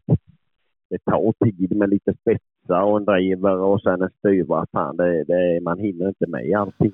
det 0.90 0.98
tar 1.04 1.32
tid 1.44 1.76
med 1.76 1.90
lite 1.90 2.14
spetsar 2.62 2.82
och 2.82 2.96
en 2.96 3.04
driver 3.04 3.58
och 3.58 3.82
sen 3.82 4.02
en 4.02 4.10
styva. 4.18 4.66
Fan, 4.72 4.96
det, 4.96 5.24
det, 5.24 5.60
man 5.62 5.78
hinner 5.78 6.08
inte 6.08 6.26
med 6.26 6.56
allting. 6.56 6.92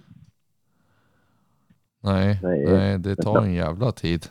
Nej, 2.00 2.40
Nej, 2.42 2.64
nej, 2.64 2.98
det 2.98 3.16
tar 3.16 3.42
en 3.42 3.54
jävla 3.54 3.92
tid. 3.92 4.26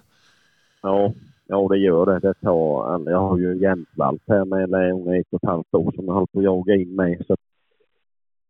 Ja, 0.82 1.14
ja 1.48 1.68
det 1.68 1.78
gör 1.78 2.06
det. 2.06 2.20
det 2.20 2.34
tar, 2.34 3.10
jag 3.10 3.20
har 3.20 3.38
ju 3.38 3.52
en 3.52 3.58
jämtvalp 3.58 4.22
här 4.28 4.46
med 4.46 4.64
eller 4.64 4.92
hon 4.92 5.14
är 5.14 5.20
ett 5.20 5.28
och 5.32 5.44
ett 5.44 5.50
halvt 5.50 5.74
år 5.74 5.92
som 5.92 6.06
jag 6.06 6.14
håller 6.14 6.28
på 6.28 6.40
att 6.40 6.46
jaga 6.46 6.76
in 6.76 6.96
med. 6.96 7.24
Så 7.28 7.36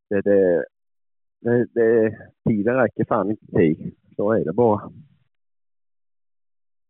det, 0.10 0.22
det, 0.22 0.66
det, 1.40 1.68
det, 1.74 2.18
tiden 2.50 2.76
räcker 2.76 3.06
fan 3.06 3.32
inte 3.32 3.46
till. 3.46 3.92
Så 4.16 4.32
är 4.32 4.46
det 4.46 4.54
bara. 4.54 4.92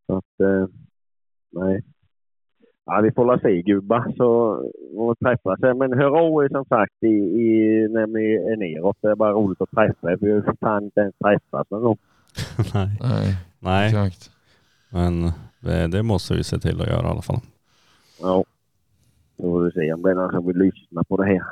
Så 0.06 0.16
att, 0.16 0.40
eh, 0.40 0.66
nej. 1.50 1.82
Ja, 2.90 3.00
vi 3.00 3.12
får 3.12 3.24
la 3.24 3.38
se 3.38 3.62
gubbar 3.62 4.12
så 4.16 4.30
och 5.00 5.18
träffas. 5.18 5.58
Men 5.60 5.92
hör 5.92 6.18
av 6.18 6.44
er 6.44 6.48
som 6.48 6.64
sagt 6.64 7.02
i, 7.02 7.06
i, 7.06 7.88
när 7.90 8.06
ni 8.06 8.34
är 8.52 8.56
neråt. 8.56 8.96
Det 9.00 9.08
är 9.10 9.14
bara 9.16 9.32
roligt 9.32 9.60
att 9.60 9.70
träffa 9.70 10.12
er. 10.12 10.18
Vi 10.20 10.30
har 10.30 10.36
ju 10.36 10.42
för 10.42 10.54
fan 10.60 10.84
inte 10.84 11.00
ens 11.00 11.14
träffats 11.24 11.70
någon 11.70 11.82
gång. 11.82 11.96
Nej. 12.74 12.88
Nej, 13.00 13.36
Nej, 13.60 13.86
exakt. 13.88 14.30
men 14.90 15.32
det, 15.60 15.86
det 15.86 16.02
måste 16.02 16.34
vi 16.34 16.44
se 16.44 16.58
till 16.58 16.80
att 16.80 16.86
göra 16.88 17.06
i 17.06 17.10
alla 17.10 17.22
fall. 17.22 17.40
Ja. 18.20 18.44
Så 19.36 19.42
får 19.42 19.62
vi 19.64 19.70
se 19.70 19.92
om 19.92 20.02
det 20.02 20.10
är 20.10 20.14
någon 20.14 20.32
som 20.32 20.46
vill 20.46 20.56
lyssna 20.56 21.04
på 21.04 21.16
det 21.16 21.24
här. 21.26 21.42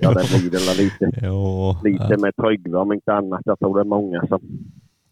Ja, 0.00 0.10
blir 0.10 0.50
väl 0.68 0.76
lite, 0.84 1.20
Jo, 1.26 1.76
lite 1.84 2.16
med 2.16 2.36
Tryggve 2.36 2.78
om 2.78 2.92
inte 2.92 3.12
annat. 3.14 3.40
Jag 3.44 3.58
tror 3.58 3.74
det 3.74 3.80
är 3.80 3.84
många 3.84 4.26
som... 4.26 4.40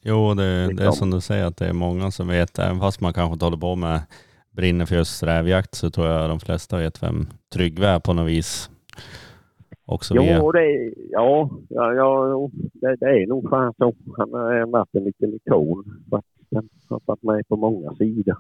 jo 0.03 0.35
det, 0.35 0.43
det 0.43 0.49
är 0.65 0.69
Liksom. 0.69 0.93
som 0.93 1.11
du 1.11 1.21
säger 1.21 1.45
att 1.45 1.57
det 1.57 1.67
är 1.67 1.73
många 1.73 2.11
som 2.11 2.29
vet, 2.29 2.59
även 2.59 2.81
fast 2.81 3.01
man 3.01 3.13
kanske 3.13 3.33
inte 3.33 3.45
håller 3.45 3.57
på 3.59 3.77
med 3.77 4.01
brinner 4.51 4.87
för 4.87 4.95
just 4.97 5.23
rävjakt 5.23 5.75
så 5.75 5.91
tror 5.91 6.07
jag 6.07 6.31
de 6.31 6.41
flesta 6.41 6.77
vet 6.79 7.03
vem 7.03 7.27
Tryggve 7.55 7.87
är 7.87 7.99
på 8.01 8.13
något 8.13 8.29
vis. 8.29 8.71
Också 9.87 10.15
via. 10.15 10.39
Jo, 10.39 10.53
det, 10.53 10.61
är- 10.61 10.95
ja, 11.11 11.51
ja, 11.69 11.95
ja 11.95 12.51
det, 12.73 12.97
det 12.97 13.07
är 13.23 13.27
nog 13.27 13.51
fan 13.51 13.75
så. 13.79 13.95
Han 14.17 14.33
har 14.33 14.67
varit 14.67 14.95
en 14.95 15.05
liten 15.05 15.35
ikon. 15.35 16.03
Han 16.11 16.69
har 16.89 17.01
varit 17.05 17.23
med 17.23 17.49
på 17.49 17.57
många 17.57 17.95
sidor. 17.95 18.37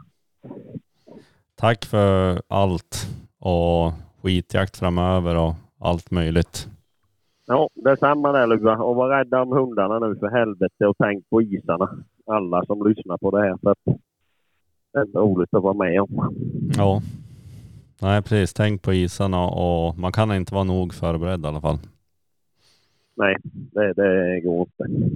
Tack 1.54 1.84
för 1.84 2.42
allt 2.48 3.08
och 3.38 3.92
skitjakt 4.22 4.76
framöver 4.76 5.36
och 5.36 5.54
allt 5.80 6.10
möjligt. 6.10 6.68
Ja, 7.46 7.68
detsamma 7.74 8.32
där 8.32 8.46
Luva. 8.46 8.76
Och 8.76 8.96
var 8.96 9.08
rädda 9.08 9.42
om 9.42 9.52
hundarna 9.52 9.98
nu 9.98 10.16
för 10.16 10.28
helvete 10.28 10.86
och 10.86 10.96
tänk 10.98 11.30
på 11.30 11.42
isarna. 11.42 11.90
Alla 12.26 12.64
som 12.66 12.88
lyssnar 12.88 13.18
på 13.18 13.30
det 13.30 13.40
här. 13.42 13.56
För 13.62 13.70
att 13.70 13.78
är 14.92 15.18
roligt 15.18 15.54
att 15.54 15.62
vara 15.62 15.74
med 15.74 16.00
om. 16.00 16.34
Ja. 16.76 17.02
Nej 18.02 18.22
precis, 18.22 18.52
tänk 18.54 18.82
på 18.82 18.92
isarna 18.92 19.44
och 19.48 19.98
man 19.98 20.12
kan 20.12 20.32
inte 20.36 20.54
vara 20.54 20.64
nog 20.64 20.94
förberedd 20.94 21.44
i 21.44 21.46
alla 21.46 21.60
fall. 21.60 21.78
Nej, 23.16 23.36
det, 23.44 23.92
det 23.92 24.40
går 24.40 24.60
inte. 24.60 25.08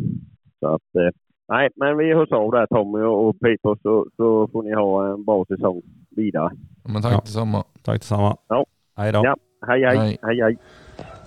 Så 0.61 0.67
att, 0.67 0.95
eh, 0.95 1.11
nej, 1.49 1.69
men 1.77 1.97
vi 1.99 2.15
hörs 2.15 2.33
av 2.33 2.51
där 2.51 2.67
Tommy 2.67 2.99
och 3.05 3.41
Peter 3.41 3.79
så, 3.83 4.07
så 4.17 4.49
får 4.53 4.63
ni 4.63 4.75
ha 4.75 5.13
en 5.13 5.25
bra 5.25 5.45
säsong 5.49 5.83
vidare. 6.11 6.51
Men 6.83 7.03
tack 7.03 7.13
Ja. 7.13 7.21
detsamma. 7.21 7.65
Tack 7.83 7.95
detsamma. 8.01 8.37
Ja. 8.49 8.67
Hej 8.97 9.13
då. 9.13 9.21
Ja, 9.25 9.37
hej 9.67 9.85
hej, 9.85 9.97
Hej. 9.99 10.19
hej 10.23 10.41
hej. 10.41 10.57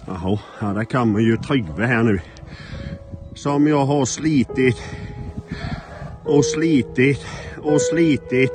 Jaha, 0.08 0.40
ja, 0.62 0.68
där 0.74 0.84
kommer 0.84 1.20
ju 1.20 1.38
Tryggve 1.38 1.86
här 1.86 2.04
nu. 2.04 2.20
Som 3.36 3.68
jag 3.68 3.86
har 3.86 4.06
slitit 4.06 4.78
och 6.26 6.46
slitit 6.46 7.26
och 7.68 7.82
slitit 7.82 8.52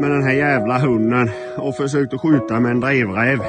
med 0.00 0.10
den 0.10 0.22
här 0.22 0.32
jävla 0.32 0.78
hunden 0.78 1.30
och 1.56 1.76
försökt 1.76 2.14
att 2.14 2.20
skjuta 2.20 2.60
med 2.60 2.70
en 2.70 2.80
drevräv. 2.80 3.40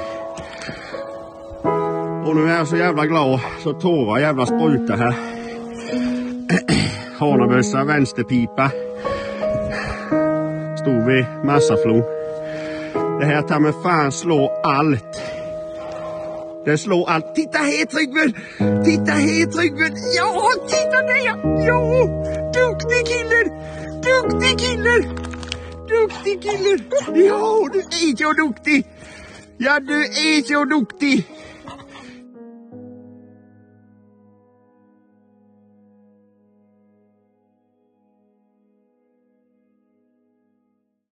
Och 2.26 2.36
nu 2.36 2.50
är 2.52 2.58
jag 2.58 2.68
så 2.68 2.78
jävla 2.78 3.06
glad 3.06 3.40
så 3.64 3.74
tårar 3.74 4.20
jävla 4.20 4.46
sprutar 4.46 4.98
här. 4.98 5.16
Hanabössa, 7.20 7.84
vänsterpipa. 7.84 8.72
Stod 10.78 11.06
vid 11.06 11.26
massaflon. 11.44 12.04
Det 13.20 13.26
här 13.26 13.42
tar 13.42 13.60
med 13.60 13.74
fan 13.84 14.12
slå 14.12 14.62
allt. 14.64 15.22
Det 16.66 16.78
slår 16.78 17.10
allt. 17.10 17.36
Titta 17.36 17.58
här 17.58 17.86
Tryggven! 17.86 18.34
Titta 18.86 19.12
här 19.12 19.46
Tryggven! 19.46 19.92
Ja, 20.18 20.52
titta 20.68 21.02
där 21.02 21.26
ja! 21.26 21.36
Ja! 21.68 22.08
Duktig 22.54 23.08
killen! 23.08 23.79
Duktig 24.04 24.60
kille! 24.60 24.96
Duktig 25.90 26.42
kille! 26.42 26.80
Ja, 27.26 27.70
du 27.74 27.80
är 27.80 28.16
så 28.18 28.34
duktig! 28.34 28.86
Ja, 29.58 29.80
du 29.80 30.04
är 30.06 30.44
så 30.44 30.66
duktig! 30.66 31.28